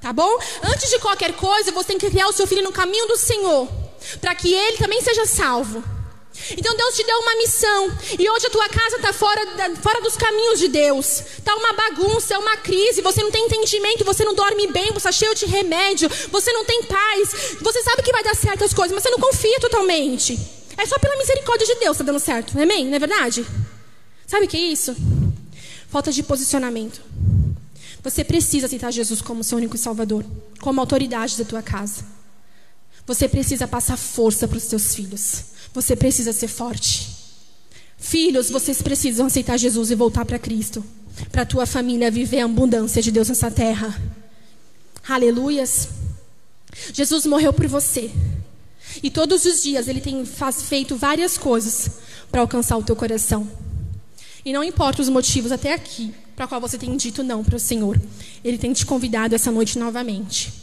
Tá 0.06 0.14
bom? 0.14 0.38
Antes 0.62 0.92
de 0.92 1.00
qualquer 1.00 1.34
coisa, 1.34 1.72
você 1.72 1.88
tem 1.88 1.98
que 1.98 2.12
criar 2.12 2.28
o 2.28 2.32
seu 2.32 2.46
filho 2.46 2.62
no 2.62 2.72
caminho 2.72 3.08
do 3.08 3.18
Senhor, 3.18 3.68
para 4.22 4.36
que 4.36 4.54
ele 4.54 4.78
também 4.78 5.02
seja 5.02 5.26
salvo. 5.26 5.84
Então 6.52 6.78
Deus 6.78 6.96
te 6.96 7.04
deu 7.04 7.18
uma 7.22 7.36
missão 7.38 7.92
e 8.20 8.30
hoje 8.30 8.46
a 8.46 8.52
tua 8.52 8.70
casa 8.70 8.98
está 8.98 9.12
fora, 9.12 9.42
fora 9.82 10.00
dos 10.02 10.16
caminhos 10.16 10.60
de 10.60 10.68
Deus. 10.68 11.24
Está 11.40 11.56
uma 11.56 11.74
bagunça, 11.74 12.36
é 12.36 12.38
uma 12.38 12.56
crise. 12.56 13.02
Você 13.02 13.24
não 13.24 13.32
tem 13.32 13.46
entendimento, 13.46 14.06
você 14.06 14.24
não 14.24 14.36
dorme 14.36 14.68
bem, 14.68 14.92
você 14.92 14.98
está 14.98 15.12
cheio 15.12 15.34
de 15.34 15.48
remédio, 15.48 16.08
você 16.30 16.54
não 16.54 16.64
tem 16.66 16.84
paz. 16.84 17.56
Você 17.60 17.82
sabe 17.82 18.04
que 18.04 18.12
vai 18.12 18.24
dar 18.24 18.36
certo 18.36 18.64
as 18.64 18.76
coisas, 18.76 18.94
mas 18.94 19.02
você 19.02 19.10
não 19.10 19.18
confia 19.18 19.60
totalmente. 19.60 20.38
É 20.78 20.86
só 20.86 21.00
pela 21.00 21.18
misericórdia 21.18 21.66
de 21.66 21.74
Deus 21.80 21.98
que 21.98 22.04
está 22.04 22.12
dando 22.12 22.22
certo, 22.22 22.62
amém? 22.62 22.86
Não 22.86 22.98
é 22.98 23.00
verdade? 23.00 23.44
Sabe 24.28 24.46
o 24.46 24.48
que 24.48 24.56
é 24.56 24.60
isso? 24.60 24.96
Falta 25.90 26.12
de 26.12 26.22
posicionamento. 26.22 27.02
Você 28.06 28.24
precisa 28.24 28.68
aceitar 28.68 28.92
Jesus 28.92 29.20
como 29.20 29.44
seu 29.44 29.58
único 29.58 29.80
Salvador, 29.80 30.24
como 30.62 30.80
autoridade 30.80 31.36
da 31.40 31.44
tua 31.44 31.64
casa. 31.64 32.04
Você 33.08 33.28
precisa 33.28 33.68
passar 33.68 33.98
força 33.98 34.48
para 34.48 34.60
os 34.60 34.64
seus 34.64 34.94
filhos. 34.94 35.46
Você 35.74 35.96
precisa 35.96 36.32
ser 36.32 36.48
forte. 36.48 37.10
Filhos, 37.98 38.52
vocês 38.52 38.80
precisam 38.80 39.26
aceitar 39.26 39.58
Jesus 39.58 39.90
e 39.90 39.96
voltar 39.96 40.24
para 40.24 40.38
Cristo, 40.38 40.86
para 41.32 41.42
a 41.42 41.46
tua 41.48 41.66
família 41.66 42.12
viver 42.12 42.42
a 42.42 42.46
abundância 42.46 43.02
de 43.02 43.12
Deus 43.12 43.30
nessa 43.30 43.50
terra. 43.50 44.00
Aleluias. 45.10 45.90
Jesus 46.94 47.26
morreu 47.26 47.52
por 47.54 47.66
você. 47.66 48.12
E 49.02 49.10
todos 49.10 49.46
os 49.46 49.64
dias 49.64 49.88
ele 49.88 50.00
tem 50.00 50.24
faz, 50.26 50.62
feito 50.62 50.96
várias 50.96 51.40
coisas 51.40 51.90
para 52.30 52.42
alcançar 52.42 52.78
o 52.78 52.84
teu 52.84 52.96
coração. 52.96 53.50
E 54.46 54.54
não 54.54 54.64
importa 54.64 55.02
os 55.02 55.10
motivos 55.10 55.52
até 55.52 55.74
aqui, 55.74 56.14
para 56.36 56.48
qual 56.48 56.60
você 56.60 56.78
tem 56.78 56.96
dito 56.98 57.24
não 57.24 57.44
para 57.44 57.56
o 57.56 57.60
Senhor. 57.60 58.00
Ele 58.44 58.58
tem 58.58 58.74
te 58.74 58.86
convidado 58.86 59.34
essa 59.34 59.52
noite 59.52 59.80
novamente. 59.80 60.54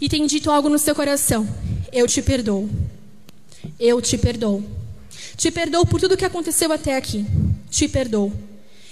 E 0.00 0.08
tem 0.08 0.26
dito 0.26 0.50
algo 0.50 0.68
no 0.68 0.78
seu 0.78 0.94
coração: 0.94 1.46
Eu 1.92 2.06
te 2.06 2.22
perdoo. 2.22 2.68
Eu 3.78 4.00
te 4.00 4.16
perdoo. 4.16 4.64
Te 5.36 5.50
perdoo 5.50 5.84
por 5.84 6.00
tudo 6.00 6.16
que 6.16 6.24
aconteceu 6.24 6.72
até 6.72 6.96
aqui. 6.96 7.26
Te 7.70 7.88
perdoo. 7.88 8.32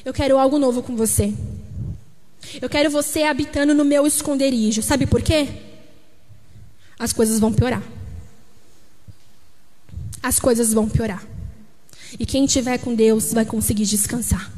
Eu 0.05 0.13
quero 0.13 0.39
algo 0.39 0.59
novo 0.59 0.83
com 0.83 0.97
você. 0.97 1.33
Eu 2.61 2.69
quero 2.69 2.91
você 2.91 3.23
habitando 3.23 3.75
no 3.75 3.85
meu 3.85 4.07
esconderijo. 4.07 4.83
Sabe 4.83 5.07
por 5.07 5.23
quê? 5.23 5.49
As 6.99 7.13
coisas 7.13 7.41
vão 7.41 7.53
piorar. 7.53 7.83
As 10.23 10.39
coisas 10.39 10.73
vão 10.73 10.89
piorar. 10.89 11.27
E 12.19 12.27
quem 12.27 12.45
estiver 12.45 12.79
com 12.79 12.95
Deus 12.95 13.33
vai 13.33 13.45
conseguir 13.45 13.85
descansar. 13.85 14.53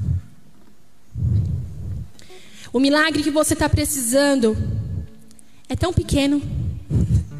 O 2.77 2.79
milagre 2.79 3.23
que 3.23 3.31
você 3.31 3.55
está 3.55 3.71
precisando 3.71 4.55
é 5.67 5.75
tão 5.75 5.95
pequeno. 5.95 6.43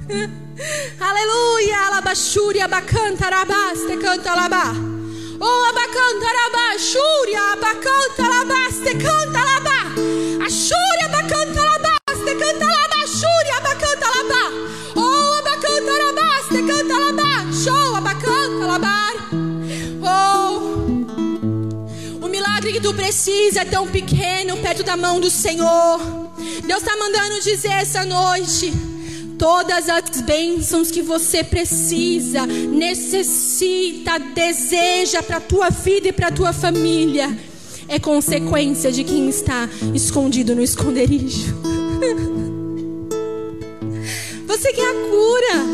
Aleluia! 0.99 1.79
Alabachúria, 1.89 2.65
abacanta, 2.65 3.29
rabaste, 3.29 3.99
canta, 3.99 4.35
labá. 4.35 4.73
Oh, 5.39 5.65
abacanta, 5.69 6.79
xúria, 6.79 7.53
abacanta, 7.53 8.27
labaste, 8.27 8.95
canta, 8.97 9.45
labá. 9.45 9.93
A 10.43 10.49
xúria, 10.49 11.05
abacanta, 11.05 11.63
labaste, 11.63 12.35
canta, 12.35 12.65
labá, 12.65 13.07
xúria, 13.07 13.57
abacanta, 13.59 14.07
labá. 14.17 14.45
Oh, 14.97 15.39
abacanta, 15.41 15.93
rabaste, 16.03 16.63
canta, 16.63 16.99
labá. 16.99 17.53
Show, 17.53 17.97
abacanta, 17.97 18.65
labar. 18.65 19.26
Milagre 22.57 22.73
que 22.73 22.81
tu 22.81 22.95
precisa 22.95 23.61
é 23.61 23.65
tão 23.67 23.87
pequeno 23.87 24.57
perto 24.57 24.83
da 24.83 24.97
mão 24.97 25.21
do 25.21 25.29
Senhor. 25.29 26.01
Deus 26.67 26.83
está 26.83 26.97
mandando 26.97 27.43
dizer 27.43 27.73
essa 27.73 28.05
noite. 28.05 28.73
Todas 29.39 29.91
as 29.91 30.23
bênçãos 30.23 30.91
que 30.91 31.03
você 31.03 31.45
precisa, 31.45 32.47
necessita, 32.47 34.19
deseja 34.19 35.23
para 35.23 35.37
a 35.37 35.41
tua 35.41 35.69
vida 35.69 36.09
e 36.09 36.13
para 36.13 36.29
a 36.29 36.33
tua 36.33 36.55
família, 36.55 37.39
é 37.87 37.99
consequência 37.99 38.91
de 38.91 39.05
quem 39.05 39.29
está 39.29 39.69
escondido 39.93 40.55
no 40.55 40.63
esconderijo. 40.63 41.55
Você 44.47 44.73
quer 44.73 44.89
a 44.89 44.95
cura, 44.95 45.67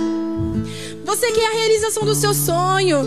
você 1.04 1.30
quer 1.30 1.46
a 1.46 1.54
realização 1.54 2.04
do 2.04 2.16
seu 2.16 2.34
sonho, 2.34 2.98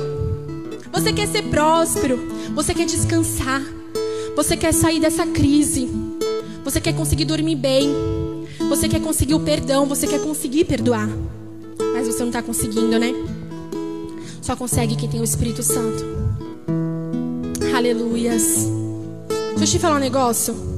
você 0.93 1.11
quer 1.11 1.27
ser 1.27 1.43
próspero, 1.43 2.17
você 2.55 2.73
quer 2.73 2.85
descansar, 2.85 3.61
você 4.35 4.57
quer 4.57 4.73
sair 4.73 4.99
dessa 4.99 5.27
crise, 5.27 5.89
você 6.63 6.81
quer 6.81 6.95
conseguir 6.95 7.25
dormir 7.25 7.55
bem. 7.55 8.15
Você 8.69 8.89
quer 8.89 9.01
conseguir 9.01 9.35
o 9.35 9.39
perdão, 9.39 9.85
você 9.85 10.07
quer 10.07 10.19
conseguir 10.19 10.65
perdoar. 10.65 11.07
Mas 11.93 12.07
você 12.07 12.19
não 12.19 12.27
está 12.27 12.41
conseguindo, 12.41 12.97
né? 12.97 13.13
Só 14.41 14.55
consegue 14.55 14.95
quem 14.95 15.09
tem 15.09 15.19
o 15.19 15.23
Espírito 15.23 15.61
Santo. 15.61 16.03
Aleluias. 17.75 18.67
Deixa 19.57 19.63
eu 19.63 19.67
te 19.67 19.79
falar 19.79 19.97
um 19.97 19.99
negócio. 19.99 20.74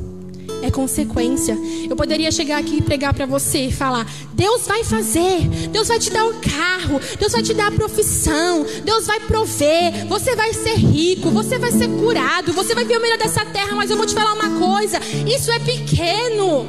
É 0.62 0.72
consequência. 0.72 1.58
Eu 1.90 1.96
poderia 1.96 2.32
chegar 2.32 2.58
aqui 2.58 2.78
e 2.78 2.82
pregar 2.82 3.14
para 3.14 3.26
você 3.26 3.66
e 3.66 3.72
falar: 3.72 4.10
Deus 4.34 4.68
vai 4.68 4.84
fazer, 4.84 5.48
Deus 5.72 5.88
vai 5.88 6.00
te 6.00 6.10
dar 6.10 6.26
o 6.26 6.32
um 6.32 6.42
carro, 6.42 7.00
Deus 7.20 7.32
vai 7.32 7.44
te 7.44 7.54
dar 7.54 7.68
a 7.68 7.72
profissão, 7.72 8.66
Deus 8.84 9.06
vai 9.08 9.20
prover, 9.20 10.06
você 10.08 10.36
vai 10.36 10.54
ser 10.54 10.76
rico, 10.76 11.30
você 11.30 11.58
vai 11.58 11.72
ser 11.72 11.88
curado, 11.88 12.54
você 12.54 12.74
vai 12.74 12.86
ver 12.86 12.98
o 12.98 13.02
melhor 13.02 13.18
dessa 13.18 13.46
terra. 13.46 13.76
Mas 13.76 13.90
eu 13.90 13.98
vou 13.98 14.06
te 14.06 14.14
falar 14.14 14.34
uma 14.34 14.60
coisa: 14.60 15.00
isso 15.26 15.52
é 15.52 15.60
pequeno. 15.60 16.68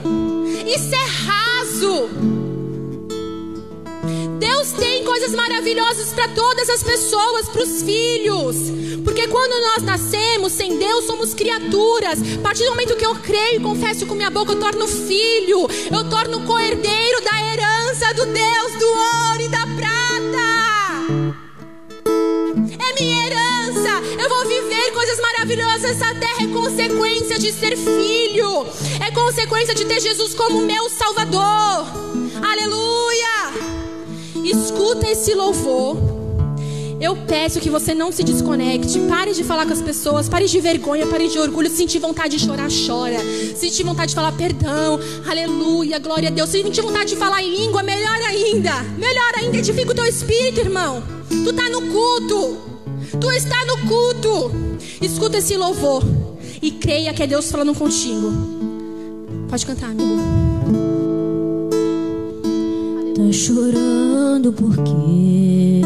Isso 0.67 0.95
é 0.95 1.07
raso. 1.27 2.48
Deus 4.39 4.71
tem 4.71 5.05
coisas 5.05 5.35
maravilhosas 5.35 6.13
para 6.13 6.29
todas 6.29 6.69
as 6.71 6.83
pessoas, 6.83 7.49
para 7.49 7.63
os 7.63 7.83
filhos. 7.83 8.57
Porque 9.03 9.27
quando 9.27 9.61
nós 9.61 9.83
nascemos 9.83 10.53
sem 10.53 10.79
Deus, 10.79 11.07
somos 11.07 11.35
criaturas. 11.35 12.21
A 12.39 12.43
partir 12.43 12.65
do 12.65 12.71
momento 12.71 12.97
que 12.97 13.05
eu 13.05 13.17
creio 13.17 13.61
e 13.61 13.63
confesso 13.63 14.07
com 14.07 14.15
minha 14.15 14.31
boca, 14.31 14.53
eu 14.53 14.61
torno 14.61 14.87
filho. 14.87 15.69
Eu 15.91 16.09
torno 16.09 16.47
co-herdeiro 16.47 17.21
da 17.23 17.53
herança 17.53 18.15
do 18.15 18.27
Deus 18.27 18.73
do 18.79 18.87
ouro 18.87 19.41
e 19.41 19.49
da 19.49 19.67
prata. 19.77 20.49
É 22.79 23.01
minha 23.01 23.27
herança. 23.27 24.23
Eu 24.23 24.29
vou 24.29 24.47
viver 24.47 24.93
coisas 24.93 25.19
maravilhosas. 25.21 25.85
Essa 25.85 26.15
terra 26.15 26.45
é 26.45 26.53
consequência 26.53 27.39
de 27.41 27.53
ser 27.53 27.77
filho. 27.77 28.67
É 29.05 29.11
consequência 29.11 29.75
de 29.75 29.85
ter 29.85 30.01
Jesus 30.01 30.33
como 30.35 30.61
meu 30.61 30.89
Salvador. 30.91 31.87
Aleluia. 32.41 33.78
Escuta 34.49 35.07
esse 35.07 35.35
louvor. 35.35 35.99
Eu 36.99 37.15
peço 37.29 37.61
que 37.61 37.69
você 37.69 37.95
não 37.95 38.11
se 38.11 38.25
desconecte. 38.25 38.99
Pare 39.01 39.35
de 39.35 39.45
falar 39.45 39.67
com 39.67 39.75
as 39.75 39.83
pessoas. 39.83 40.27
Pare 40.27 40.47
de 40.47 40.59
vergonha, 40.59 41.07
pare 41.07 41.29
de 41.29 41.39
orgulho. 41.39 41.69
Se 41.69 41.77
sentir 41.77 41.99
vontade 41.99 42.39
de 42.39 42.45
chorar, 42.45 42.69
chora. 42.87 43.19
Se 43.55 43.69
sentir 43.69 43.85
vontade 43.85 44.09
de 44.09 44.15
falar 44.15 44.33
perdão, 44.33 44.99
aleluia, 45.29 45.99
glória 45.99 46.31
a 46.31 46.33
Deus. 46.33 46.49
Se 46.49 46.63
sentir 46.63 46.81
vontade 46.81 47.11
de 47.11 47.17
falar 47.17 47.43
em 47.43 47.55
língua, 47.55 47.83
melhor 47.83 48.21
ainda. 48.23 48.83
Melhor 48.97 49.33
ainda, 49.37 49.59
edifica 49.59 49.93
o 49.93 49.95
teu 49.95 50.07
espírito, 50.07 50.61
irmão. 50.61 51.03
Tu 51.29 51.51
está 51.51 51.69
no 51.69 51.83
culto. 51.83 52.57
Tu 53.21 53.31
está 53.33 53.67
no 53.67 53.79
culto. 53.87 54.51
Escuta 55.01 55.37
esse 55.37 55.59
louvor 55.59 56.03
e 56.63 56.71
creia 56.71 57.13
que 57.13 57.23
é 57.23 57.27
Deus 57.27 57.51
falando 57.51 57.75
contigo. 57.75 58.33
Pode 59.49 59.67
cantar, 59.67 59.91
amigo. 59.91 60.17
Tá 63.15 63.33
chorando 63.33 64.08
porque 64.53 65.83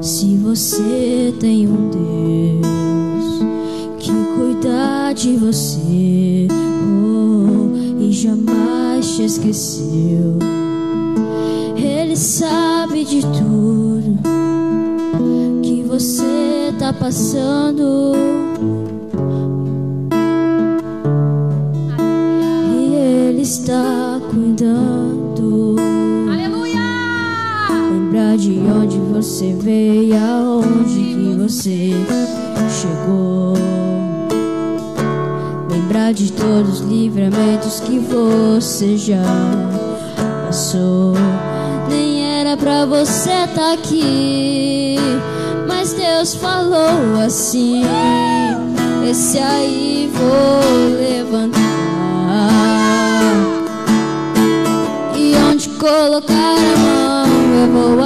se 0.00 0.36
você 0.38 1.32
tem 1.38 1.66
um 1.66 1.90
Deus 1.90 3.42
que 3.98 4.12
cuida 4.12 5.12
de 5.14 5.36
você 5.36 6.48
oh, 6.84 8.00
e 8.00 8.12
jamais 8.12 9.14
te 9.14 9.24
esqueceu, 9.24 10.38
Ele 11.76 12.16
sabe 12.16 13.04
de 13.04 13.22
tudo 13.22 13.82
você 15.92 16.74
tá 16.78 16.90
passando. 16.90 18.14
E 22.74 22.94
Ele 22.94 23.42
está 23.42 24.11
você 29.22 29.54
veio, 29.54 30.16
aonde 30.16 30.94
que 30.94 31.36
você 31.38 31.90
chegou. 32.80 33.54
Lembrar 35.70 36.12
de 36.12 36.32
todos 36.32 36.80
os 36.80 36.88
livramentos 36.88 37.78
que 37.80 38.00
você 38.00 38.96
já 38.96 39.22
passou. 40.44 41.14
Nem 41.88 42.40
era 42.40 42.56
pra 42.56 42.84
você 42.84 43.30
estar 43.30 43.54
tá 43.54 43.72
aqui 43.74 44.96
mas 45.82 45.94
Deus 45.94 46.34
falou 46.34 47.20
assim: 47.24 47.82
Esse 49.08 49.38
aí 49.38 50.08
vou 50.14 50.96
levantar. 50.96 51.60
E 55.16 55.34
onde 55.50 55.68
colocar 55.70 56.56
a 56.56 56.78
mão 56.78 57.22
eu 57.62 57.72
vou 57.72 57.96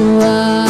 abençoar. 0.00 0.60
Não 0.64 0.69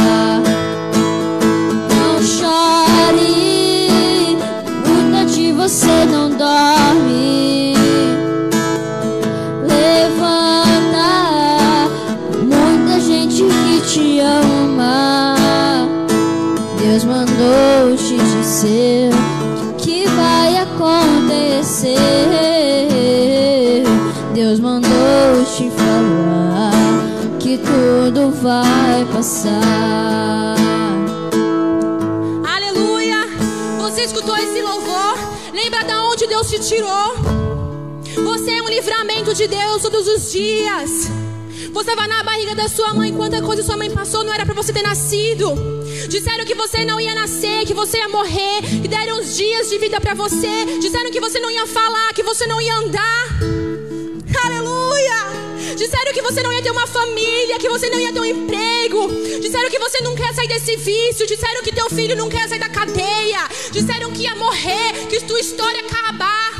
vai 28.51 29.05
passar. 29.13 30.57
Aleluia! 32.57 33.21
Você 33.79 34.03
escutou 34.03 34.37
esse 34.37 34.61
louvor? 34.61 35.15
Lembra 35.53 35.85
de 35.85 35.93
onde 35.93 36.27
Deus 36.27 36.51
te 36.51 36.59
tirou? 36.59 37.15
Você 38.25 38.51
é 38.51 38.63
um 38.63 38.69
livramento 38.69 39.33
de 39.35 39.47
Deus 39.47 39.83
todos 39.83 40.09
os 40.09 40.33
dias. 40.33 41.09
Você 41.73 41.95
vai 41.95 42.09
na 42.09 42.25
barriga 42.25 42.57
da 42.57 42.69
sua 42.69 42.93
mãe, 42.93 43.13
quanta 43.13 43.41
coisa 43.41 43.63
sua 43.63 43.77
mãe 43.77 43.89
passou, 43.89 44.25
não 44.25 44.33
era 44.33 44.45
para 44.45 44.55
você 44.55 44.73
ter 44.73 44.83
nascido. 44.83 45.55
Disseram 46.09 46.45
que 46.45 46.57
você 46.57 46.85
não 46.85 46.99
ia 46.99 47.15
nascer, 47.15 47.65
que 47.65 47.75
você 47.75 47.99
ia 47.99 48.09
morrer, 48.09 48.63
que 48.83 48.89
deram 48.89 49.21
uns 49.21 49.37
dias 49.37 49.71
de 49.71 49.79
vida 49.79 50.01
para 50.01 50.15
você. 50.15 50.55
Disseram 50.81 51.13
que 51.13 51.21
você 51.21 51.39
não 51.39 51.53
ia 51.53 51.69
falar, 51.69 52.13
que 52.15 52.25
você 52.25 52.47
não 52.47 52.61
ia 52.61 52.75
andar. 52.75 53.60
Disseram 55.81 56.12
que 56.12 56.20
você 56.20 56.43
não 56.43 56.53
ia 56.53 56.62
ter 56.62 56.70
uma 56.70 56.87
família, 56.87 57.59
que 57.59 57.66
você 57.66 57.89
não 57.89 57.99
ia 57.99 58.12
ter 58.12 58.20
um 58.20 58.24
emprego. 58.26 59.09
Disseram 59.41 59.70
que 59.70 59.78
você 59.78 60.03
não 60.03 60.14
quer 60.14 60.35
sair 60.35 60.47
desse 60.47 60.76
vício. 60.76 61.26
Disseram 61.26 61.62
que 61.62 61.74
teu 61.74 61.89
filho 61.89 62.14
não 62.14 62.28
quer 62.28 62.47
sair 62.51 62.59
da 62.59 62.68
cadeia. 62.68 63.49
Disseram 63.72 64.12
que 64.12 64.24
ia 64.24 64.37
morrer, 64.37 65.07
que 65.09 65.24
tua 65.24 65.41
história 65.41 65.78
ia 65.78 65.87
acabar. 65.87 66.53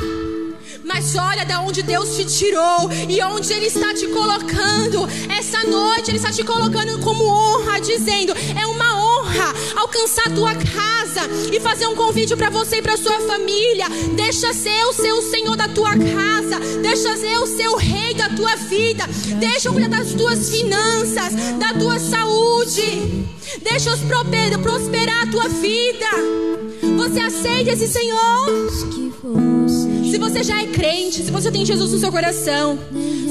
Mas 0.83 1.15
olha 1.15 1.45
da 1.45 1.61
onde 1.61 1.83
Deus 1.83 2.15
te 2.15 2.25
tirou 2.25 2.91
e 3.07 3.21
onde 3.21 3.53
Ele 3.53 3.67
está 3.67 3.93
te 3.93 4.07
colocando. 4.07 5.07
Essa 5.37 5.63
noite 5.65 6.09
Ele 6.09 6.17
está 6.17 6.31
te 6.31 6.43
colocando 6.43 6.97
como 7.01 7.23
honra, 7.23 7.79
dizendo: 7.79 8.33
é 8.59 8.65
uma 8.65 8.90
honra 9.31 9.53
alcançar 9.75 10.27
a 10.27 10.31
tua 10.31 10.53
casa 10.55 11.21
e 11.51 11.59
fazer 11.59 11.87
um 11.87 11.95
convite 11.95 12.35
para 12.35 12.49
você 12.49 12.77
e 12.77 12.81
para 12.81 12.97
sua 12.97 13.19
família. 13.21 13.87
Deixa 14.15 14.53
ser 14.53 14.83
o 14.83 14.93
Senhor 15.21 15.55
da 15.55 15.67
tua 15.67 15.91
casa, 15.91 16.59
deixa 16.81 17.15
ser 17.47 17.67
o 17.69 17.77
rei 17.77 18.13
da 18.13 18.29
tua 18.29 18.55
vida. 18.55 19.05
Deixa 19.39 19.69
eu 19.69 19.73
cuidar 19.73 19.89
das 19.89 20.13
tuas 20.13 20.49
finanças, 20.49 21.33
da 21.57 21.73
tua 21.73 21.99
saúde. 21.99 23.25
Deixa 23.63 23.93
os 23.93 24.01
prosperar 24.59 25.23
a 25.23 25.31
tua 25.31 25.47
vida. 25.47 26.07
Você 26.97 27.19
aceita 27.19 27.71
esse 27.71 27.87
Senhor? 27.87 29.90
Se 30.11 30.17
você 30.17 30.43
já 30.43 30.61
é 30.61 30.65
crente, 30.67 31.23
se 31.23 31.31
você 31.31 31.49
tem 31.49 31.65
Jesus 31.65 31.93
no 31.93 31.97
seu 31.97 32.11
coração, 32.11 32.77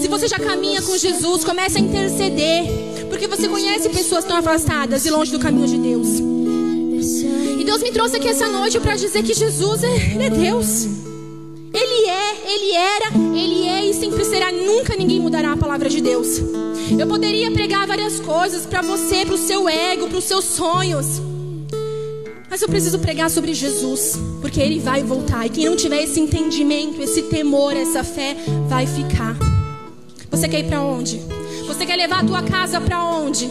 se 0.00 0.08
você 0.08 0.26
já 0.26 0.38
caminha 0.38 0.80
com 0.80 0.96
Jesus, 0.96 1.44
comece 1.44 1.76
a 1.76 1.80
interceder, 1.80 2.64
porque 3.10 3.28
você 3.28 3.46
conhece 3.48 3.90
pessoas 3.90 4.24
tão 4.24 4.38
afastadas 4.38 5.04
e 5.04 5.10
longe 5.10 5.30
do 5.30 5.38
caminho 5.38 5.68
de 5.68 5.76
Deus. 5.76 6.08
E 7.60 7.64
Deus 7.64 7.82
me 7.82 7.92
trouxe 7.92 8.16
aqui 8.16 8.28
essa 8.28 8.48
noite 8.48 8.80
para 8.80 8.96
dizer 8.96 9.22
que 9.22 9.34
Jesus 9.34 9.84
é, 9.84 10.24
é 10.24 10.30
Deus. 10.30 10.86
Ele 11.74 12.08
é, 12.08 12.50
ele 12.50 12.72
era, 12.72 13.12
ele 13.36 13.68
é 13.68 13.84
e 13.84 13.92
sempre 13.92 14.24
será. 14.24 14.50
Nunca 14.50 14.96
ninguém 14.96 15.20
mudará 15.20 15.52
a 15.52 15.58
palavra 15.58 15.90
de 15.90 16.00
Deus. 16.00 16.38
Eu 16.98 17.06
poderia 17.06 17.50
pregar 17.50 17.86
várias 17.86 18.18
coisas 18.20 18.64
para 18.64 18.80
você, 18.80 19.26
para 19.26 19.34
o 19.34 19.38
seu 19.38 19.68
ego, 19.68 20.08
para 20.08 20.16
os 20.16 20.24
seus 20.24 20.46
sonhos. 20.46 21.20
Mas 22.50 22.60
eu 22.62 22.68
preciso 22.68 22.98
pregar 22.98 23.30
sobre 23.30 23.54
Jesus, 23.54 24.18
porque 24.40 24.60
ele 24.60 24.80
vai 24.80 25.04
voltar. 25.04 25.46
E 25.46 25.50
quem 25.50 25.66
não 25.66 25.76
tiver 25.76 26.02
esse 26.02 26.18
entendimento, 26.18 27.00
esse 27.00 27.22
temor, 27.22 27.76
essa 27.76 28.02
fé, 28.02 28.36
vai 28.68 28.88
ficar. 28.88 29.36
Você 30.28 30.48
quer 30.48 30.58
ir 30.58 30.64
para 30.66 30.82
onde? 30.82 31.20
Você 31.68 31.86
quer 31.86 31.94
levar 31.94 32.24
a 32.24 32.24
tua 32.24 32.42
casa 32.42 32.80
para 32.80 33.04
onde? 33.04 33.48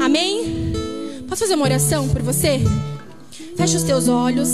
Amém? 0.00 0.72
Posso 1.28 1.40
fazer 1.40 1.54
uma 1.54 1.64
oração 1.64 2.08
por 2.10 2.22
você? 2.22 2.60
Feche 3.56 3.76
os 3.76 3.82
teus 3.82 4.06
olhos. 4.06 4.50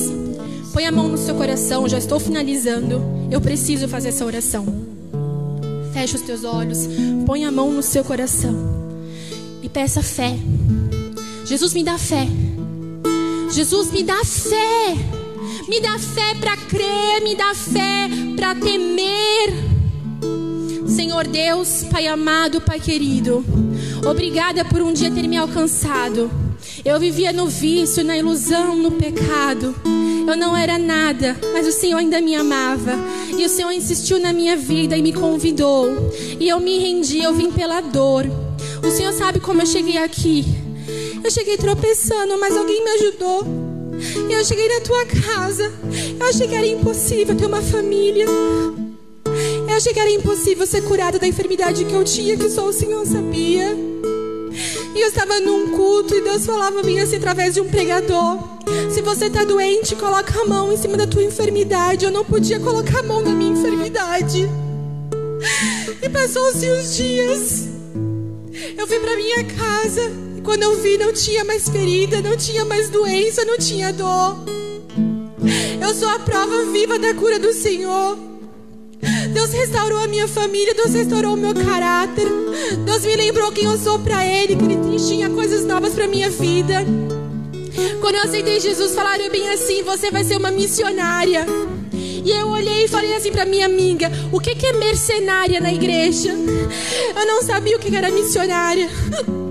Põe 0.72 0.86
a 0.86 0.92
mão 0.92 1.06
no 1.06 1.18
seu 1.18 1.34
coração. 1.34 1.86
Já 1.86 1.98
estou 1.98 2.18
finalizando. 2.18 3.02
Eu 3.30 3.40
preciso 3.40 3.86
fazer 3.86 4.08
essa 4.08 4.24
oração. 4.24 4.64
Feche 5.92 6.16
os 6.16 6.22
teus 6.22 6.42
olhos. 6.42 6.88
Põe 7.26 7.44
a 7.44 7.52
mão 7.52 7.70
no 7.70 7.82
seu 7.82 8.02
coração. 8.02 8.54
E 9.62 9.68
peça 9.68 10.02
fé. 10.02 10.34
Jesus 11.44 11.74
me 11.74 11.84
dá 11.84 11.98
fé 11.98 12.26
Jesus 13.50 13.90
me 13.90 14.02
dá 14.02 14.24
fé. 14.24 14.96
Me 15.68 15.80
dá 15.80 15.98
fé 15.98 16.34
para 16.40 16.56
crer, 16.56 17.22
me 17.22 17.34
dá 17.34 17.54
fé 17.54 18.08
para 18.36 18.54
temer. 18.54 19.52
Senhor 20.86 21.26
Deus, 21.26 21.84
Pai 21.90 22.06
amado, 22.06 22.60
Pai 22.60 22.80
querido, 22.80 23.44
obrigada 24.08 24.64
por 24.64 24.80
um 24.80 24.92
dia 24.92 25.10
ter 25.10 25.28
me 25.28 25.36
alcançado. 25.36 26.30
Eu 26.84 26.98
vivia 26.98 27.32
no 27.32 27.46
vício, 27.46 28.02
na 28.02 28.16
ilusão, 28.16 28.74
no 28.76 28.92
pecado. 28.92 29.74
Eu 30.26 30.36
não 30.36 30.56
era 30.56 30.78
nada, 30.78 31.36
mas 31.52 31.66
o 31.66 31.72
Senhor 31.72 31.98
ainda 31.98 32.20
me 32.20 32.34
amava. 32.34 32.92
E 33.36 33.44
o 33.44 33.48
Senhor 33.48 33.70
insistiu 33.72 34.18
na 34.18 34.32
minha 34.32 34.56
vida 34.56 34.96
e 34.96 35.02
me 35.02 35.12
convidou. 35.12 35.88
E 36.40 36.48
eu 36.48 36.58
me 36.60 36.78
rendi, 36.78 37.22
eu 37.22 37.34
vim 37.34 37.50
pela 37.50 37.80
dor. 37.80 38.24
O 38.82 38.90
Senhor 38.90 39.12
sabe 39.12 39.40
como 39.40 39.62
eu 39.62 39.66
cheguei 39.66 39.98
aqui. 39.98 40.67
Eu 41.22 41.30
cheguei 41.30 41.56
tropeçando, 41.56 42.38
mas 42.38 42.56
alguém 42.56 42.82
me 42.82 42.90
ajudou. 42.90 43.44
Eu 44.30 44.44
cheguei 44.44 44.68
na 44.68 44.80
tua 44.80 45.04
casa. 45.06 45.72
Eu 46.18 46.26
achei 46.26 46.46
que 46.46 46.54
era 46.54 46.66
impossível 46.66 47.36
ter 47.36 47.46
uma 47.46 47.60
família. 47.60 48.26
Eu 48.26 49.76
achei 49.76 49.92
que 49.92 50.00
era 50.00 50.10
impossível 50.10 50.66
ser 50.66 50.82
curada 50.82 51.18
da 51.18 51.26
enfermidade 51.26 51.84
que 51.84 51.92
eu 51.92 52.04
tinha, 52.04 52.36
que 52.36 52.48
só 52.48 52.66
o 52.66 52.72
Senhor 52.72 53.04
sabia. 53.04 53.76
E 54.94 55.00
eu 55.00 55.08
estava 55.08 55.40
num 55.40 55.70
culto 55.76 56.14
e 56.14 56.20
Deus 56.20 56.46
falava 56.46 56.80
a 56.80 56.82
mim 56.82 56.98
assim 56.98 57.16
através 57.16 57.54
de 57.54 57.60
um 57.60 57.68
pregador. 57.68 58.38
Se 58.90 59.02
você 59.02 59.26
está 59.26 59.44
doente, 59.44 59.94
coloca 59.96 60.40
a 60.40 60.44
mão 60.44 60.72
em 60.72 60.76
cima 60.76 60.96
da 60.96 61.06
tua 61.06 61.22
enfermidade. 61.22 62.04
Eu 62.04 62.10
não 62.10 62.24
podia 62.24 62.60
colocar 62.60 63.00
a 63.00 63.02
mão 63.02 63.20
na 63.20 63.30
minha 63.30 63.52
enfermidade. 63.52 64.48
E 66.00 66.08
passou-se 66.08 66.68
os 66.68 66.96
dias. 66.96 67.68
Eu 68.76 68.86
fui 68.86 68.98
para 68.98 69.16
minha 69.16 69.44
casa 69.44 70.27
quando 70.42 70.62
eu 70.62 70.80
vi, 70.80 70.96
não 70.98 71.12
tinha 71.12 71.44
mais 71.44 71.68
ferida, 71.68 72.20
não 72.20 72.36
tinha 72.36 72.64
mais 72.64 72.90
doença, 72.90 73.44
não 73.44 73.58
tinha 73.58 73.92
dor. 73.92 74.36
Eu 75.80 75.94
sou 75.94 76.08
a 76.08 76.18
prova 76.18 76.64
viva 76.66 76.98
da 76.98 77.14
cura 77.14 77.38
do 77.38 77.52
Senhor. 77.52 78.18
Deus 79.32 79.50
restaurou 79.52 79.98
a 80.00 80.06
minha 80.06 80.26
família, 80.26 80.74
Deus 80.74 80.92
restaurou 80.92 81.34
o 81.34 81.36
meu 81.36 81.54
caráter. 81.54 82.26
Deus 82.84 83.04
me 83.04 83.16
lembrou 83.16 83.52
quem 83.52 83.64
eu 83.64 83.78
sou 83.78 83.98
para 83.98 84.24
Ele, 84.24 84.56
que 84.56 84.64
Ele 84.64 84.98
tinha 84.98 85.30
coisas 85.30 85.64
novas 85.64 85.94
para 85.94 86.08
minha 86.08 86.28
vida. 86.30 86.84
Quando 88.00 88.16
eu 88.16 88.22
aceitei 88.22 88.60
Jesus, 88.60 88.94
falaram 88.94 89.30
bem 89.30 89.48
assim: 89.50 89.82
você 89.82 90.10
vai 90.10 90.24
ser 90.24 90.36
uma 90.36 90.50
missionária. 90.50 91.46
E 91.92 92.30
eu 92.30 92.48
olhei 92.48 92.84
e 92.84 92.88
falei 92.88 93.14
assim 93.14 93.30
para 93.30 93.44
minha 93.44 93.66
amiga: 93.66 94.10
o 94.32 94.40
que, 94.40 94.54
que 94.54 94.66
é 94.66 94.72
mercenária 94.72 95.60
na 95.60 95.72
igreja? 95.72 96.30
Eu 96.30 97.26
não 97.26 97.42
sabia 97.42 97.76
o 97.76 97.80
que 97.80 97.94
era 97.94 98.10
missionária. 98.10 98.88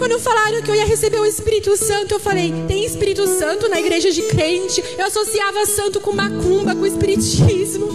Quando 0.00 0.18
falaram 0.18 0.62
que 0.62 0.70
eu 0.70 0.74
ia 0.74 0.86
receber 0.86 1.20
o 1.20 1.26
Espírito 1.26 1.76
Santo, 1.76 2.14
eu 2.14 2.18
falei: 2.18 2.54
tem 2.66 2.86
Espírito 2.86 3.26
Santo 3.38 3.68
na 3.68 3.78
igreja 3.78 4.10
de 4.10 4.22
crente? 4.22 4.82
Eu 4.96 5.04
associava 5.04 5.66
santo 5.66 6.00
com 6.00 6.10
macumba, 6.10 6.74
com 6.74 6.86
espiritismo. 6.86 7.86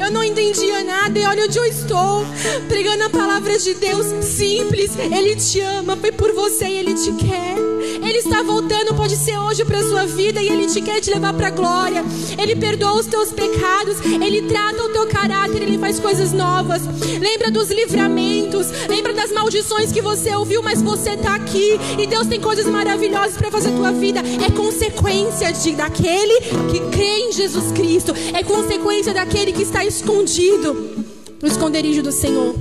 Eu 0.00 0.10
não 0.10 0.24
entendia 0.24 0.82
nada 0.82 1.18
e 1.18 1.26
olha 1.26 1.44
onde 1.44 1.58
eu 1.58 1.66
estou, 1.66 2.24
pregando 2.68 3.04
a 3.04 3.10
palavra 3.10 3.58
de 3.58 3.74
Deus 3.74 4.06
simples. 4.24 4.92
Ele 4.96 5.36
te 5.36 5.60
ama, 5.60 5.94
foi 5.94 6.10
por 6.10 6.32
você 6.32 6.64
e 6.64 6.78
ele 6.78 6.94
te 6.94 7.12
quer. 7.12 7.71
Ele 8.12 8.18
está 8.18 8.42
voltando, 8.42 8.94
pode 8.94 9.16
ser 9.16 9.38
hoje 9.38 9.64
para 9.64 9.82
sua 9.82 10.04
vida 10.04 10.42
e 10.42 10.46
ele 10.46 10.66
te 10.66 10.82
quer 10.82 11.00
te 11.00 11.08
levar 11.08 11.32
para 11.32 11.46
a 11.46 11.50
glória. 11.50 12.04
Ele 12.36 12.54
perdoa 12.54 13.00
os 13.00 13.06
teus 13.06 13.32
pecados, 13.32 13.96
ele 14.04 14.42
trata 14.42 14.82
o 14.82 14.90
teu 14.90 15.06
caráter, 15.06 15.62
ele 15.62 15.78
faz 15.78 15.98
coisas 15.98 16.30
novas. 16.30 16.82
Lembra 17.18 17.50
dos 17.50 17.70
livramentos, 17.70 18.66
lembra 18.86 19.14
das 19.14 19.32
maldições 19.32 19.90
que 19.90 20.02
você 20.02 20.36
ouviu, 20.36 20.62
mas 20.62 20.82
você 20.82 21.12
está 21.12 21.36
aqui 21.36 21.78
e 21.98 22.06
Deus 22.06 22.26
tem 22.26 22.38
coisas 22.38 22.66
maravilhosas 22.66 23.38
para 23.38 23.50
fazer 23.50 23.70
a 23.70 23.76
tua 23.76 23.92
vida. 23.92 24.20
É 24.44 24.50
consequência 24.50 25.50
de 25.50 25.72
daquele 25.72 26.38
que 26.70 26.80
crê 26.90 27.28
em 27.28 27.32
Jesus 27.32 27.72
Cristo, 27.72 28.12
é 28.34 28.42
consequência 28.42 29.14
daquele 29.14 29.52
que 29.52 29.62
está 29.62 29.86
escondido 29.86 31.06
no 31.40 31.48
esconderijo 31.48 32.02
do 32.02 32.12
Senhor. 32.12 32.54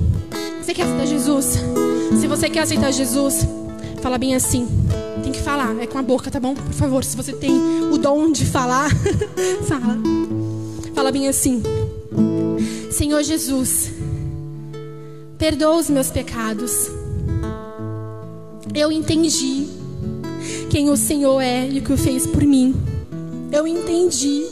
Você 0.62 0.74
quer 0.74 0.84
aceitar 0.84 1.08
Jesus? 1.08 1.58
Se 2.22 2.26
você 2.26 2.50
quer 2.50 2.62
aceitar 2.62 2.94
Jesus, 2.94 3.46
fala 4.02 4.18
bem 4.18 4.34
assim. 4.34 4.66
Tem 5.32 5.40
que 5.40 5.46
falar, 5.46 5.80
é 5.80 5.88
com 5.88 5.98
a 5.98 6.02
boca, 6.02 6.30
tá 6.30 6.42
bom? 6.42 6.54
Por 6.54 6.74
favor, 6.74 7.06
se 7.06 7.16
você 7.16 7.32
tem 7.32 7.54
o 7.90 7.98
dom 7.98 8.34
de 8.34 8.46
falar, 8.46 8.90
fala. 9.66 9.98
Fala 10.94 11.10
bem 11.10 11.30
assim. 11.30 11.64
Senhor 12.92 13.24
Jesus, 13.24 13.92
perdoa 15.38 15.78
os 15.78 15.90
meus 15.90 16.12
pecados. 16.12 16.92
Eu 18.76 18.92
entendi 18.92 19.68
quem 20.70 20.90
o 20.90 20.98
Senhor 20.98 21.40
é 21.40 21.66
e 21.66 21.80
o 21.80 21.82
que 21.82 21.94
o 21.94 21.98
fez 21.98 22.28
por 22.28 22.44
mim. 22.44 22.76
Eu 23.54 23.66
entendi. 23.66 24.46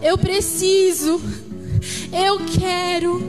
Eu 0.00 0.16
preciso. 0.16 1.20
Eu 2.12 2.38
quero. 2.60 3.20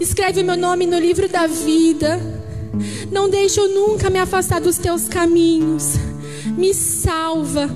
Escreve 0.00 0.42
meu 0.42 0.56
nome 0.56 0.86
no 0.86 0.98
livro 0.98 1.28
da 1.28 1.46
vida 1.46 2.39
não 3.10 3.28
deixe 3.28 3.60
eu 3.60 3.68
nunca 3.68 4.10
me 4.10 4.18
afastar 4.18 4.60
dos 4.60 4.78
teus 4.78 5.08
caminhos. 5.08 5.94
Me 6.56 6.72
salva. 6.74 7.68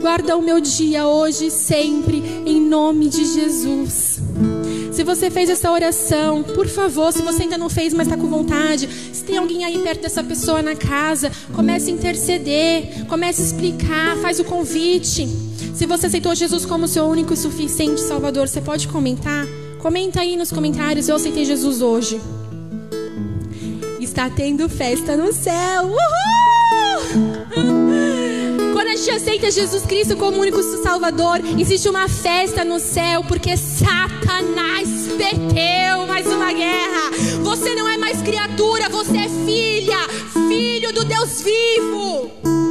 Guarda 0.00 0.36
o 0.36 0.42
meu 0.42 0.60
dia 0.60 1.06
hoje 1.06 1.46
e 1.46 1.50
sempre, 1.50 2.22
em 2.46 2.60
nome 2.60 3.08
de 3.08 3.24
Jesus. 3.24 4.20
Se 4.92 5.04
você 5.04 5.30
fez 5.30 5.48
essa 5.48 5.70
oração, 5.70 6.42
por 6.42 6.66
favor, 6.66 7.12
se 7.12 7.22
você 7.22 7.44
ainda 7.44 7.56
não 7.56 7.68
fez, 7.68 7.94
mas 7.94 8.06
está 8.06 8.16
com 8.16 8.26
vontade, 8.26 8.88
se 9.12 9.22
tem 9.22 9.38
alguém 9.38 9.64
aí 9.64 9.78
perto 9.78 10.02
dessa 10.02 10.22
pessoa 10.22 10.62
na 10.62 10.74
casa, 10.74 11.30
comece 11.54 11.90
a 11.90 11.94
interceder, 11.94 13.06
comece 13.06 13.40
a 13.40 13.44
explicar, 13.44 14.16
faz 14.18 14.40
o 14.40 14.44
convite. 14.44 15.28
Se 15.74 15.86
você 15.86 16.06
aceitou 16.06 16.34
Jesus 16.34 16.66
como 16.66 16.88
seu 16.88 17.04
único 17.04 17.32
e 17.32 17.36
suficiente 17.36 18.00
Salvador, 18.00 18.48
você 18.48 18.60
pode 18.60 18.88
comentar? 18.88 19.46
Comenta 19.78 20.20
aí 20.20 20.36
nos 20.36 20.50
comentários, 20.50 21.08
eu 21.08 21.16
aceitei 21.16 21.44
Jesus 21.44 21.80
hoje. 21.80 22.20
Está 24.10 24.28
tendo 24.28 24.68
festa 24.68 25.16
no 25.16 25.32
céu. 25.32 25.84
Uhul! 25.84 25.96
Quando 28.72 28.88
a 28.88 28.96
gente 28.96 29.08
aceita 29.08 29.52
Jesus 29.52 29.84
Cristo 29.86 30.16
como 30.16 30.40
único 30.40 30.60
Salvador, 30.82 31.40
existe 31.56 31.88
uma 31.88 32.08
festa 32.08 32.64
no 32.64 32.80
céu, 32.80 33.22
porque 33.22 33.56
Satanás 33.56 34.88
perdeu 35.16 36.08
mais 36.08 36.26
uma 36.26 36.52
guerra. 36.52 37.12
Você 37.44 37.72
não 37.76 37.88
é 37.88 37.96
mais 37.96 38.20
criatura, 38.20 38.88
você 38.88 39.16
é 39.16 39.28
filha, 39.46 39.98
filho 40.48 40.92
do 40.92 41.04
Deus 41.04 41.40
vivo. 41.40 42.69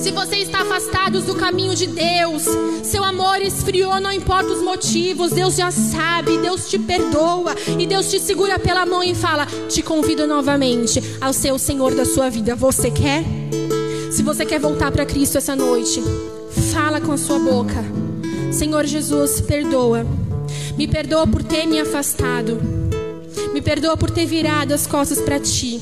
Se 0.00 0.12
você 0.12 0.36
está 0.36 0.62
afastado 0.62 1.20
do 1.20 1.34
caminho 1.34 1.74
de 1.74 1.86
Deus, 1.86 2.44
seu 2.82 3.04
amor 3.04 3.42
esfriou, 3.42 4.00
não 4.00 4.10
importa 4.10 4.50
os 4.50 4.62
motivos, 4.62 5.30
Deus 5.30 5.56
já 5.56 5.70
sabe, 5.70 6.38
Deus 6.38 6.70
te 6.70 6.78
perdoa 6.78 7.54
e 7.78 7.86
Deus 7.86 8.10
te 8.10 8.18
segura 8.18 8.58
pela 8.58 8.86
mão 8.86 9.02
e 9.02 9.14
fala: 9.14 9.46
Te 9.68 9.82
convido 9.82 10.26
novamente 10.26 11.02
ao 11.20 11.34
ser 11.34 11.52
o 11.52 11.58
Senhor 11.58 11.94
da 11.94 12.06
sua 12.06 12.30
vida. 12.30 12.56
Você 12.56 12.90
quer? 12.90 13.22
Se 14.10 14.22
você 14.22 14.46
quer 14.46 14.58
voltar 14.58 14.90
para 14.90 15.04
Cristo 15.04 15.36
essa 15.36 15.54
noite, 15.54 16.02
fala 16.72 16.98
com 16.98 17.12
a 17.12 17.18
sua 17.18 17.38
boca. 17.38 17.84
Senhor 18.50 18.86
Jesus, 18.86 19.42
perdoa. 19.42 20.06
Me 20.78 20.88
perdoa 20.88 21.26
por 21.26 21.42
ter 21.42 21.66
me 21.66 21.78
afastado. 21.78 22.58
Me 23.52 23.60
perdoa 23.60 23.98
por 23.98 24.10
ter 24.10 24.24
virado 24.24 24.72
as 24.72 24.86
costas 24.86 25.20
para 25.20 25.38
ti. 25.38 25.78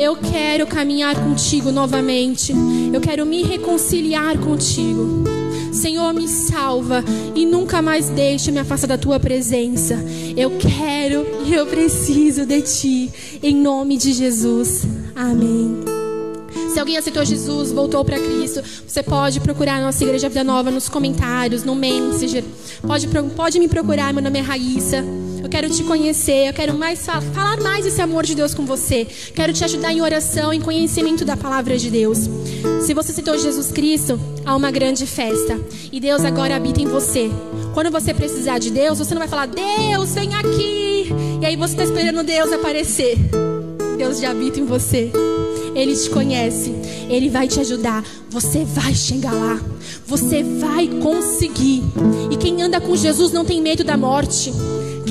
Eu 0.00 0.16
quero 0.16 0.66
caminhar 0.66 1.14
contigo 1.14 1.70
novamente. 1.70 2.54
Eu 2.90 3.02
quero 3.02 3.26
me 3.26 3.42
reconciliar 3.42 4.38
contigo. 4.38 5.24
Senhor, 5.70 6.14
me 6.14 6.26
salva 6.26 7.04
e 7.34 7.44
nunca 7.44 7.82
mais 7.82 8.08
deixe 8.08 8.50
me 8.50 8.58
afastar 8.58 8.86
da 8.86 8.96
tua 8.96 9.20
presença. 9.20 10.02
Eu 10.34 10.52
quero 10.52 11.26
e 11.44 11.52
eu 11.52 11.66
preciso 11.66 12.46
de 12.46 12.62
ti. 12.62 13.10
Em 13.42 13.54
nome 13.54 13.98
de 13.98 14.14
Jesus. 14.14 14.86
Amém. 15.14 15.84
Se 16.72 16.80
alguém 16.80 16.96
aceitou 16.96 17.22
Jesus, 17.22 17.70
voltou 17.70 18.02
para 18.02 18.18
Cristo, 18.18 18.62
você 18.86 19.02
pode 19.02 19.38
procurar 19.40 19.74
a 19.74 19.80
nossa 19.82 20.02
Igreja 20.02 20.30
Vida 20.30 20.42
Nova 20.42 20.70
nos 20.70 20.88
comentários, 20.88 21.62
no 21.62 21.74
Messenger. 21.74 22.42
Pode, 22.86 23.06
pode 23.36 23.58
me 23.58 23.68
procurar, 23.68 24.14
meu 24.14 24.22
nome 24.22 24.38
é 24.38 24.42
Raíssa. 24.42 25.04
Quero 25.50 25.68
te 25.68 25.82
conhecer, 25.82 26.48
eu 26.48 26.52
quero 26.52 26.74
mais 26.74 27.04
falar 27.04 27.60
mais 27.60 27.84
desse 27.84 28.00
amor 28.00 28.24
de 28.24 28.36
Deus 28.36 28.54
com 28.54 28.64
você. 28.64 29.04
Quero 29.34 29.52
te 29.52 29.64
ajudar 29.64 29.92
em 29.92 30.00
oração, 30.00 30.52
em 30.52 30.60
conhecimento 30.60 31.24
da 31.24 31.36
palavra 31.36 31.76
de 31.76 31.90
Deus. 31.90 32.18
Se 32.80 32.94
você 32.94 33.10
aceitou 33.10 33.36
Jesus 33.36 33.72
Cristo, 33.72 34.18
há 34.46 34.54
uma 34.54 34.70
grande 34.70 35.06
festa. 35.06 35.60
E 35.90 35.98
Deus 35.98 36.24
agora 36.24 36.54
habita 36.54 36.80
em 36.80 36.86
você. 36.86 37.30
Quando 37.74 37.90
você 37.90 38.14
precisar 38.14 38.58
de 38.58 38.70
Deus, 38.70 38.98
você 38.98 39.12
não 39.12 39.18
vai 39.18 39.28
falar, 39.28 39.46
Deus, 39.46 40.14
vem 40.14 40.34
aqui. 40.34 41.08
E 41.42 41.46
aí 41.46 41.56
você 41.56 41.74
está 41.74 41.84
esperando 41.84 42.22
Deus 42.22 42.52
aparecer. 42.52 43.18
Deus 43.98 44.20
já 44.20 44.30
habita 44.30 44.60
em 44.60 44.64
você. 44.64 45.10
Ele 45.74 45.96
te 45.96 46.10
conhece, 46.10 46.72
Ele 47.08 47.28
vai 47.28 47.48
te 47.48 47.58
ajudar. 47.60 48.04
Você 48.30 48.64
vai 48.64 48.94
chegar 48.94 49.32
lá, 49.32 49.60
você 50.06 50.42
vai 50.42 50.86
conseguir. 50.86 51.82
E 52.30 52.36
quem 52.36 52.62
anda 52.62 52.80
com 52.80 52.94
Jesus 52.96 53.32
não 53.32 53.44
tem 53.44 53.60
medo 53.60 53.82
da 53.82 53.96
morte. 53.96 54.52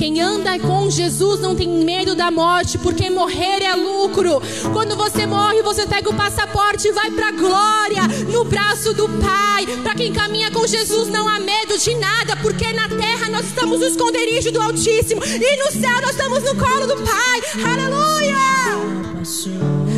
Quem 0.00 0.18
anda 0.18 0.58
com 0.58 0.88
Jesus 0.88 1.40
não 1.40 1.54
tem 1.54 1.68
medo 1.68 2.14
da 2.14 2.30
morte, 2.30 2.78
porque 2.78 3.10
morrer 3.10 3.62
é 3.62 3.74
lucro. 3.74 4.40
Quando 4.72 4.96
você 4.96 5.26
morre, 5.26 5.62
você 5.62 5.86
pega 5.86 6.08
o 6.08 6.14
passaporte 6.14 6.88
e 6.88 6.92
vai 6.92 7.10
para 7.10 7.28
a 7.28 7.32
glória, 7.32 8.08
no 8.32 8.42
braço 8.46 8.94
do 8.94 9.06
Pai. 9.06 9.66
Para 9.82 9.94
quem 9.94 10.10
caminha 10.10 10.50
com 10.50 10.66
Jesus, 10.66 11.08
não 11.08 11.28
há 11.28 11.38
medo 11.38 11.76
de 11.76 11.94
nada, 11.96 12.34
porque 12.36 12.72
na 12.72 12.88
terra 12.88 13.28
nós 13.28 13.44
estamos 13.44 13.78
no 13.78 13.86
esconderijo 13.86 14.50
do 14.50 14.62
Altíssimo 14.62 15.20
e 15.22 15.56
no 15.58 15.70
céu 15.70 16.00
nós 16.00 16.12
estamos 16.12 16.44
no 16.44 16.56
colo 16.56 16.86
do 16.86 16.96
Pai. 17.02 17.42
Aleluia! 17.70 19.20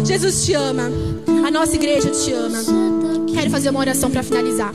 Jesus 0.04 0.44
te 0.44 0.52
ama, 0.54 0.90
a 1.46 1.50
nossa 1.52 1.76
igreja 1.76 2.10
te 2.10 2.32
ama. 2.32 2.58
Quero 3.32 3.50
fazer 3.50 3.70
uma 3.70 3.78
oração 3.78 4.10
para 4.10 4.24
finalizar. 4.24 4.74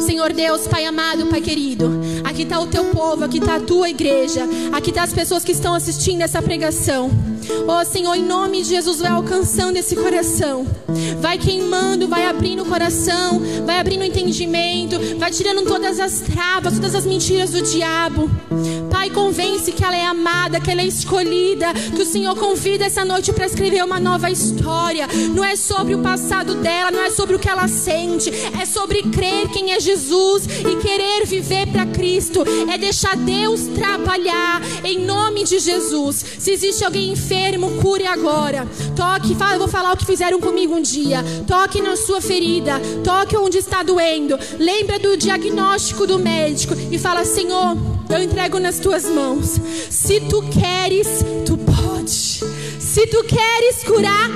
Senhor 0.00 0.32
Deus, 0.32 0.66
Pai 0.66 0.84
amado, 0.84 1.26
Pai 1.26 1.40
querido, 1.40 1.90
aqui 2.24 2.42
está 2.42 2.58
o 2.58 2.66
teu 2.66 2.86
povo, 2.86 3.24
aqui 3.24 3.38
está 3.38 3.56
a 3.56 3.60
tua 3.60 3.90
igreja, 3.90 4.46
aqui 4.72 4.90
está 4.90 5.02
as 5.02 5.12
pessoas 5.12 5.44
que 5.44 5.52
estão 5.52 5.74
assistindo 5.74 6.22
essa 6.22 6.40
pregação. 6.40 7.10
Oh 7.66 7.84
Senhor, 7.84 8.14
em 8.14 8.22
nome 8.22 8.62
de 8.62 8.68
Jesus, 8.68 9.00
vai 9.00 9.10
alcançando 9.10 9.76
esse 9.76 9.96
coração, 9.96 10.66
vai 11.20 11.38
queimando, 11.38 12.06
vai 12.06 12.24
abrindo 12.26 12.62
o 12.62 12.66
coração, 12.66 13.40
vai 13.64 13.78
abrindo 13.78 14.02
o 14.02 14.04
entendimento, 14.04 14.98
vai 15.18 15.30
tirando 15.30 15.66
todas 15.66 15.98
as 15.98 16.20
travas, 16.20 16.74
todas 16.74 16.94
as 16.94 17.06
mentiras 17.06 17.50
do 17.50 17.62
diabo. 17.62 18.30
Pai, 18.90 19.10
convence 19.10 19.72
que 19.72 19.84
ela 19.84 19.96
é 19.96 20.04
amada, 20.04 20.60
que 20.60 20.70
ela 20.70 20.82
é 20.82 20.86
escolhida, 20.86 21.72
que 21.94 22.02
o 22.02 22.06
Senhor 22.06 22.34
convida 22.36 22.86
essa 22.86 23.04
noite 23.04 23.32
para 23.32 23.46
escrever 23.46 23.84
uma 23.84 24.00
nova 24.00 24.30
história. 24.30 25.06
Não 25.34 25.44
é 25.44 25.56
sobre 25.56 25.94
o 25.94 26.00
passado 26.00 26.54
dela, 26.56 26.90
não 26.90 27.02
é 27.02 27.10
sobre 27.10 27.36
o 27.36 27.38
que 27.38 27.48
ela 27.48 27.68
sente, 27.68 28.30
é 28.60 28.66
sobre 28.66 29.02
crer 29.04 29.48
quem 29.48 29.72
é 29.72 29.80
Jesus 29.80 30.44
e 30.46 30.76
querer 30.76 31.24
viver 31.24 31.66
para 31.68 31.86
Cristo. 31.86 32.44
É 32.72 32.76
deixar 32.76 33.16
Deus 33.16 33.66
trabalhar 33.74 34.60
em 34.84 35.04
nome 35.04 35.44
de 35.44 35.58
Jesus. 35.58 36.24
Se 36.38 36.50
existe 36.50 36.84
alguém 36.84 37.12
enfermo, 37.12 37.37
cure 37.80 38.06
agora. 38.06 38.66
Toque, 38.94 39.34
fala, 39.34 39.54
eu 39.54 39.58
vou 39.60 39.68
falar 39.68 39.92
o 39.92 39.96
que 39.96 40.04
fizeram 40.04 40.40
comigo 40.40 40.74
um 40.74 40.82
dia. 40.82 41.24
Toque 41.46 41.80
na 41.80 41.96
sua 41.96 42.20
ferida, 42.20 42.80
toque 43.02 43.36
onde 43.36 43.58
está 43.58 43.82
doendo. 43.82 44.38
Lembra 44.58 44.98
do 44.98 45.16
diagnóstico 45.16 46.06
do 46.06 46.18
médico 46.18 46.74
e 46.90 46.98
fala: 46.98 47.24
Senhor, 47.24 47.76
eu 48.10 48.22
entrego 48.22 48.58
nas 48.58 48.78
tuas 48.78 49.04
mãos. 49.04 49.58
Se 49.90 50.20
tu 50.20 50.42
queres, 50.42 51.24
tu 51.46 51.56
pode. 51.56 52.10
Se 52.78 53.06
tu 53.06 53.22
queres 53.24 53.84
curar, 53.84 54.28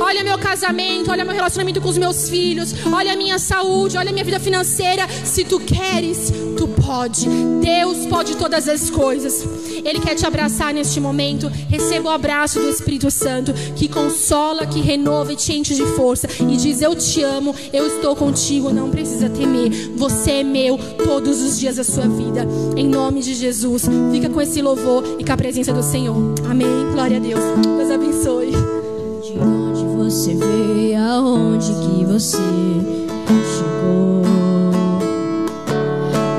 olha 0.00 0.24
meu 0.24 0.38
casamento, 0.38 1.10
olha 1.10 1.24
meu 1.24 1.34
relacionamento 1.34 1.80
com 1.80 1.88
os 1.88 1.98
meus 1.98 2.28
filhos, 2.28 2.74
olha 2.92 3.12
a 3.12 3.16
minha 3.16 3.38
saúde, 3.38 3.96
olha 3.96 4.10
a 4.10 4.12
minha 4.12 4.24
vida 4.24 4.40
financeira. 4.40 5.06
Se 5.24 5.44
tu 5.44 5.60
queres, 5.60 6.32
tu 6.56 6.68
pode. 6.68 7.26
Deus 7.60 8.06
pode 8.06 8.36
todas 8.36 8.68
as 8.68 8.90
coisas. 8.90 9.46
Ele 9.84 10.00
quer 10.00 10.14
te 10.14 10.26
abraçar 10.26 10.72
neste 10.72 11.00
momento. 11.00 11.48
Receba 11.68 12.10
o 12.10 12.12
abraço 12.12 12.60
do 12.60 12.68
Espírito 12.68 13.10
Santo 13.10 13.52
que 13.74 13.88
consola, 13.88 14.66
que 14.66 14.80
renova 14.80 15.32
e 15.32 15.36
te 15.36 15.52
enche 15.52 15.74
de 15.74 15.84
força 15.94 16.28
e 16.40 16.56
diz: 16.56 16.82
Eu 16.82 16.94
te 16.94 17.22
amo, 17.22 17.54
eu 17.72 17.86
estou 17.86 18.16
contigo, 18.16 18.72
não 18.72 18.90
precisa 18.90 19.28
temer. 19.28 19.70
Você 19.96 20.30
é 20.30 20.44
meu 20.44 20.78
todos 21.04 21.42
os 21.42 21.58
dias 21.58 21.76
da 21.76 21.84
sua 21.84 22.08
vida. 22.08 22.46
Em 22.76 22.88
nome 22.88 23.20
de 23.20 23.34
Jesus, 23.34 23.86
fica 24.12 24.28
com 24.28 24.40
esse 24.40 24.60
louvor 24.62 25.04
e 25.18 25.24
com 25.24 25.32
a 25.32 25.36
presença 25.36 25.72
do 25.72 25.82
Senhor. 25.82 26.16
Amém. 26.48 26.90
Glória 26.92 27.16
a 27.16 27.20
Deus. 27.20 27.40
Deus 27.62 27.90
abençoe. 27.90 28.65
Você 30.26 30.34
veio, 30.34 31.00
aonde 31.00 31.72
que 31.72 32.04
você 32.04 32.36
chegou. 33.56 34.22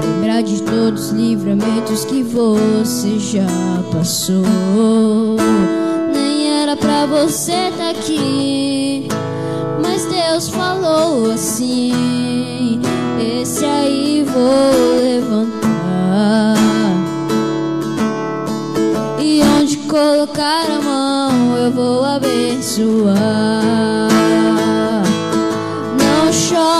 Lembrar 0.03 0.43
de 0.43 0.61
todos 0.61 1.05
os 1.05 1.11
livramentos 1.11 2.03
que 2.03 2.21
você 2.21 3.17
já 3.17 3.47
passou. 3.89 5.37
Nem 6.13 6.51
era 6.51 6.75
pra 6.75 7.05
você 7.05 7.71
tá 7.77 7.91
aqui, 7.91 9.07
mas 9.81 10.03
Deus 10.03 10.49
falou 10.49 11.31
assim: 11.31 12.81
Esse 13.41 13.63
aí 13.63 14.25
vou 14.25 15.01
levantar. 15.01 16.57
E 19.17 19.41
onde 19.61 19.77
colocar 19.77 20.65
a 20.65 20.81
mão 20.81 20.86
eu 20.86 20.86
vou 21.77 22.03
abençoar. 22.03 23.13
Não 26.01 26.33
chore, 26.33 26.76